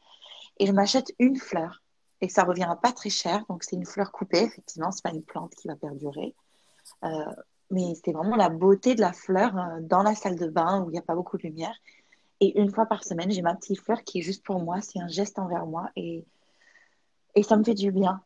et 0.59 0.67
je 0.67 0.73
m'achète 0.73 1.13
une 1.19 1.37
fleur. 1.37 1.83
Et 2.21 2.29
ça 2.29 2.45
revient 2.45 2.75
pas 2.83 2.93
très 2.93 3.11
cher, 3.11 3.45
donc 3.49 3.65
c'est 3.65 3.77
une 3.77 3.87
fleur 3.87 4.13
coupée, 4.13 4.43
effectivement, 4.43 4.91
c'est 4.93 5.03
pas 5.03 5.11
une 5.11 5.23
plante 5.23 5.55
qui 5.55 5.69
va 5.69 5.77
perdurer. 5.77 6.35
Euh, 7.05 7.09
mais 7.71 7.95
c'est 8.03 8.13
vraiment 8.13 8.37
la 8.37 8.49
beauté 8.51 8.95
de 8.95 9.01
la 9.01 9.13
fleur 9.13 9.57
euh, 9.59 9.81
dans 9.81 10.03
la 10.03 10.15
salle 10.15 10.39
de 10.39 10.47
bain 10.47 10.83
où 10.83 10.91
il 10.91 10.93
n'y 10.93 10.99
a 10.99 11.03
pas 11.03 11.15
beaucoup 11.15 11.37
de 11.37 11.43
lumière. 11.43 11.75
Et 12.45 12.61
une 12.61 12.71
fois 12.71 12.85
par 12.85 13.05
semaine, 13.05 13.31
j'ai 13.31 13.41
ma 13.41 13.55
petite 13.55 13.81
fleur 13.81 14.05
qui 14.05 14.19
est 14.19 14.23
juste 14.23 14.45
pour 14.45 14.61
moi, 14.61 14.83
c'est 14.83 15.01
un 15.01 15.09
geste 15.09 15.39
envers 15.39 15.65
moi 15.65 15.89
et, 15.97 16.27
et 17.35 17.43
ça 17.43 17.57
me 17.57 17.65
fait 17.65 17.73
du 17.73 17.91
bien. 17.91 18.23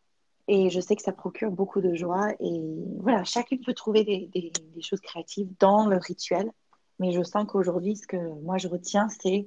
Et 0.48 0.70
je 0.70 0.81
sais 0.81 0.96
que 0.96 1.02
ça 1.02 1.12
procure 1.12 1.52
beaucoup 1.52 1.81
de 1.81 1.94
joie. 1.94 2.33
Et 2.40 2.61
voilà, 2.98 3.22
chacun 3.22 3.59
peut 3.64 3.74
trouver 3.74 4.02
des, 4.02 4.52
choses 4.83 5.00
créatives 5.00 5.48
dans 5.61 5.87
le 5.87 5.98
rituel. 5.98 6.50
Mais 6.98 7.12
je 7.12 7.22
sens 7.22 7.46
qu'aujourd'hui, 7.46 7.94
ce 7.94 8.09
que 8.09 8.16
moi 8.42 8.59
je 8.59 8.66
retiens, 8.66 9.09
c'est 9.09 9.46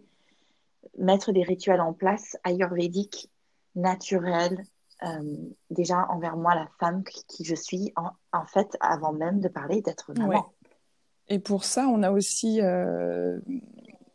mettre 0.98 1.34
des 1.34 1.44
rituels 1.44 1.82
en 1.82 1.92
place 1.92 2.38
ayurvédiques, 2.46 3.30
naturels, 3.76 4.64
euh, 5.04 5.36
déjà 5.70 6.08
envers 6.12 6.38
moi, 6.38 6.56
la 6.56 6.70
femme 6.80 7.04
qui, 7.04 7.44
je 7.44 7.56
suis, 7.56 7.92
en, 7.98 8.46
fait, 8.46 8.78
avant 8.80 9.12
même 9.12 9.42
de 9.42 9.50
parler 9.50 9.82
d'être 9.82 10.14
maman. 10.18 10.54
Et 11.28 11.40
pour 11.40 11.66
ça, 11.66 11.88
on 11.88 12.04
a 12.04 12.12
aussi 12.12 12.62
euh, 12.62 13.40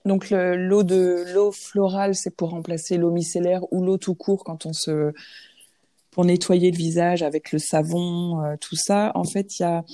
donc 0.06 0.30
l'eau 0.30 0.84
de 0.84 1.24
l'eau 1.34 1.52
florale, 1.52 2.14
c'est 2.14 2.34
pour 2.34 2.50
remplacer 2.50 2.96
l'eau 2.96 3.10
micellaire 3.10 3.62
ou 3.72 3.84
l'eau 3.84 3.98
tout 3.98 4.14
court 4.14 4.44
quand 4.44 4.64
on 4.64 4.72
se 4.72 5.12
pour 6.12 6.24
nettoyer 6.24 6.70
le 6.70 6.76
visage 6.76 7.22
avec 7.22 7.52
le 7.52 7.58
savon, 7.58 8.42
euh, 8.42 8.56
tout 8.58 8.76
ça. 8.76 9.12
En 9.14 9.24
fait, 9.24 9.58
il 9.58 9.62
y 9.62 9.66
a 9.66 9.84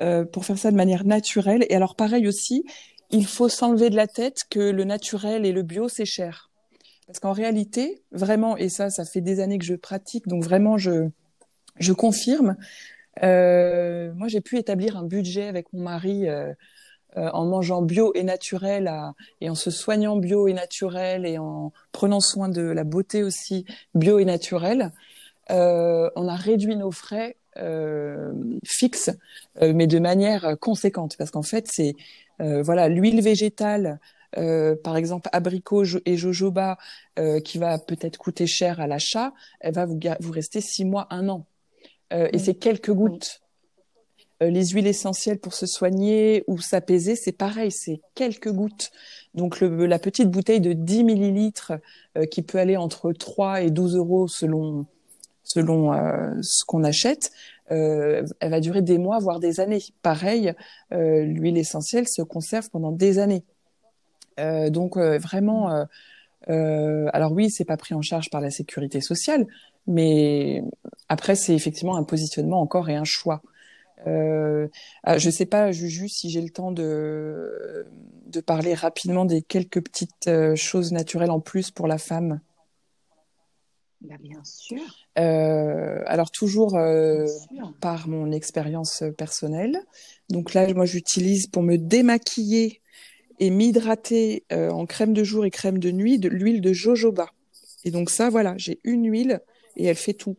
euh, 0.00 0.24
pour 0.24 0.44
faire 0.44 0.58
ça 0.58 0.72
de 0.72 0.76
manière 0.76 1.04
naturelle. 1.04 1.64
Et 1.68 1.76
alors 1.76 1.94
pareil 1.94 2.26
aussi, 2.26 2.64
il 3.10 3.26
faut 3.26 3.48
s'enlever 3.48 3.88
de 3.88 3.94
la 3.94 4.08
tête 4.08 4.38
que 4.50 4.58
le 4.58 4.82
naturel 4.82 5.46
et 5.46 5.52
le 5.52 5.62
bio 5.62 5.88
c'est 5.88 6.04
cher. 6.04 6.50
Parce 7.06 7.20
qu'en 7.20 7.32
réalité, 7.32 8.02
vraiment, 8.10 8.56
et 8.56 8.68
ça, 8.68 8.90
ça 8.90 9.04
fait 9.04 9.20
des 9.20 9.38
années 9.38 9.58
que 9.58 9.64
je 9.64 9.74
pratique, 9.74 10.26
donc 10.26 10.42
vraiment, 10.42 10.78
je, 10.78 11.08
je 11.78 11.92
confirme. 11.92 12.56
Euh, 13.22 14.12
moi, 14.14 14.28
j'ai 14.28 14.40
pu 14.40 14.58
établir 14.58 14.96
un 14.96 15.04
budget 15.04 15.46
avec 15.46 15.72
mon 15.72 15.82
mari 15.82 16.26
euh, 17.18 17.30
en 17.32 17.46
mangeant 17.46 17.82
bio 17.82 18.12
et 18.14 18.22
naturel 18.22 18.86
à, 18.86 19.14
et 19.40 19.50
en 19.50 19.56
se 19.56 19.70
soignant 19.70 20.16
bio 20.16 20.46
et 20.46 20.52
naturel 20.52 21.26
et 21.26 21.36
en 21.36 21.72
prenant 21.90 22.20
soin 22.20 22.48
de 22.48 22.62
la 22.62 22.84
beauté 22.84 23.24
aussi 23.24 23.64
bio 23.94 24.20
et 24.20 24.24
naturelle. 24.24 24.92
Euh, 25.50 26.10
on 26.14 26.28
a 26.28 26.36
réduit 26.36 26.76
nos 26.76 26.92
frais 26.92 27.36
euh, 27.56 28.32
fixes, 28.64 29.10
mais 29.60 29.88
de 29.88 29.98
manière 29.98 30.56
conséquente, 30.60 31.16
parce 31.16 31.30
qu'en 31.30 31.42
fait, 31.42 31.66
c'est 31.68 31.94
voilà 32.38 32.88
l'huile 32.88 33.20
végétale. 33.20 33.98
par 34.84 34.96
exemple, 34.96 35.28
abricot 35.32 35.84
et 36.04 36.16
jojoba, 36.16 36.78
qui 37.44 37.58
va 37.58 37.78
peut-être 37.78 38.16
coûter 38.16 38.46
cher 38.46 38.78
à 38.78 38.86
l'achat, 38.86 39.32
elle 39.58 39.74
va 39.74 39.86
vous, 39.86 39.98
vous 40.20 40.30
rester 40.30 40.60
six 40.60 40.84
mois, 40.84 41.08
un 41.10 41.28
an. 41.28 41.46
Et 42.12 42.38
c'est 42.38 42.54
quelques 42.54 42.92
gouttes. 42.92 43.40
Les 44.40 44.66
huiles 44.66 44.86
essentielles 44.86 45.38
pour 45.38 45.54
se 45.54 45.66
soigner 45.66 46.44
ou 46.46 46.60
s'apaiser, 46.60 47.16
c'est 47.16 47.32
pareil, 47.32 47.72
c'est 47.72 48.00
quelques 48.14 48.52
gouttes. 48.52 48.90
Donc 49.34 49.60
le, 49.60 49.86
la 49.86 49.98
petite 49.98 50.30
bouteille 50.30 50.60
de 50.60 50.72
10 50.72 51.04
millilitres 51.04 51.72
qui 52.30 52.42
peut 52.42 52.58
aller 52.58 52.76
entre 52.76 53.12
3 53.12 53.62
et 53.62 53.70
12 53.70 53.96
euros 53.96 54.28
selon 54.28 54.86
selon 55.48 55.92
euh, 55.92 56.34
ce 56.42 56.64
qu'on 56.64 56.84
achète, 56.84 57.30
euh, 57.70 58.24
elle 58.40 58.50
va 58.50 58.60
durer 58.60 58.82
des 58.82 58.98
mois, 58.98 59.18
voire 59.18 59.40
des 59.40 59.60
années. 59.60 59.82
Pareil, 60.02 60.52
euh, 60.92 61.24
l'huile 61.24 61.58
essentielle 61.58 62.06
se 62.06 62.22
conserve 62.22 62.68
pendant 62.70 62.92
des 62.92 63.18
années. 63.18 63.44
donc 64.70 64.96
vraiment, 64.96 65.86
alors 66.46 67.32
oui, 67.32 67.50
c'est 67.50 67.64
pas 67.64 67.76
pris 67.76 67.94
en 67.94 68.02
charge 68.02 68.30
par 68.30 68.40
la 68.40 68.50
sécurité 68.50 69.00
sociale, 69.00 69.46
mais 69.86 70.62
après 71.08 71.34
c'est 71.34 71.54
effectivement 71.54 71.96
un 71.96 72.04
positionnement 72.04 72.60
encore 72.60 72.88
et 72.88 72.96
un 72.96 73.04
choix. 73.04 73.42
Euh, 74.06 74.68
ah, 75.02 75.18
je 75.18 75.30
sais 75.30 75.46
pas, 75.46 75.72
Juju, 75.72 76.08
si 76.08 76.30
j'ai 76.30 76.40
le 76.40 76.50
temps 76.50 76.72
de, 76.72 77.86
de 78.26 78.40
parler 78.40 78.74
rapidement 78.74 79.24
des 79.24 79.42
quelques 79.42 79.82
petites 79.82 80.30
choses 80.54 80.92
naturelles 80.92 81.30
en 81.30 81.40
plus 81.40 81.70
pour 81.70 81.86
la 81.86 81.98
femme. 81.98 82.40
Bah, 84.00 84.14
bien 84.20 84.42
sûr. 84.44 84.80
Euh, 85.18 86.02
alors 86.06 86.30
toujours 86.30 86.76
euh, 86.76 87.26
par 87.80 88.06
mon 88.06 88.30
expérience 88.30 89.02
personnelle. 89.16 89.80
Donc 90.30 90.54
là, 90.54 90.72
moi, 90.72 90.84
j'utilise 90.84 91.48
pour 91.48 91.62
me 91.62 91.76
démaquiller 91.76 92.80
et 93.40 93.50
m'hydrater 93.50 94.44
euh, 94.52 94.70
en 94.70 94.86
crème 94.86 95.12
de 95.12 95.24
jour 95.24 95.44
et 95.44 95.50
crème 95.50 95.78
de 95.78 95.90
nuit 95.90 96.18
de 96.18 96.28
l'huile 96.28 96.60
de 96.60 96.72
jojoba. 96.72 97.30
Et 97.84 97.90
donc 97.90 98.10
ça, 98.10 98.30
voilà, 98.30 98.54
j'ai 98.56 98.78
une 98.84 99.10
huile 99.10 99.40
et 99.76 99.86
elle 99.86 99.96
fait 99.96 100.14
tout. 100.14 100.36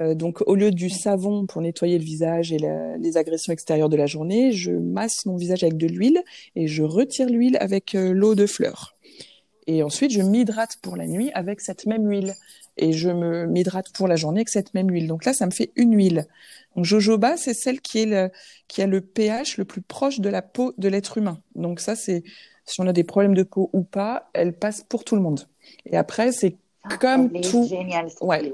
Donc 0.00 0.42
au 0.46 0.54
lieu 0.54 0.70
du 0.70 0.90
savon 0.90 1.46
pour 1.46 1.60
nettoyer 1.60 1.98
le 1.98 2.04
visage 2.04 2.52
et 2.52 2.58
les 2.98 3.16
agressions 3.16 3.52
extérieures 3.52 3.88
de 3.88 3.96
la 3.96 4.06
journée, 4.06 4.52
je 4.52 4.70
masse 4.70 5.26
mon 5.26 5.36
visage 5.36 5.64
avec 5.64 5.76
de 5.76 5.86
l'huile 5.86 6.22
et 6.54 6.68
je 6.68 6.82
retire 6.82 7.28
l'huile 7.28 7.56
avec 7.60 7.94
l'eau 7.94 8.34
de 8.34 8.46
fleur. 8.46 8.96
Et 9.68 9.82
ensuite, 9.82 10.10
je 10.10 10.22
m'hydrate 10.22 10.78
pour 10.80 10.96
la 10.96 11.06
nuit 11.06 11.30
avec 11.34 11.60
cette 11.60 11.84
même 11.84 12.08
huile. 12.08 12.34
Et 12.78 12.92
je 12.92 13.10
me 13.10 13.46
m'hydrate 13.46 13.92
pour 13.92 14.08
la 14.08 14.16
journée 14.16 14.40
avec 14.40 14.48
cette 14.48 14.72
même 14.72 14.88
huile. 14.88 15.06
Donc 15.06 15.26
là, 15.26 15.34
ça 15.34 15.44
me 15.44 15.50
fait 15.50 15.72
une 15.76 15.94
huile. 15.94 16.26
Donc 16.74 16.86
jojoba, 16.86 17.36
c'est 17.36 17.52
celle 17.52 17.80
qui 17.80 17.98
est 18.00 18.06
le, 18.06 18.30
qui 18.66 18.80
a 18.80 18.86
le 18.86 19.02
pH 19.02 19.58
le 19.58 19.66
plus 19.66 19.82
proche 19.82 20.20
de 20.20 20.28
la 20.30 20.40
peau 20.40 20.72
de 20.78 20.88
l'être 20.88 21.18
humain. 21.18 21.42
Donc 21.54 21.80
ça, 21.80 21.96
c'est 21.96 22.22
si 22.64 22.80
on 22.80 22.86
a 22.86 22.94
des 22.94 23.04
problèmes 23.04 23.34
de 23.34 23.42
peau 23.42 23.68
ou 23.74 23.82
pas, 23.82 24.30
elle 24.32 24.54
passe 24.54 24.84
pour 24.88 25.04
tout 25.04 25.16
le 25.16 25.22
monde. 25.22 25.46
Et 25.84 25.98
après, 25.98 26.32
c'est 26.32 26.56
ah, 26.84 26.96
comme 26.96 27.30
elle 27.34 27.42
tout. 27.42 27.64
Est 27.64 27.68
géniale, 27.68 28.08
ouais. 28.22 28.52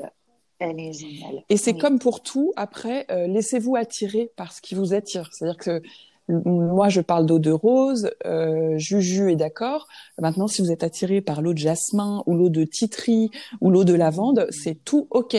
Elle 0.59 0.81
est 0.81 0.93
géniale. 0.93 1.43
Et 1.49 1.57
c'est 1.57 1.75
comme 1.75 1.99
pour 1.99 2.23
tout. 2.23 2.53
Après, 2.57 3.07
euh, 3.11 3.27
laissez-vous 3.27 3.77
attirer 3.77 4.31
par 4.37 4.53
ce 4.53 4.61
qui 4.63 4.75
vous 4.75 4.95
attire. 4.95 5.29
C'est-à-dire 5.33 5.57
que 5.57 5.83
moi, 6.29 6.89
je 6.89 7.03
parle 7.03 7.27
d'eau 7.27 7.39
de 7.39 7.51
rose, 7.51 8.11
euh, 8.25 8.79
Juju 8.79 9.31
est 9.31 9.37
d'accord. 9.37 9.87
Maintenant, 10.19 10.47
si 10.47 10.63
vous 10.63 10.73
êtes 10.73 10.83
attiré 10.83 11.21
par 11.21 11.43
l'eau 11.43 11.53
de 11.53 11.59
jasmin 11.59 12.23
ou 12.27 12.35
l'eau 12.35 12.49
de 12.49 12.65
titri 12.65 13.31
ou 13.61 13.71
l'eau 13.71 13.85
de 13.85 13.93
lavande, 13.93 14.47
c'est 14.51 14.83
tout 14.85 15.07
OK. 15.11 15.37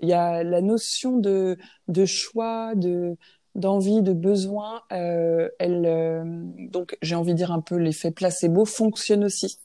Il 0.00 0.08
y 0.08 0.12
a 0.12 0.44
la 0.44 0.60
notion 0.60 1.16
de, 1.16 1.58
de 1.88 2.04
choix, 2.04 2.74
de 2.76 3.16
d'envie, 3.54 4.02
de 4.02 4.12
besoin. 4.12 4.82
Euh, 4.92 5.48
elle, 5.58 5.84
euh, 5.86 6.24
donc, 6.70 6.96
j'ai 7.02 7.14
envie 7.14 7.32
de 7.32 7.38
dire 7.38 7.52
un 7.52 7.60
peu 7.60 7.76
l'effet 7.76 8.10
placebo 8.10 8.64
fonctionne 8.64 9.24
aussi. 9.24 9.58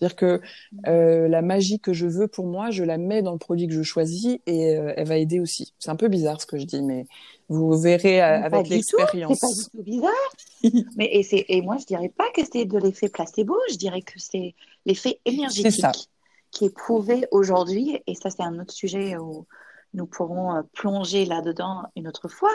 C'est-à-dire 0.00 0.16
que 0.16 0.40
euh, 0.86 1.28
la 1.28 1.42
magie 1.42 1.78
que 1.78 1.92
je 1.92 2.06
veux 2.06 2.26
pour 2.26 2.46
moi, 2.46 2.70
je 2.70 2.82
la 2.84 2.96
mets 2.96 3.20
dans 3.20 3.32
le 3.32 3.38
produit 3.38 3.66
que 3.66 3.74
je 3.74 3.82
choisis 3.82 4.38
et 4.46 4.76
euh, 4.76 4.94
elle 4.96 5.06
va 5.06 5.18
aider 5.18 5.40
aussi. 5.40 5.74
C'est 5.78 5.90
un 5.90 5.96
peu 5.96 6.08
bizarre 6.08 6.40
ce 6.40 6.46
que 6.46 6.56
je 6.56 6.64
dis, 6.64 6.80
mais 6.80 7.06
vous 7.48 7.78
verrez 7.78 8.22
euh, 8.22 8.42
avec 8.42 8.68
l'expérience. 8.68 9.38
C'est 9.38 9.46
pas 9.46 9.54
du 9.54 9.70
tout 9.70 9.82
bizarre. 9.82 10.86
mais 10.96 11.04
et, 11.06 11.56
et 11.56 11.60
moi, 11.60 11.76
je 11.78 11.84
dirais 11.84 12.08
pas 12.08 12.30
que 12.34 12.40
c'est 12.50 12.64
de 12.64 12.78
l'effet 12.78 13.10
placebo, 13.10 13.54
je 13.70 13.76
dirais 13.76 14.00
que 14.00 14.18
c'est 14.18 14.54
l'effet 14.86 15.20
énergétique 15.26 16.08
qui 16.50 16.64
est 16.64 16.74
prouvé 16.74 17.26
aujourd'hui. 17.30 18.00
Et 18.06 18.14
ça, 18.14 18.30
c'est 18.30 18.42
un 18.42 18.58
autre 18.58 18.72
sujet 18.72 19.18
où 19.18 19.46
nous 19.92 20.06
pourrons 20.06 20.62
plonger 20.72 21.26
là-dedans 21.26 21.82
une 21.94 22.08
autre 22.08 22.28
fois. 22.28 22.52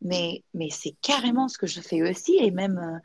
Mais, 0.00 0.42
mais 0.54 0.68
c'est 0.70 0.94
carrément 1.00 1.48
ce 1.48 1.58
que 1.58 1.66
je 1.66 1.80
fais 1.80 2.02
aussi. 2.02 2.36
Et 2.40 2.50
même 2.50 3.00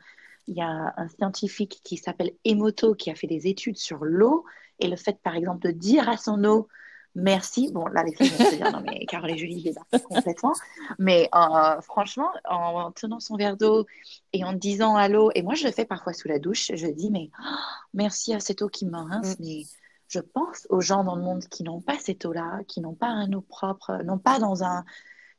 il 0.46 0.56
y 0.56 0.62
a 0.62 0.94
un 0.96 1.08
scientifique 1.08 1.80
qui 1.84 1.96
s'appelle 1.96 2.32
Emoto 2.44 2.94
qui 2.94 3.10
a 3.10 3.14
fait 3.14 3.26
des 3.26 3.46
études 3.46 3.76
sur 3.76 4.04
l'eau 4.04 4.44
et 4.78 4.88
le 4.88 4.96
fait, 4.96 5.18
par 5.22 5.36
exemple, 5.36 5.66
de 5.66 5.70
dire 5.70 6.08
à 6.08 6.16
son 6.16 6.44
eau 6.44 6.68
merci. 7.14 7.70
Bon, 7.72 7.86
là, 7.86 8.02
les 8.02 8.14
filles 8.14 8.28
vont 8.28 8.44
se 8.44 8.56
dire 8.56 8.72
non, 8.72 8.80
mais 8.80 9.06
Carole 9.06 9.30
et 9.30 9.36
Julie 9.36 9.62
débarquent 9.62 10.02
complètement. 10.02 10.52
Mais 10.98 11.28
euh, 11.34 11.80
franchement, 11.80 12.30
en 12.44 12.90
tenant 12.92 13.20
son 13.20 13.36
verre 13.36 13.56
d'eau 13.56 13.86
et 14.32 14.44
en 14.44 14.52
disant 14.52 14.96
à 14.96 15.08
l'eau, 15.08 15.30
et 15.34 15.42
moi, 15.42 15.54
je 15.54 15.66
le 15.66 15.72
fais 15.72 15.84
parfois 15.84 16.12
sous 16.12 16.28
la 16.28 16.38
douche, 16.38 16.70
je 16.74 16.86
dis 16.86 17.10
mais 17.10 17.30
oh, 17.40 17.56
merci 17.92 18.34
à 18.34 18.40
cette 18.40 18.62
eau 18.62 18.68
qui 18.68 18.86
me 18.86 18.96
rince, 18.96 19.38
mm. 19.38 19.44
mais 19.44 19.62
je 20.08 20.20
pense 20.20 20.66
aux 20.70 20.80
gens 20.80 21.04
dans 21.04 21.16
le 21.16 21.22
monde 21.22 21.44
qui 21.44 21.62
n'ont 21.62 21.80
pas 21.80 21.98
cette 21.98 22.24
eau-là, 22.24 22.60
qui 22.68 22.80
n'ont 22.80 22.94
pas 22.94 23.08
un 23.08 23.32
eau 23.32 23.40
propre, 23.40 24.02
non 24.04 24.18
pas 24.18 24.38
dans 24.38 24.64
un 24.64 24.84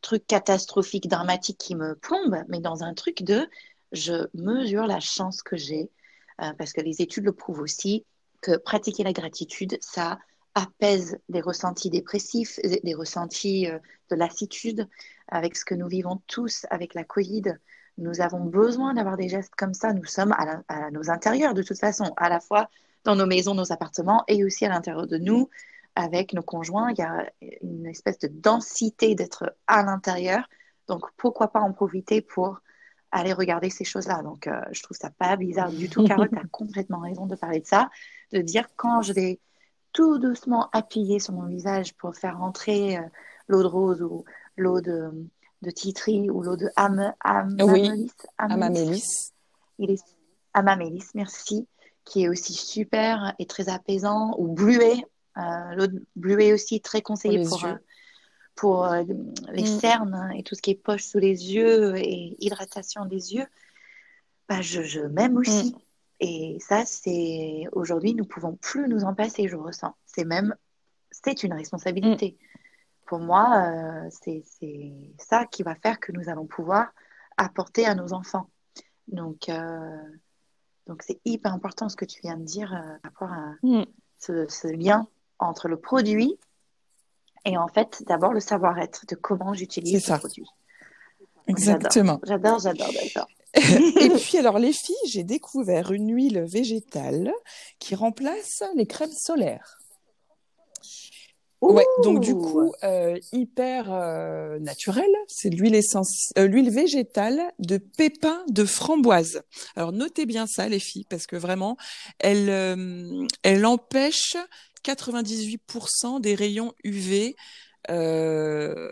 truc 0.01 0.25
catastrophique, 0.27 1.07
dramatique 1.07 1.57
qui 1.57 1.75
me 1.75 1.95
plombe, 1.95 2.37
mais 2.47 2.59
dans 2.59 2.83
un 2.83 2.93
truc 2.93 3.23
de 3.23 3.49
je 3.91 4.27
mesure 4.33 4.87
la 4.87 4.99
chance 4.99 5.41
que 5.41 5.55
j'ai, 5.55 5.89
euh, 6.41 6.53
parce 6.57 6.73
que 6.73 6.81
les 6.81 7.01
études 7.01 7.25
le 7.25 7.33
prouvent 7.33 7.61
aussi, 7.61 8.05
que 8.41 8.57
pratiquer 8.57 9.03
la 9.03 9.13
gratitude, 9.13 9.77
ça 9.81 10.19
apaise 10.53 11.17
les 11.29 11.41
ressentis 11.41 11.89
dépressifs, 11.89 12.59
les 12.63 12.93
ressentis 12.93 13.67
euh, 13.67 13.79
de 14.09 14.15
lassitude, 14.15 14.87
avec 15.27 15.55
ce 15.57 15.65
que 15.65 15.75
nous 15.75 15.87
vivons 15.87 16.21
tous 16.27 16.65
avec 16.69 16.93
la 16.93 17.03
Covid. 17.03 17.57
Nous 17.97 18.21
avons 18.21 18.41
besoin 18.41 18.93
d'avoir 18.93 19.17
des 19.17 19.29
gestes 19.29 19.55
comme 19.55 19.73
ça. 19.73 19.93
Nous 19.93 20.05
sommes 20.05 20.33
à, 20.33 20.91
nos 20.91 21.09
intérieurs, 21.09 21.53
de 21.53 21.63
toute 21.63 21.79
façon, 21.79 22.13
à 22.17 22.29
la 22.29 22.39
fois 22.39 22.69
dans 23.03 23.15
nos 23.15 23.25
maisons, 23.25 23.53
nos 23.53 23.71
appartements, 23.71 24.23
et 24.27 24.43
aussi 24.43 24.65
à 24.65 24.69
l'intérieur 24.69 25.07
de 25.07 25.17
nous, 25.17 25.49
avec 25.95 26.33
nos 26.33 26.41
conjoints. 26.41 26.91
Il 26.91 26.97
y 26.97 27.03
a 27.03 27.29
une 27.61 27.85
espèce 27.85 28.19
de 28.19 28.27
densité 28.27 29.15
d'être 29.15 29.55
à 29.67 29.83
l'intérieur. 29.83 30.47
Donc, 30.87 31.03
pourquoi 31.17 31.49
pas 31.49 31.61
en 31.61 31.71
profiter 31.71 32.21
pour 32.21 32.59
aller 33.19 33.33
regarder 33.33 33.69
ces 33.69 33.85
choses-là. 33.85 34.21
Donc, 34.23 34.47
euh, 34.47 34.59
je 34.71 34.83
trouve 34.83 34.97
ça 34.97 35.09
pas 35.09 35.35
bizarre 35.35 35.71
du 35.71 35.89
tout. 35.89 36.03
Carole, 36.07 36.29
tu 36.29 36.37
as 36.37 36.47
complètement 36.51 36.99
raison 36.99 37.25
de 37.25 37.35
parler 37.35 37.59
de 37.59 37.65
ça, 37.65 37.89
de 38.33 38.39
dire 38.39 38.67
quand 38.75 39.01
je 39.01 39.13
vais 39.13 39.39
tout 39.93 40.19
doucement 40.19 40.69
appuyer 40.73 41.19
sur 41.19 41.33
mon 41.33 41.45
visage 41.45 41.93
pour 41.95 42.15
faire 42.15 42.37
rentrer 42.37 42.97
euh, 42.97 43.01
l'eau 43.47 43.61
de 43.61 43.67
rose 43.67 44.01
ou 44.01 44.25
l'eau 44.57 44.81
de, 44.81 45.11
de 45.61 45.71
titri 45.71 46.29
ou 46.29 46.43
l'eau 46.43 46.57
de 46.57 46.69
am, 46.75 47.13
amamélis. 47.21 48.11
amamélis. 48.37 49.31
Il 49.79 49.91
est 49.91 50.03
amamélis, 50.53 51.07
merci, 51.13 51.67
qui 52.03 52.23
est 52.23 52.29
aussi 52.29 52.53
super 52.53 53.33
et 53.39 53.45
très 53.45 53.69
apaisant, 53.69 54.35
ou 54.37 54.53
bluet. 54.53 55.05
Euh, 55.37 55.75
l'eau 55.75 55.87
de 55.87 56.05
bluet 56.15 56.53
aussi 56.53 56.81
très 56.81 57.01
conseillé 57.01 57.45
pour, 57.45 57.59
pour, 57.59 57.69
pour 58.55 58.85
euh, 58.85 59.03
les 59.51 59.63
mm. 59.63 59.79
cernes 59.79 60.31
et 60.35 60.43
tout 60.43 60.55
ce 60.55 60.61
qui 60.61 60.71
est 60.71 60.75
poche 60.75 61.03
sous 61.03 61.19
les 61.19 61.53
yeux 61.53 61.95
et 61.97 62.35
hydratation 62.39 63.05
des 63.05 63.35
yeux, 63.35 63.45
bah, 64.47 64.61
je, 64.61 65.01
m'aime 65.07 65.37
aussi. 65.37 65.73
Mm. 65.73 65.79
Et 66.21 66.57
ça, 66.61 66.85
c'est 66.85 67.65
aujourd'hui, 67.73 68.15
nous 68.15 68.25
pouvons 68.25 68.55
plus 68.55 68.87
nous 68.87 69.03
en 69.03 69.13
passer, 69.13 69.49
je 69.49 69.57
ressens. 69.57 69.95
C'est 70.05 70.23
même, 70.23 70.55
c'est 71.11 71.43
une 71.43 71.53
responsabilité. 71.53 72.37
Mm. 72.39 72.59
Pour 73.05 73.19
moi, 73.19 73.67
euh, 73.67 74.09
c'est 74.09 74.43
ça 75.19 75.45
qui 75.45 75.61
va 75.61 75.75
faire 75.75 75.99
que 75.99 76.11
nous 76.11 76.29
allons 76.29 76.47
pouvoir 76.47 76.91
apporter 77.37 77.85
à 77.85 77.93
nos 77.93 78.13
enfants. 78.13 78.49
Donc, 79.07 79.49
euh, 79.49 79.97
donc 80.87 81.03
c'est 81.03 81.19
hyper 81.25 81.53
important 81.53 81.89
ce 81.89 81.95
que 81.95 82.05
tu 82.05 82.21
viens 82.21 82.37
de 82.37 82.43
dire 82.43 82.69
par 83.03 83.11
rapport 83.11 83.31
à 83.31 83.53
ce, 84.17 84.47
ce, 84.47 84.67
lien 84.67 85.07
entre 85.37 85.67
le 85.67 85.77
produit 85.77 86.39
et 87.45 87.57
en 87.57 87.67
fait, 87.67 88.03
d'abord 88.07 88.33
le 88.33 88.39
savoir-être 88.39 89.05
de 89.07 89.15
comment 89.15 89.53
j'utilise 89.53 90.03
ce 90.03 90.13
produit. 90.13 90.47
Exactement. 91.47 92.19
J'adore, 92.23 92.59
j'adore, 92.59 92.89
j'adore. 92.91 93.27
et 93.55 94.09
puis 94.19 94.37
alors 94.37 94.59
les 94.59 94.73
filles, 94.73 94.95
j'ai 95.07 95.23
découvert 95.23 95.91
une 95.91 96.13
huile 96.13 96.41
végétale 96.41 97.31
qui 97.79 97.95
remplace 97.95 98.63
les 98.75 98.85
crèmes 98.85 99.11
solaires. 99.11 99.77
Ouais, 101.61 101.85
donc 102.03 102.19
du 102.19 102.35
coup, 102.35 102.73
euh, 102.83 103.17
hyper 103.31 103.91
euh, 103.91 104.59
naturel, 104.59 105.09
c'est 105.27 105.49
l'huile 105.49 105.79
euh, 106.37 106.47
l'huile 106.47 106.69
végétale 106.69 107.41
de 107.59 107.77
pépins 107.77 108.43
de 108.49 108.65
framboise. 108.65 109.41
Alors 109.75 109.91
notez 109.91 110.25
bien 110.27 110.45
ça, 110.45 110.69
les 110.69 110.79
filles, 110.79 111.05
parce 111.09 111.25
que 111.25 111.35
vraiment, 111.35 111.75
elle, 112.19 112.49
euh, 112.49 113.25
elle 113.41 113.65
empêche 113.65 114.37
98% 114.85 116.19
des 116.21 116.35
rayons 116.35 116.73
UV 116.83 117.35
euh, 117.89 118.91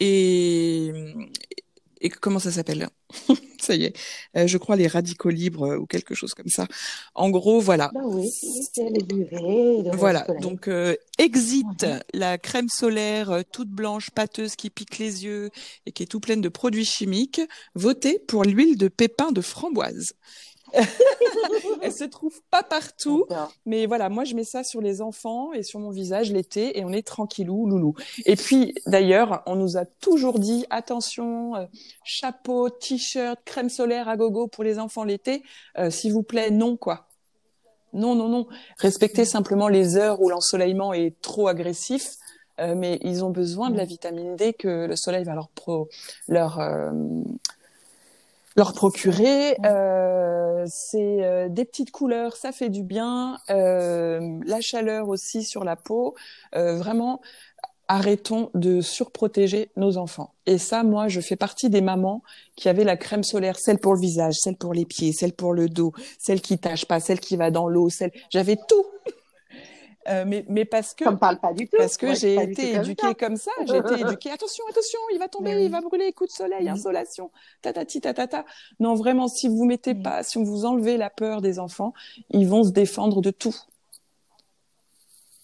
et, 0.00 0.92
et 2.00 2.08
comment 2.08 2.38
ça 2.38 2.52
s'appelle? 2.52 2.88
Ça 3.60 3.74
y 3.74 3.84
est, 3.84 3.96
euh, 4.36 4.46
je 4.46 4.56
crois 4.56 4.76
les 4.76 4.86
radicaux 4.86 5.30
libres 5.30 5.72
euh, 5.72 5.78
ou 5.78 5.86
quelque 5.86 6.14
chose 6.14 6.32
comme 6.32 6.48
ça. 6.48 6.66
En 7.14 7.28
gros, 7.28 7.60
voilà. 7.60 7.90
Bah 7.92 8.00
oui, 8.04 8.30
les 8.76 9.16
UV. 9.16 9.90
Voilà, 9.92 10.26
donc 10.40 10.68
euh, 10.68 10.94
exit 11.18 11.86
la 12.14 12.38
crème 12.38 12.68
solaire 12.68 13.42
toute 13.52 13.68
blanche, 13.68 14.10
pâteuse 14.10 14.56
qui 14.56 14.70
pique 14.70 14.98
les 14.98 15.24
yeux 15.24 15.50
et 15.86 15.92
qui 15.92 16.02
est 16.04 16.06
tout 16.06 16.20
pleine 16.20 16.40
de 16.40 16.48
produits 16.48 16.84
chimiques. 16.84 17.40
Votez 17.74 18.20
pour 18.20 18.44
l'huile 18.44 18.78
de 18.78 18.88
pépins 18.88 19.32
de 19.32 19.40
framboise. 19.40 20.12
elle 21.82 21.92
se 21.92 22.04
trouve 22.04 22.40
pas 22.50 22.62
partout, 22.62 23.26
mais 23.66 23.86
voilà, 23.86 24.08
moi 24.08 24.24
je 24.24 24.34
mets 24.34 24.44
ça 24.44 24.64
sur 24.64 24.80
les 24.80 25.00
enfants 25.00 25.52
et 25.52 25.62
sur 25.62 25.80
mon 25.80 25.90
visage 25.90 26.32
l'été 26.32 26.78
et 26.78 26.84
on 26.84 26.92
est 26.92 27.06
tranquillou, 27.06 27.66
loulou. 27.66 27.94
Et 28.26 28.36
puis 28.36 28.74
d'ailleurs, 28.86 29.42
on 29.46 29.56
nous 29.56 29.76
a 29.76 29.84
toujours 29.84 30.38
dit 30.38 30.66
attention, 30.70 31.56
euh, 31.56 31.66
chapeau, 32.04 32.70
t-shirt, 32.70 33.38
crème 33.44 33.68
solaire 33.68 34.08
à 34.08 34.16
gogo 34.16 34.48
pour 34.48 34.64
les 34.64 34.78
enfants 34.78 35.04
l'été, 35.04 35.42
euh, 35.78 35.90
s'il 35.90 36.12
vous 36.12 36.22
plaît, 36.22 36.50
non 36.50 36.76
quoi. 36.76 37.06
Non, 37.94 38.14
non, 38.14 38.28
non. 38.28 38.46
Respectez 38.78 39.24
simplement 39.24 39.68
les 39.68 39.96
heures 39.96 40.20
où 40.20 40.28
l'ensoleillement 40.28 40.92
est 40.92 41.20
trop 41.22 41.48
agressif. 41.48 42.16
Euh, 42.60 42.74
mais 42.74 42.98
ils 43.02 43.24
ont 43.24 43.30
besoin 43.30 43.70
de 43.70 43.76
la 43.76 43.84
vitamine 43.84 44.34
D 44.34 44.52
que 44.52 44.86
le 44.86 44.96
soleil 44.96 45.22
va 45.22 45.34
leur 45.34 45.48
pro, 45.48 45.88
leur 46.26 46.58
leur 48.58 48.72
procurer. 48.72 49.56
Euh, 49.64 50.64
c'est 50.66 51.24
euh, 51.24 51.48
des 51.48 51.64
petites 51.64 51.92
couleurs, 51.92 52.36
ça 52.36 52.52
fait 52.52 52.68
du 52.68 52.82
bien. 52.82 53.38
Euh, 53.50 54.20
la 54.44 54.60
chaleur 54.60 55.08
aussi 55.08 55.44
sur 55.44 55.64
la 55.64 55.76
peau. 55.76 56.14
Euh, 56.56 56.76
vraiment, 56.76 57.20
arrêtons 57.86 58.50
de 58.54 58.80
surprotéger 58.80 59.70
nos 59.76 59.96
enfants. 59.96 60.34
Et 60.46 60.58
ça, 60.58 60.82
moi, 60.82 61.06
je 61.06 61.20
fais 61.20 61.36
partie 61.36 61.70
des 61.70 61.80
mamans 61.80 62.22
qui 62.56 62.68
avaient 62.68 62.84
la 62.84 62.96
crème 62.96 63.22
solaire, 63.22 63.58
celle 63.58 63.78
pour 63.78 63.94
le 63.94 64.00
visage, 64.00 64.34
celle 64.34 64.56
pour 64.56 64.74
les 64.74 64.84
pieds, 64.84 65.12
celle 65.12 65.32
pour 65.32 65.52
le 65.54 65.68
dos, 65.68 65.92
celle 66.18 66.40
qui 66.40 66.58
tâche 66.58 66.84
pas, 66.84 66.98
celle 66.98 67.20
qui 67.20 67.36
va 67.36 67.50
dans 67.50 67.68
l'eau, 67.68 67.88
celle. 67.88 68.10
J'avais 68.30 68.56
tout. 68.56 68.84
Euh, 70.08 70.24
mais, 70.26 70.44
mais 70.48 70.64
parce 70.64 70.94
que. 70.94 71.04
Ça 71.04 71.10
me 71.10 71.18
parle 71.18 71.38
pas 71.38 71.52
du 71.52 71.68
tout. 71.68 71.76
Parce 71.76 71.96
que 71.96 72.14
j'ai 72.14 72.34
été 72.36 72.74
éduquée 72.74 73.14
comme 73.14 73.36
ça. 73.36 73.50
J'ai 73.66 73.78
été 73.78 73.94
éduquée. 74.00 74.30
Attention, 74.30 74.64
attention, 74.70 74.98
il 75.12 75.18
va 75.18 75.28
tomber, 75.28 75.62
il 75.62 75.70
va 75.70 75.80
brûler, 75.80 76.12
coup 76.12 76.26
de 76.26 76.30
soleil, 76.30 76.68
insolation, 76.68 77.30
tatati, 77.62 78.00
tatata. 78.00 78.44
Non, 78.80 78.94
vraiment, 78.94 79.28
si 79.28 79.48
vous 79.48 79.64
mettez 79.64 79.94
pas, 79.94 80.22
si 80.22 80.42
vous 80.42 80.64
enlevez 80.64 80.96
la 80.96 81.10
peur 81.10 81.40
des 81.40 81.58
enfants, 81.58 81.92
ils 82.30 82.48
vont 82.48 82.64
se 82.64 82.70
défendre 82.70 83.20
de 83.20 83.30
tout. 83.30 83.56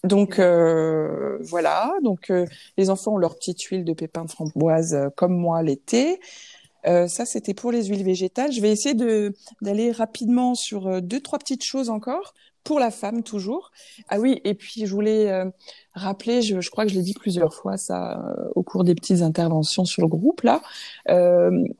Donc 0.05 0.39
euh, 0.39 1.37
voilà, 1.41 1.93
donc 2.03 2.29
euh, 2.29 2.45
les 2.77 2.89
enfants 2.89 3.13
ont 3.13 3.17
leur 3.17 3.35
petite 3.35 3.61
huile 3.63 3.83
de 3.83 3.93
pépins 3.93 4.25
de 4.25 4.29
framboise 4.29 5.09
comme 5.15 5.35
moi 5.35 5.63
l'été. 5.63 6.19
Euh, 6.85 7.07
ça, 7.07 7.25
c'était 7.25 7.55
pour 7.55 7.71
les 7.71 7.85
huiles 7.85 8.03
végétales. 8.03 8.51
Je 8.51 8.61
vais 8.61 8.71
essayer 8.71 8.93
de 8.93 9.33
d'aller 9.61 9.91
rapidement 9.91 10.53
sur 10.53 11.01
deux, 11.01 11.19
trois 11.19 11.39
petites 11.39 11.63
choses 11.63 11.89
encore 11.89 12.33
pour 12.65 12.79
la 12.79 12.91
femme 12.91 13.23
toujours. 13.23 13.71
Ah 14.09 14.19
oui, 14.19 14.41
et 14.43 14.53
puis 14.53 14.85
je 14.85 14.91
voulais 14.91 15.31
euh, 15.31 15.45
rappeler, 15.93 16.41
je, 16.41 16.59
je, 16.59 16.69
crois 16.69 16.83
que 16.83 16.91
je 16.91 16.95
l'ai 16.95 17.03
dit 17.03 17.13
plusieurs 17.13 17.53
fois 17.53 17.77
ça 17.77 18.21
au 18.55 18.63
cours 18.63 18.83
des 18.83 18.95
petites 18.95 19.21
interventions 19.21 19.85
sur 19.85 20.01
le 20.01 20.09
groupe 20.09 20.41
là. 20.41 20.61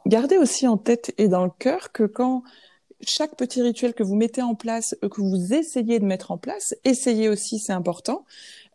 gardez 0.05 0.38
aussi 0.38 0.67
en 0.67 0.77
tête 0.77 1.13
et 1.17 1.27
dans 1.27 1.43
le 1.43 1.51
cœur 1.59 1.91
que 1.91 2.03
quand 2.03 2.43
chaque 3.01 3.36
petit 3.36 3.61
rituel 3.61 3.93
que 3.93 4.03
vous 4.03 4.15
mettez 4.15 4.41
en 4.41 4.55
place, 4.55 4.95
que 5.01 5.21
vous 5.21 5.53
essayez 5.53 5.99
de 5.99 6.05
mettre 6.05 6.31
en 6.31 6.38
place, 6.38 6.73
essayez 6.83 7.29
aussi, 7.29 7.59
c'est 7.59 7.73
important. 7.73 8.25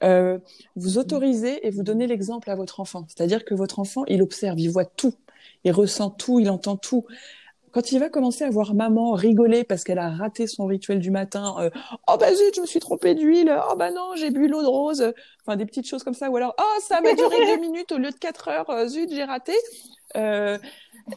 Euh, 0.03 0.39
vous 0.77 0.99
autorisez 0.99 1.67
et 1.67 1.71
vous 1.71 1.83
donnez 1.83 2.07
l'exemple 2.07 2.51
à 2.51 2.55
votre 2.55 2.81
enfant. 2.81 3.07
C'est-à-dire 3.09 3.45
que 3.45 3.55
votre 3.55 3.79
enfant, 3.79 4.05
il 4.07 4.23
observe, 4.23 4.59
il 4.59 4.71
voit 4.71 4.85
tout 4.85 5.15
il 5.65 5.73
ressent 5.73 6.11
tout, 6.11 6.41
il 6.41 6.51
entend 6.51 6.77
tout. 6.77 7.07
Quand 7.73 7.93
il 7.93 7.99
va 8.01 8.09
commencer 8.09 8.45
à 8.45 8.51
voir 8.51 8.75
maman 8.75 9.13
rigoler 9.13 9.65
parce 9.65 9.85
qu'elle 9.85 9.99
a 9.99 10.11
raté 10.11 10.47
son 10.47 10.67
rituel 10.67 10.99
du 10.99 11.11
matin, 11.11 11.55
euh, 11.61 11.71
oh 12.09 12.17
bah 12.19 12.35
zut, 12.35 12.55
je 12.57 12.61
me 12.61 12.67
suis 12.67 12.81
trompée 12.81 13.15
d'huile, 13.15 13.57
oh 13.71 13.77
bah 13.77 13.91
non, 13.91 14.15
j'ai 14.17 14.31
bu 14.31 14.49
l'eau 14.49 14.63
de 14.63 14.67
rose, 14.67 15.13
enfin 15.45 15.57
des 15.57 15.67
petites 15.67 15.87
choses 15.87 16.03
comme 16.03 16.15
ça, 16.15 16.31
ou 16.31 16.37
alors 16.37 16.55
oh 16.59 16.81
ça 16.81 17.01
m'a 17.01 17.15
duré 17.15 17.37
deux 17.47 17.61
minutes 17.61 17.93
au 17.93 17.99
lieu 17.99 18.11
de 18.11 18.19
quatre 18.19 18.49
heures, 18.49 18.71
euh, 18.71 18.87
zut 18.87 19.11
j'ai 19.13 19.25
raté. 19.25 19.55
Euh, 20.17 20.59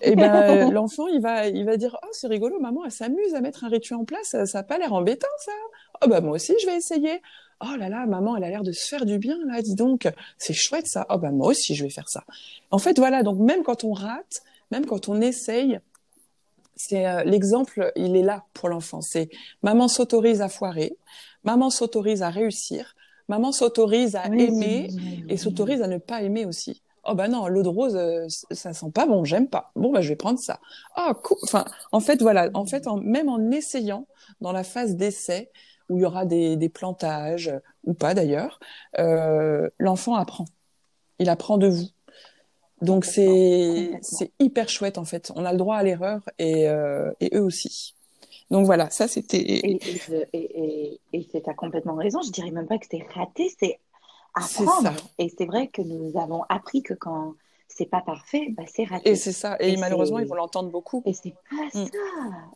et 0.02 0.16
ben 0.16 0.72
l'enfant 0.72 1.08
il 1.08 1.20
va 1.20 1.48
il 1.48 1.66
va 1.66 1.78
dire 1.78 1.98
oh 2.04 2.08
c'est 2.12 2.28
rigolo 2.28 2.60
maman 2.60 2.86
elle 2.86 2.92
s'amuse 2.92 3.34
à 3.34 3.42
mettre 3.42 3.64
un 3.64 3.70
rituel 3.70 3.98
en 3.98 4.06
place 4.06 4.28
ça, 4.28 4.46
ça 4.46 4.60
a 4.60 4.64
pas 4.64 4.78
l'air 4.78 4.94
embêtant 4.94 5.26
ça 5.40 5.52
oh 6.04 6.08
bah 6.08 6.22
moi 6.22 6.36
aussi 6.36 6.54
je 6.62 6.68
vais 6.68 6.76
essayer 6.76 7.20
oh 7.64 7.76
là 7.78 7.90
là, 7.90 8.06
maman, 8.06 8.36
elle 8.36 8.44
a 8.44 8.50
l'air 8.50 8.64
de 8.64 8.72
se 8.72 8.88
faire 8.88 9.06
du 9.06 9.18
bien 9.18 9.38
là, 9.46 9.62
dis 9.62 9.76
donc, 9.76 10.08
c'est 10.38 10.54
chouette 10.54 10.88
ça. 10.88 11.06
Oh 11.10 11.18
bah 11.18 11.32
moi 11.32 11.48
aussi, 11.48 11.76
je 11.76 11.84
vais 11.84 11.90
faire 11.90 12.10
ça. 12.10 12.24
En 12.72 12.78
fait, 12.78 12.98
voilà, 12.98 13.24
donc 13.24 13.40
même 13.40 13.64
quand 13.64 13.84
on 13.84 13.94
rate, 13.94 14.42
même 14.72 14.86
quand 14.86 15.10
on 15.10 15.22
essaye, 15.22 15.80
c'est 16.86 17.08
euh, 17.08 17.24
l'exemple, 17.24 17.94
il 17.96 18.18
est 18.18 18.24
là 18.24 18.44
pour 18.54 18.68
l'enfant. 18.68 19.00
C'est 19.00 19.30
maman 19.62 19.88
s'autorise 19.88 20.42
à 20.42 20.50
foirer, 20.50 20.98
maman 21.44 21.70
s'autorise 21.70 22.22
à 22.24 22.30
réussir, 22.30 22.96
maman 23.30 23.54
s'autorise 23.54 24.18
à 24.18 24.26
aimer 24.26 24.90
et 25.30 25.38
s'autorise 25.38 25.82
à 25.82 25.88
ne 25.88 25.98
pas 25.98 26.22
aimer 26.24 26.46
aussi. 26.46 26.82
Oh 27.06 27.16
bah 27.16 27.30
non, 27.30 27.48
l'eau 27.48 27.64
de 27.64 27.70
rose, 27.70 27.96
euh, 27.96 28.28
ça 28.52 28.74
sent 28.74 28.92
pas 28.94 29.06
bon, 29.06 29.24
j'aime 29.24 29.48
pas. 29.48 29.72
Bon 29.76 29.92
bah 29.92 30.02
je 30.02 30.10
vais 30.10 30.18
prendre 30.18 30.40
ça. 30.40 30.60
Ah 30.96 31.14
cool. 31.24 31.38
Enfin, 31.44 31.64
en 31.94 32.02
fait 32.02 32.22
voilà, 32.22 32.50
en 32.54 32.66
fait 32.66 32.86
même 33.02 33.30
en 33.30 33.52
essayant 33.52 34.06
dans 34.42 34.52
la 34.52 34.64
phase 34.64 34.96
d'essai, 34.96 35.52
où 35.90 35.98
il 35.98 36.02
y 36.02 36.06
aura 36.06 36.26
des, 36.26 36.58
des 36.58 36.70
plantages 36.70 37.54
ou 37.86 37.94
pas 37.94 38.14
d'ailleurs, 38.14 38.60
euh, 39.00 39.70
l'enfant 39.80 40.16
apprend. 40.16 40.46
Il 41.20 41.30
apprend 41.30 41.58
de 41.58 41.68
vous. 41.68 41.88
Donc 42.84 43.06
c'est 43.06 43.92
c'est 44.02 44.32
hyper 44.40 44.70
chouette 44.70 44.98
en 44.98 45.06
fait. 45.06 45.32
On 45.36 45.46
a 45.46 45.52
le 45.52 45.58
droit 45.58 45.78
à 45.78 45.84
l'erreur 45.84 46.22
et, 46.38 46.68
euh, 46.68 47.12
et 47.20 47.36
eux 47.36 47.42
aussi. 47.44 47.96
Donc 48.52 48.66
voilà, 48.66 48.90
ça 48.90 49.08
c'était. 49.08 49.40
Et 49.40 49.80
et 50.34 51.00
et 51.14 51.28
c'est 51.32 51.48
as 51.48 51.54
complètement 51.54 51.96
raison. 51.96 52.22
Je 52.22 52.32
dirais 52.32 52.52
même 52.52 52.68
pas 52.68 52.78
que 52.78 52.86
c'était 52.90 53.06
raté, 53.14 53.52
c'est 53.60 53.80
apprendre. 54.36 54.92
Et 55.18 55.34
c'est 55.36 55.46
vrai 55.46 55.68
que 55.68 55.82
nous 55.82 56.12
avons 56.20 56.44
appris 56.50 56.84
que 56.84 56.94
quand 56.94 57.36
c'est 57.68 57.86
pas 57.86 58.02
parfait, 58.02 58.50
bah 58.52 58.64
c'est 58.68 58.84
raté. 58.84 59.10
Et 59.10 59.16
c'est 59.16 59.32
ça. 59.32 59.58
Et, 59.60 59.78
malheureusement, 59.78 60.20
ils 60.20 60.28
vont 60.28 60.36
l'entendre 60.36 60.70
beaucoup. 60.70 61.02
Et 61.06 61.14
c'est 61.14 61.34
pas 61.50 61.80
mm. 61.80 61.86
ça. 61.86 61.92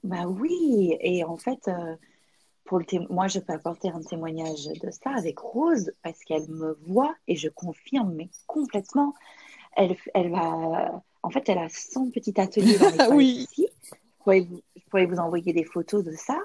Bah 0.03 0.25
oui. 0.28 0.95
Et 0.99 1.23
en 1.23 1.38
fait, 1.38 1.67
euh, 1.67 1.95
moi, 3.09 3.28
je 3.28 3.39
peux 3.39 3.53
apporter 3.53 3.89
un 3.89 4.01
témoignage 4.01 4.65
de 4.65 4.91
ça 4.91 5.11
avec 5.15 5.39
Rose 5.39 5.91
parce 6.03 6.19
qu'elle 6.23 6.47
me 6.49 6.78
voit 6.86 7.15
et 7.28 7.36
je 7.36 7.49
confirme, 7.49 8.13
mais 8.13 8.30
complètement. 8.45 9.13
Elle, 9.76 9.95
elle 10.13 10.32
va, 10.32 11.03
en 11.24 11.30
fait, 11.30 11.47
elle 11.49 11.57
a 11.57 11.70
son 11.70 12.09
petit 12.09 12.39
atelier 12.39 12.78
dans 12.78 12.89
les 12.89 13.13
oui. 13.15 13.47
ici. 13.49 13.68
Je 13.84 14.82
pourrais, 14.89 15.05
vous, 15.05 15.20
envoyer 15.20 15.53
des 15.53 15.63
photos 15.63 16.03
de 16.03 16.11
ça. 16.11 16.39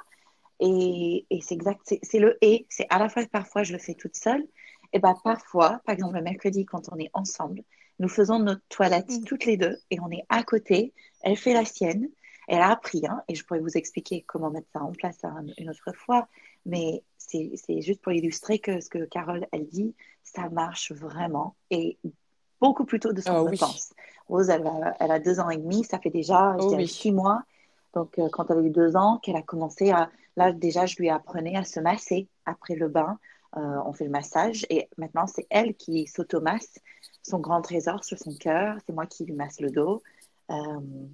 Et, 0.60 1.26
et 1.30 1.40
c'est 1.40 1.54
exact, 1.54 1.94
c'est 2.02 2.18
le 2.18 2.38
et. 2.40 2.66
C'est 2.68 2.86
à 2.90 2.98
la 2.98 3.08
fois, 3.08 3.24
parfois, 3.30 3.62
je 3.62 3.72
le 3.72 3.78
fais 3.78 3.94
toute 3.94 4.16
seule. 4.16 4.46
Et 4.92 4.98
bah, 4.98 5.14
parfois, 5.24 5.80
par 5.84 5.94
exemple, 5.94 6.14
le 6.14 6.22
mercredi, 6.22 6.64
quand 6.64 6.90
on 6.92 6.98
est 6.98 7.10
ensemble, 7.14 7.62
nous 7.98 8.08
faisons 8.08 8.38
notre 8.38 8.62
toilette 8.68 9.10
mm. 9.10 9.24
toutes 9.24 9.46
les 9.46 9.56
deux 9.56 9.78
et 9.90 9.98
on 10.00 10.10
est 10.10 10.24
à 10.28 10.42
côté. 10.42 10.92
Elle 11.22 11.36
fait 11.36 11.54
la 11.54 11.64
sienne 11.64 12.08
elle 12.48 12.60
a 12.60 12.70
appris, 12.70 13.06
hein, 13.06 13.22
et 13.28 13.34
je 13.34 13.44
pourrais 13.44 13.60
vous 13.60 13.76
expliquer 13.76 14.22
comment 14.26 14.50
mettre 14.50 14.68
ça 14.72 14.82
en 14.82 14.92
place 14.92 15.20
une 15.58 15.70
autre 15.70 15.92
fois, 15.94 16.28
mais 16.66 17.02
c'est 17.16 17.80
juste 17.80 18.02
pour 18.02 18.12
illustrer 18.12 18.58
que 18.58 18.80
ce 18.80 18.90
que 18.90 19.04
Carole, 19.06 19.46
elle 19.52 19.66
dit, 19.66 19.94
ça 20.22 20.48
marche 20.50 20.92
vraiment, 20.92 21.56
et 21.70 21.98
beaucoup 22.62 22.84
plus 22.84 23.00
tôt 23.00 23.12
de 23.12 23.20
ce 23.20 23.28
qu'on 23.28 23.40
oh, 23.40 23.56
pense. 23.58 23.92
Rose, 24.28 24.48
elle 24.48 25.10
a, 25.10 25.18
deux 25.18 25.40
ans 25.40 25.50
et 25.50 25.58
demi, 25.58 25.82
ça 25.84 25.98
fait 25.98 26.10
déjà 26.10 26.56
oh 26.58 26.86
six 26.86 27.10
mois, 27.10 27.42
donc 27.92 28.18
euh, 28.18 28.28
quand 28.32 28.50
elle 28.50 28.58
a 28.58 28.62
eu 28.62 28.70
deux 28.70 28.96
ans, 28.96 29.18
qu'elle 29.18 29.36
a 29.36 29.42
commencé 29.42 29.90
à... 29.90 30.08
Là, 30.36 30.52
déjà, 30.52 30.86
je 30.86 30.96
lui 30.96 31.10
apprenais 31.10 31.56
à 31.56 31.64
se 31.64 31.80
masser 31.80 32.28
après 32.46 32.76
le 32.76 32.88
bain, 32.88 33.18
euh, 33.56 33.60
on 33.84 33.92
fait 33.92 34.04
le 34.04 34.10
massage, 34.10 34.64
et 34.70 34.88
maintenant, 34.96 35.26
c'est 35.26 35.46
elle 35.50 35.74
qui 35.74 36.06
s'automasse 36.06 36.78
son 37.22 37.40
grand 37.40 37.62
trésor 37.62 38.04
sur 38.04 38.18
son 38.18 38.34
cœur, 38.34 38.76
c'est 38.86 38.92
moi 38.92 39.06
qui 39.06 39.24
lui 39.24 39.34
masse 39.34 39.60
le 39.60 39.70
dos. 39.70 40.02
Euh, 40.50 40.54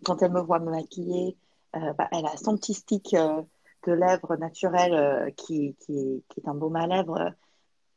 quand 0.05 0.23
elle 0.23 0.33
me 0.33 0.41
voit 0.41 0.59
me 0.59 0.71
maquiller, 0.71 1.37
bah, 1.73 2.09
elle 2.13 2.27
a 2.27 2.37
son 2.37 2.57
petit 2.57 2.75
stick 2.75 3.15
de 3.15 3.93
lèvres 3.93 4.37
naturel 4.37 5.33
qui, 5.37 5.77
qui, 5.81 6.25
qui, 6.29 6.41
est 6.41 6.49
un 6.49 6.55
baume 6.55 6.77
à 6.77 6.87
lèvres. 6.87 7.35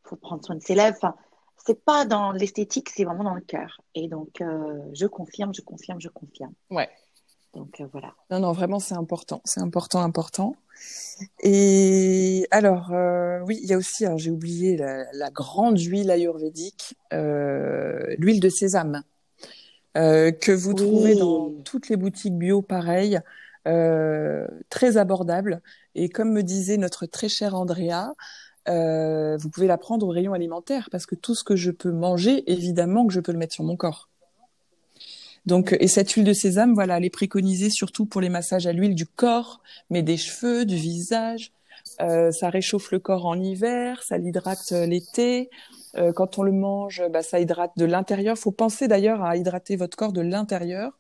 Il 0.04 0.10
faut 0.10 0.18
prendre 0.18 0.44
soin 0.44 0.56
de 0.56 0.62
ses 0.62 0.76
lèvres. 0.76 0.98
Enfin, 0.98 1.16
c'est 1.66 1.84
pas 1.84 2.06
dans 2.06 2.32
l'esthétique, 2.32 2.90
c'est 2.90 3.04
vraiment 3.04 3.24
dans 3.24 3.36
le 3.36 3.42
cœur. 3.42 3.82
Et 3.96 4.08
donc, 4.08 4.44
je 4.94 5.06
confirme, 5.06 5.54
je 5.54 5.62
confirme, 5.62 6.00
je 6.00 6.10
confirme. 6.10 6.54
Ouais. 6.70 6.90
Donc 7.54 7.82
voilà. 7.92 8.14
Non, 8.30 8.40
non, 8.40 8.52
vraiment, 8.54 8.80
c'est 8.80 8.96
important. 8.96 9.42
C'est 9.46 9.60
important, 9.60 10.02
important. 10.02 10.56
Et 11.44 12.48
alors, 12.52 12.92
oui, 13.46 13.60
il 13.62 13.70
y 13.70 13.74
a 13.74 13.78
aussi, 13.78 14.06
j'ai 14.16 14.32
oublié 14.32 14.78
la, 14.78 15.06
la, 15.14 15.30
grande 15.30 15.80
huile 15.80 16.10
ayurvédique, 16.10 16.96
l'huile 17.12 18.40
de 18.40 18.50
sésame. 18.50 19.04
Euh, 19.98 20.32
que 20.32 20.54
vous 20.54 20.74
trouvez 20.74 21.16
dans 21.16 21.52
toutes 21.66 21.90
les 21.90 21.98
boutiques 21.98 22.38
bio 22.38 22.62
pareil, 22.62 23.20
euh, 23.68 24.48
très 24.70 24.98
abordable. 24.98 25.62
Et 25.96 26.08
comme 26.08 26.32
me 26.32 26.44
disait 26.44 26.78
notre 26.78 27.06
très 27.06 27.28
chère 27.28 27.56
Andrea, 27.56 28.14
euh, 28.70 29.38
vous 29.38 29.50
pouvez 29.50 29.68
la 29.68 29.78
prendre 29.78 30.06
au 30.08 30.10
rayon 30.10 30.34
alimentaire 30.34 30.90
parce 30.92 31.06
que 31.06 31.16
tout 31.16 31.36
ce 31.36 31.44
que 31.44 31.56
je 31.56 31.72
peux 31.72 31.92
manger, 31.92 32.50
évidemment 32.52 33.08
que 33.08 33.14
je 33.14 33.20
peux 33.20 33.32
le 33.32 33.38
mettre 33.38 33.54
sur 33.54 33.64
mon 33.64 33.76
corps. 33.76 34.10
Donc, 35.46 35.76
et 35.80 35.88
cette 35.88 36.12
huile 36.12 36.26
de 36.26 36.34
sésame, 36.34 36.74
voilà, 36.74 36.98
elle 36.98 37.06
est 37.06 37.10
préconisée 37.10 37.72
surtout 37.72 38.06
pour 38.06 38.22
les 38.22 38.30
massages 38.30 38.68
à 38.68 38.74
l'huile 38.74 38.94
du 38.94 39.08
corps, 39.08 39.62
mais 39.90 40.04
des 40.04 40.18
cheveux, 40.18 40.66
du 40.66 40.76
visage. 40.76 41.52
Euh, 42.00 42.32
ça 42.32 42.50
réchauffe 42.50 42.92
le 42.92 43.00
corps 43.00 43.26
en 43.26 43.40
hiver, 43.40 44.04
ça 44.04 44.18
l'hydrate 44.18 44.72
l'été. 44.72 45.50
Euh, 45.96 46.14
quand 46.14 46.38
on 46.38 46.44
le 46.44 46.52
mange, 46.52 47.04
bah, 47.10 47.24
ça 47.24 47.40
hydrate 47.40 47.72
de 47.76 47.86
l'intérieur. 47.86 48.38
Faut 48.38 48.52
penser 48.52 48.88
d'ailleurs 48.88 49.24
à 49.24 49.36
hydrater 49.36 49.76
votre 49.76 49.98
corps 49.98 50.14
de 50.14 50.22
l'intérieur 50.22 50.98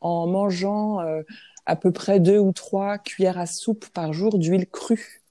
en 0.00 0.26
mangeant 0.26 1.00
euh, 1.00 1.22
à 1.66 1.76
peu 1.76 1.92
près 1.92 2.20
deux 2.20 2.38
ou 2.38 2.52
trois 2.52 2.98
cuillères 2.98 3.38
à 3.38 3.46
soupe 3.46 3.86
par 3.90 4.12
jour 4.12 4.38
d'huile 4.38 4.66
crue. 4.66 5.23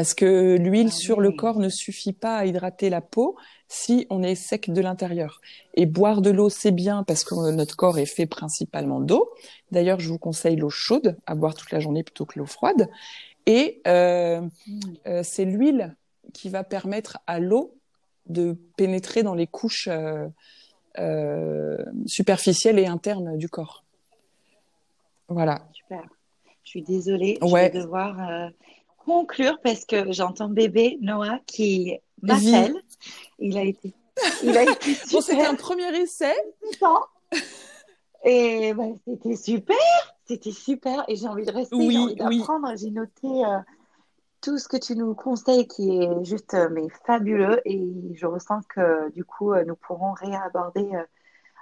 Parce 0.00 0.14
que 0.14 0.56
l'huile 0.56 0.88
ah 0.88 0.96
sur 0.96 1.20
le 1.20 1.30
corps 1.30 1.58
ne 1.58 1.68
suffit 1.68 2.14
pas 2.14 2.38
à 2.38 2.46
hydrater 2.46 2.88
la 2.88 3.02
peau 3.02 3.36
si 3.68 4.06
on 4.08 4.22
est 4.22 4.34
sec 4.34 4.70
de 4.70 4.80
l'intérieur. 4.80 5.42
Et 5.74 5.84
boire 5.84 6.22
de 6.22 6.30
l'eau, 6.30 6.48
c'est 6.48 6.70
bien 6.70 7.02
parce 7.02 7.22
que 7.22 7.50
notre 7.50 7.76
corps 7.76 7.98
est 7.98 8.06
fait 8.06 8.24
principalement 8.24 9.00
d'eau. 9.00 9.30
D'ailleurs, 9.72 10.00
je 10.00 10.08
vous 10.08 10.16
conseille 10.16 10.56
l'eau 10.56 10.70
chaude 10.70 11.18
à 11.26 11.34
boire 11.34 11.54
toute 11.54 11.70
la 11.70 11.80
journée 11.80 12.02
plutôt 12.02 12.24
que 12.24 12.38
l'eau 12.38 12.46
froide. 12.46 12.88
Et 13.44 13.82
euh, 13.86 14.40
mmh. 14.40 14.80
euh, 15.06 15.22
c'est 15.22 15.44
l'huile 15.44 15.94
qui 16.32 16.48
va 16.48 16.64
permettre 16.64 17.18
à 17.26 17.38
l'eau 17.38 17.74
de 18.24 18.56
pénétrer 18.78 19.22
dans 19.22 19.34
les 19.34 19.46
couches 19.46 19.86
euh, 19.92 20.28
euh, 20.98 21.76
superficielles 22.06 22.78
et 22.78 22.86
internes 22.86 23.36
du 23.36 23.50
corps. 23.50 23.84
Voilà. 25.28 25.60
Super. 25.74 26.04
Je 26.64 26.70
suis 26.70 26.82
désolée, 26.82 27.38
je 27.42 27.54
vais 27.54 27.68
devoir 27.68 28.18
euh, 28.30 28.48
conclure 29.04 29.58
parce 29.62 29.84
que 29.84 30.12
j'entends 30.12 30.48
bébé 30.48 30.98
Noah 31.00 31.38
qui 31.46 31.98
m'appelle. 32.22 32.80
Il 33.38 33.56
a 33.56 33.62
été, 33.62 33.94
il 34.42 34.56
a 34.56 34.62
été 34.62 34.96
bon, 35.12 35.20
c'était 35.20 35.46
un 35.46 35.54
premier 35.54 35.88
essai. 35.96 36.34
Et 38.24 38.74
ben, 38.74 38.98
c'était 39.06 39.36
super, 39.36 39.76
c'était 40.26 40.52
super. 40.52 41.04
Et 41.08 41.16
j'ai 41.16 41.26
envie 41.26 41.44
de 41.44 41.52
rester, 41.52 41.90
j'ai 41.90 41.98
envie 41.98 42.14
d'apprendre. 42.14 42.72
J'ai 42.76 42.90
noté 42.90 43.28
tout 44.40 44.58
ce 44.58 44.68
que 44.68 44.76
tu 44.76 44.94
nous 44.96 45.14
conseilles 45.14 45.66
qui 45.66 46.02
est 46.02 46.24
juste 46.24 46.56
mais 46.70 46.88
fabuleux 47.06 47.60
et 47.66 48.14
je 48.14 48.26
ressens 48.26 48.60
que 48.68 49.10
du 49.12 49.24
coup 49.24 49.54
nous 49.54 49.76
pourrons 49.76 50.12
réaborder 50.12 50.88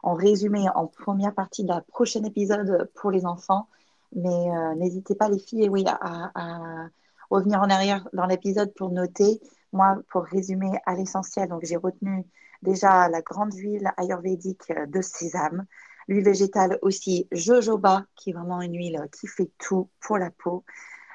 en 0.02 0.14
résumé 0.14 0.66
en 0.74 0.86
première 0.86 1.34
partie 1.34 1.64
de 1.64 1.68
la 1.68 1.80
prochaine 1.80 2.26
épisode 2.26 2.90
pour 2.94 3.10
les 3.10 3.26
enfants. 3.26 3.68
Mais 4.14 4.28
euh, 4.28 4.74
n'hésitez 4.74 5.14
pas 5.14 5.28
les 5.28 5.38
filles 5.38 5.68
oui, 5.68 5.84
à, 5.86 6.30
à 6.34 6.88
revenir 7.30 7.60
en 7.60 7.70
arrière 7.70 8.08
dans 8.12 8.26
l'épisode 8.26 8.72
pour 8.74 8.90
noter. 8.90 9.40
Moi, 9.72 9.98
pour 10.10 10.24
résumer 10.24 10.72
à 10.86 10.94
l'essentiel, 10.94 11.48
donc 11.48 11.64
j'ai 11.64 11.76
retenu 11.76 12.24
déjà 12.62 13.08
la 13.08 13.22
grande 13.22 13.54
huile 13.54 13.92
ayurvédique 13.96 14.72
de 14.88 15.02
sésame, 15.02 15.66
l'huile 16.08 16.24
végétale 16.24 16.78
aussi 16.82 17.28
jojoba, 17.32 18.04
qui 18.16 18.30
est 18.30 18.32
vraiment 18.32 18.62
une 18.62 18.76
huile 18.76 19.08
qui 19.12 19.26
fait 19.26 19.50
tout 19.58 19.90
pour 20.00 20.18
la 20.18 20.30
peau. 20.30 20.64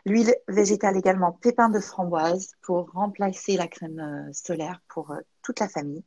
L'huile 0.05 0.35
végétale 0.47 0.97
également 0.97 1.31
pépin 1.31 1.69
de 1.69 1.79
framboise 1.79 2.51
pour 2.61 2.91
remplacer 2.91 3.55
la 3.55 3.67
crème 3.67 3.99
euh, 3.99 4.33
solaire 4.33 4.81
pour 4.89 5.11
euh, 5.11 5.19
toute 5.41 5.59
la 5.61 5.69
famille. 5.69 6.03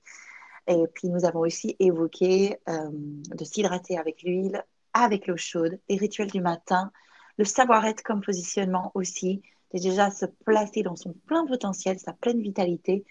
Et 0.66 0.84
puis, 0.94 1.08
nous 1.08 1.24
avons 1.24 1.40
aussi 1.40 1.76
évoqué 1.78 2.58
euh, 2.68 2.90
de 2.92 3.44
s'hydrater 3.44 3.96
avec 3.98 4.22
l'huile, 4.22 4.62
avec 4.92 5.26
l'eau 5.26 5.36
chaude, 5.36 5.78
les 5.88 5.96
rituels 5.96 6.30
du 6.30 6.40
matin, 6.40 6.92
le 7.38 7.44
savoir-être 7.44 8.02
comme 8.02 8.20
positionnement 8.20 8.90
aussi, 8.94 9.42
déjà 9.74 10.10
se 10.10 10.26
placer 10.44 10.82
dans 10.82 10.96
son 10.96 11.12
plein 11.26 11.46
potentiel, 11.46 11.98
sa 11.98 12.12
pleine 12.12 12.40
vitalité. 12.40 13.04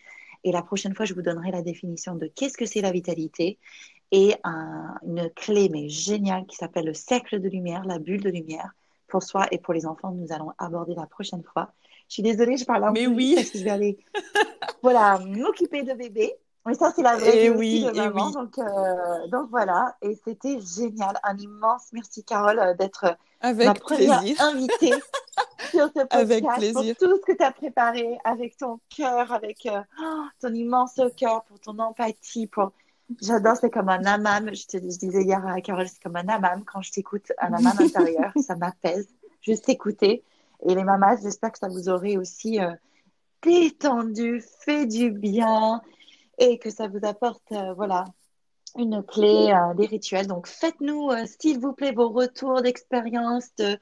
Et 0.44 0.52
la 0.52 0.62
prochaine 0.62 0.96
fois, 0.96 1.06
je 1.06 1.14
vous 1.14 1.22
donnerai 1.22 1.52
la 1.52 1.62
définition 1.62 2.16
de 2.16 2.28
qu'est-ce 2.28 2.58
que 2.58 2.66
c'est 2.66 2.82
la 2.82 2.92
vitalité 2.92 3.60
et 4.12 4.36
une 4.44 5.30
clé, 5.36 5.70
mais 5.70 5.90
géniale, 5.90 6.46
qui 6.46 6.56
s'appelle 6.56 6.86
le 6.86 6.94
cercle 6.94 7.40
de 7.40 7.50
lumière, 7.50 7.84
la 7.86 8.00
bulle 8.00 8.22
de 8.22 8.30
lumière. 8.30 8.72
Pour 9.08 9.24
soi 9.24 9.48
et 9.52 9.58
pour 9.58 9.74
les 9.74 9.86
enfants, 9.86 10.12
nous 10.12 10.32
allons 10.32 10.52
aborder 10.58 10.96
la 10.96 11.06
prochaine 11.06 11.44
fois. 11.44 11.72
Je 12.10 12.16
suis 12.16 12.24
désolée, 12.24 12.58
je 12.58 12.66
parle 12.66 12.84
un 12.84 12.92
mais 12.92 13.06
peu 13.06 13.12
oui. 13.12 13.34
parce 13.36 13.50
que 13.50 13.58
je 13.58 13.64
vais 13.64 13.72
aller 13.72 13.98
voilà, 14.82 15.20
m'occuper 15.20 15.84
de 15.84 15.94
bébé. 15.94 16.34
Mais 16.66 16.74
ça, 16.74 16.92
c'est 16.96 17.04
la 17.04 17.16
vraie 17.18 17.46
Et 17.46 17.50
vie 17.52 17.58
oui, 17.58 17.88
et 17.94 17.98
maman. 17.98 18.28
oui. 18.28 18.34
Donc, 18.34 18.58
euh, 18.58 19.28
donc 19.28 19.50
voilà. 19.52 19.96
Et 20.02 20.20
c'était 20.26 20.60
génial. 20.60 21.18
Un 21.24 21.38
immense 21.38 21.84
merci, 21.94 22.24
Carole, 22.24 22.60
euh, 22.60 22.74
d'être 22.74 23.04
ma 23.04 23.50
Avec 23.50 23.80
première 23.80 24.20
plaisir. 24.22 24.42
invitée 24.42 24.94
sur 25.70 25.88
ce 25.88 25.94
podcast. 25.94 26.08
Avec 26.12 26.44
Pour 26.44 26.54
plaisir. 26.56 26.96
tout 27.00 27.16
ce 27.18 27.22
que 27.32 27.38
tu 27.38 27.44
as 27.44 27.52
préparé 27.52 28.18
avec 28.24 28.58
ton 28.58 28.80
cœur, 28.90 29.32
avec 29.32 29.66
euh, 29.68 29.80
oh, 30.02 30.24
ton 30.42 30.54
immense 30.54 31.00
cœur, 31.18 31.44
pour 31.44 31.60
ton 31.60 31.78
empathie. 31.78 32.48
Pour... 32.48 32.72
J'adore, 33.22 33.58
c'est 33.58 33.70
comme 33.70 33.90
un 33.90 34.04
hammam. 34.04 34.50
Je 34.56 34.66
te 34.66 34.78
je 34.78 34.98
disais 34.98 35.22
hier 35.24 35.46
à 35.46 35.62
Carole, 35.62 35.88
c'est 35.88 36.02
comme 36.02 36.16
un 36.16 36.28
hammam. 36.28 36.64
Quand 36.66 36.82
je 36.82 36.92
t'écoute, 36.92 37.32
un 37.40 37.54
hammam 37.54 37.78
intérieur, 37.80 38.32
ça 38.42 38.56
m'apaise. 38.56 39.08
Juste 39.42 39.70
écouter. 39.70 40.24
Et 40.68 40.74
les 40.74 40.84
mamas, 40.84 41.18
j'espère 41.22 41.52
que 41.52 41.60
ça 41.60 41.68
vous 41.68 41.90
aurait 41.90 42.18
aussi 42.18 42.60
euh, 42.60 42.72
détendu, 43.44 44.42
fait 44.62 44.88
du 44.88 45.12
bien 45.12 45.82
et 46.38 46.58
que 46.60 46.70
ça 46.70 46.88
vous 46.88 47.00
apporte, 47.04 47.52
euh, 47.52 47.74
voilà, 47.74 48.06
une 48.78 49.04
clé, 49.04 49.52
euh, 49.54 49.74
des 49.74 49.86
rituels. 49.86 50.28
Donc, 50.28 50.48
faites-nous, 50.48 51.10
euh, 51.10 51.26
s'il 51.40 51.60
vous 51.60 51.74
plaît, 51.74 51.94
vos 51.94 52.10
retours 52.10 52.62
d'expérience 52.62 53.56
de 53.58 53.78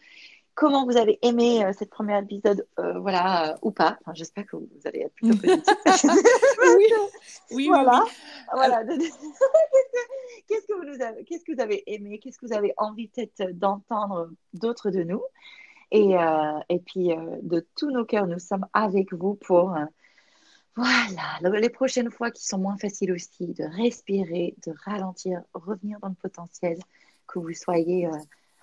comment 0.55 0.85
vous 0.85 0.97
avez 0.97 1.19
aimé 1.21 1.63
euh, 1.63 1.71
cette 1.77 1.89
première 1.89 2.21
épisode, 2.21 2.67
euh, 2.79 2.99
voilà, 2.99 3.53
euh, 3.53 3.57
ou 3.61 3.71
pas. 3.71 3.97
Enfin, 4.01 4.13
j'espère 4.13 4.45
que 4.45 4.55
vous 4.55 4.67
allez 4.85 5.01
être 5.01 5.13
plutôt 5.15 5.37
positif. 5.37 5.73
Oui, 7.51 7.67
voilà. 7.67 8.03
oui. 8.05 8.11
voilà. 8.53 8.83
Qu'est-ce 10.47 10.67
que 10.67 10.73
vous 10.73 10.85
nous 10.85 11.01
avez, 11.01 11.23
qu'est-ce 11.23 11.43
que 11.43 11.53
vous 11.53 11.61
avez 11.61 11.83
aimé? 11.87 12.19
Qu'est-ce 12.19 12.37
que 12.37 12.45
vous 12.45 12.53
avez 12.53 12.73
envie 12.77 13.07
peut-être 13.07 13.51
d'entendre 13.57 14.29
d'autres 14.53 14.89
de 14.89 15.03
nous? 15.03 15.21
Et, 15.91 16.15
et 16.69 16.79
puis, 16.79 17.11
de 17.43 17.65
tous 17.75 17.91
nos 17.91 18.03
cœurs, 18.03 18.27
nous 18.27 18.39
sommes 18.39 18.65
avec 18.73 19.13
vous 19.13 19.35
pour, 19.35 19.75
voilà, 20.75 21.37
le- 21.41 21.59
les 21.59 21.69
prochaines 21.69 22.09
fois 22.11 22.31
qui 22.31 22.45
sont 22.45 22.57
moins 22.57 22.77
faciles 22.77 23.11
aussi, 23.11 23.47
de 23.53 23.63
respirer, 23.63 24.55
de 24.65 24.73
ralentir, 24.85 25.41
revenir 25.53 25.99
dans 25.99 26.09
le 26.09 26.15
potentiel, 26.15 26.77
que 27.27 27.39
vous 27.39 27.53
soyez 27.53 28.07
euh, 28.07 28.11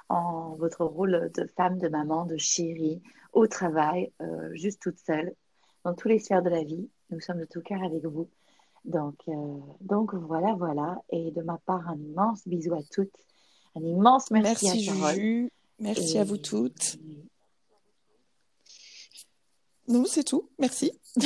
en 0.08 0.54
votre 0.56 0.84
rôle 0.84 1.30
de 1.34 1.46
femme, 1.56 1.78
de 1.78 1.88
maman, 1.88 2.24
de 2.26 2.36
chérie, 2.36 3.00
au 3.32 3.46
travail, 3.46 4.12
euh, 4.20 4.50
juste 4.54 4.80
toute 4.82 4.98
seule, 4.98 5.34
dans 5.84 5.94
toutes 5.94 6.10
les 6.10 6.18
sphères 6.18 6.42
de 6.42 6.50
la 6.50 6.64
vie. 6.64 6.88
Nous 7.10 7.20
sommes 7.20 7.38
de 7.40 7.44
tout 7.44 7.60
cœur 7.62 7.82
avec 7.82 8.04
vous. 8.04 8.28
Donc, 8.84 9.16
euh, 9.28 9.32
donc 9.80 10.14
voilà, 10.14 10.54
voilà. 10.54 10.98
Et 11.10 11.30
de 11.30 11.42
ma 11.42 11.58
part, 11.58 11.88
un 11.88 11.96
immense 11.98 12.46
bisou 12.46 12.74
à 12.74 12.82
toutes. 12.90 13.14
Un 13.76 13.82
immense 13.82 14.30
merci, 14.30 14.66
Merci 14.66 14.88
à 14.90 14.92
Carole. 14.94 15.14
Juju. 15.14 15.50
Merci 15.78 16.18
à 16.18 16.24
vous 16.24 16.38
toutes. 16.38 16.98
Non, 19.88 20.04
c'est 20.04 20.24
tout. 20.24 20.48
Merci. 20.58 20.92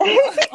en 0.00 0.04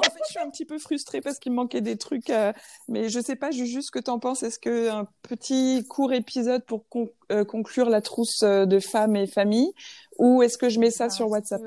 fait, 0.04 0.20
je 0.26 0.30
suis 0.32 0.40
un 0.40 0.50
petit 0.50 0.66
peu 0.66 0.78
frustrée 0.80 1.22
parce 1.22 1.40
qu'il 1.40 1.52
me 1.52 1.58
manquait 1.58 1.82
des 1.82 1.98
trucs. 1.98 2.30
euh, 2.30 2.54
mais 2.88 3.10
je 3.10 3.20
sais 3.20 3.36
pas, 3.36 3.52
Juju, 3.52 3.82
ce 3.82 3.92
que 3.92 4.00
t'en 4.00 4.20
penses. 4.20 4.44
Est-ce 4.44 4.60
que 4.60 4.90
un 4.90 5.08
petit 5.22 5.86
court 5.90 6.14
épisode 6.14 6.64
pour 6.66 6.88
con- 6.90 7.10
euh, 7.32 7.44
conclure 7.46 7.90
la 7.90 8.02
trousse 8.02 8.44
euh, 8.44 8.66
de 8.66 8.80
femmes 8.80 9.16
et 9.16 9.28
familles 9.28 9.74
ou 10.18 10.42
est-ce 10.44 10.58
que 10.58 10.70
je 10.70 10.80
mets 10.80 10.92
ça 10.92 11.10
sur 11.10 11.30
WhatsApp? 11.30 11.62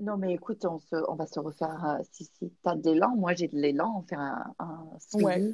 Non, 0.00 0.16
mais 0.16 0.34
écoute, 0.34 0.64
on, 0.64 0.80
se, 0.80 0.96
on 1.08 1.14
va 1.14 1.26
se 1.26 1.38
refaire. 1.38 1.84
euh, 2.00 2.02
si 2.10 2.24
si 2.24 2.30
tu 2.50 2.50
as 2.64 2.74
de 2.74 2.90
l'élan, 2.90 3.14
moi 3.16 3.32
j'ai 3.34 3.46
de 3.46 3.56
l'élan, 3.56 3.94
on 3.98 4.02
fait 4.02 4.16
un, 4.16 4.44
un 4.58 4.82
Ouais. 5.14 5.52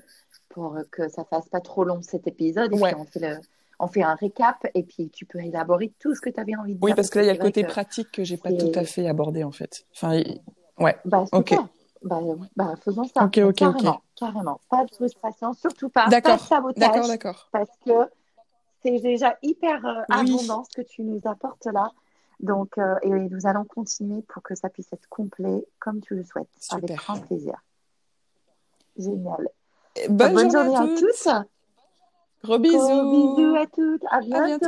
pour 0.48 0.78
que 0.90 1.08
ça 1.10 1.24
fasse 1.24 1.48
pas 1.50 1.60
trop 1.60 1.84
long 1.84 2.00
cet 2.00 2.26
épisode. 2.26 2.72
Et 2.72 2.78
Ouais. 2.80 2.92
puis 2.92 3.00
on 3.00 3.04
fait, 3.04 3.20
le, 3.20 3.36
on 3.80 3.88
fait 3.88 4.02
un 4.02 4.14
récap 4.14 4.66
et 4.74 4.82
puis 4.82 5.10
tu 5.10 5.24
peux 5.26 5.40
élaborer 5.40 5.92
tout 5.98 6.14
ce 6.14 6.20
que 6.20 6.30
tu 6.30 6.38
avais 6.38 6.54
envie 6.54 6.74
de 6.74 6.78
Oui, 6.82 6.90
dire. 6.90 6.96
parce 6.96 7.10
que 7.10 7.18
là, 7.18 7.24
il 7.24 7.28
y 7.28 7.30
a 7.30 7.34
le 7.34 7.38
côté 7.40 7.62
que 7.62 7.68
pratique 7.68 8.10
que 8.12 8.22
j'ai 8.24 8.36
pas 8.36 8.52
tout 8.52 8.70
à 8.74 8.84
fait 8.84 9.08
abordé 9.08 9.42
en 9.42 9.50
fait. 9.52 9.84
Enfin, 9.94 10.22
ouais. 10.78 10.96
Bah, 11.04 11.24
Ok. 11.32 11.54
Bah, 12.02 12.18
bah, 12.56 12.74
faisons 12.82 13.04
ça. 13.04 13.24
Ok, 13.24 13.36
ok, 13.38 13.44
ok. 13.48 13.54
carrément, 13.56 14.02
carrément. 14.16 14.60
Pas 14.70 14.84
de 14.86 14.94
frustration, 14.94 15.52
surtout 15.52 15.90
pas. 15.90 16.04
Pas 16.04 16.06
de 16.06 16.10
D'accord. 16.12 16.30
D'accord, 16.36 16.46
sabotage, 16.46 17.08
d'accord. 17.08 17.48
parce 17.52 17.70
que 17.84 18.10
c'est 18.82 18.98
déjà 19.00 19.36
hyper 19.42 19.84
euh, 19.84 20.00
Oui. 20.08 20.32
abondant 20.32 20.64
ce 20.64 20.80
que 20.80 20.86
tu 20.86 21.02
nous 21.02 21.20
apportes 21.26 21.66
là. 21.66 21.90
Donc, 22.40 22.78
euh, 22.78 22.94
et 23.02 23.10
nous 23.10 23.46
allons 23.46 23.64
continuer 23.64 24.22
pour 24.22 24.42
que 24.42 24.54
ça 24.54 24.70
puisse 24.70 24.90
être 24.94 25.06
complet 25.10 25.62
comme 25.78 26.00
tu 26.00 26.14
le 26.14 26.24
souhaites, 26.24 26.48
avec 26.70 26.88
Super. 26.88 26.96
grand 26.96 27.20
plaisir. 27.20 27.54
Génial. 28.96 29.48
Bonne, 30.08 30.32
Bonne 30.34 30.50
journée, 30.50 30.74
journée 30.74 30.76
à 30.76 30.94
à 30.94 30.98
tous. 30.98 31.28
Gros 32.44 32.58
Gros 32.66 33.04
bisous. 33.04 33.04
bisous 33.04 33.54
à 33.56 33.66
toutes. 33.66 34.04
À 34.10 34.20
À 34.30 34.40
bientôt. 34.40 34.40
bientôt. 34.40 34.58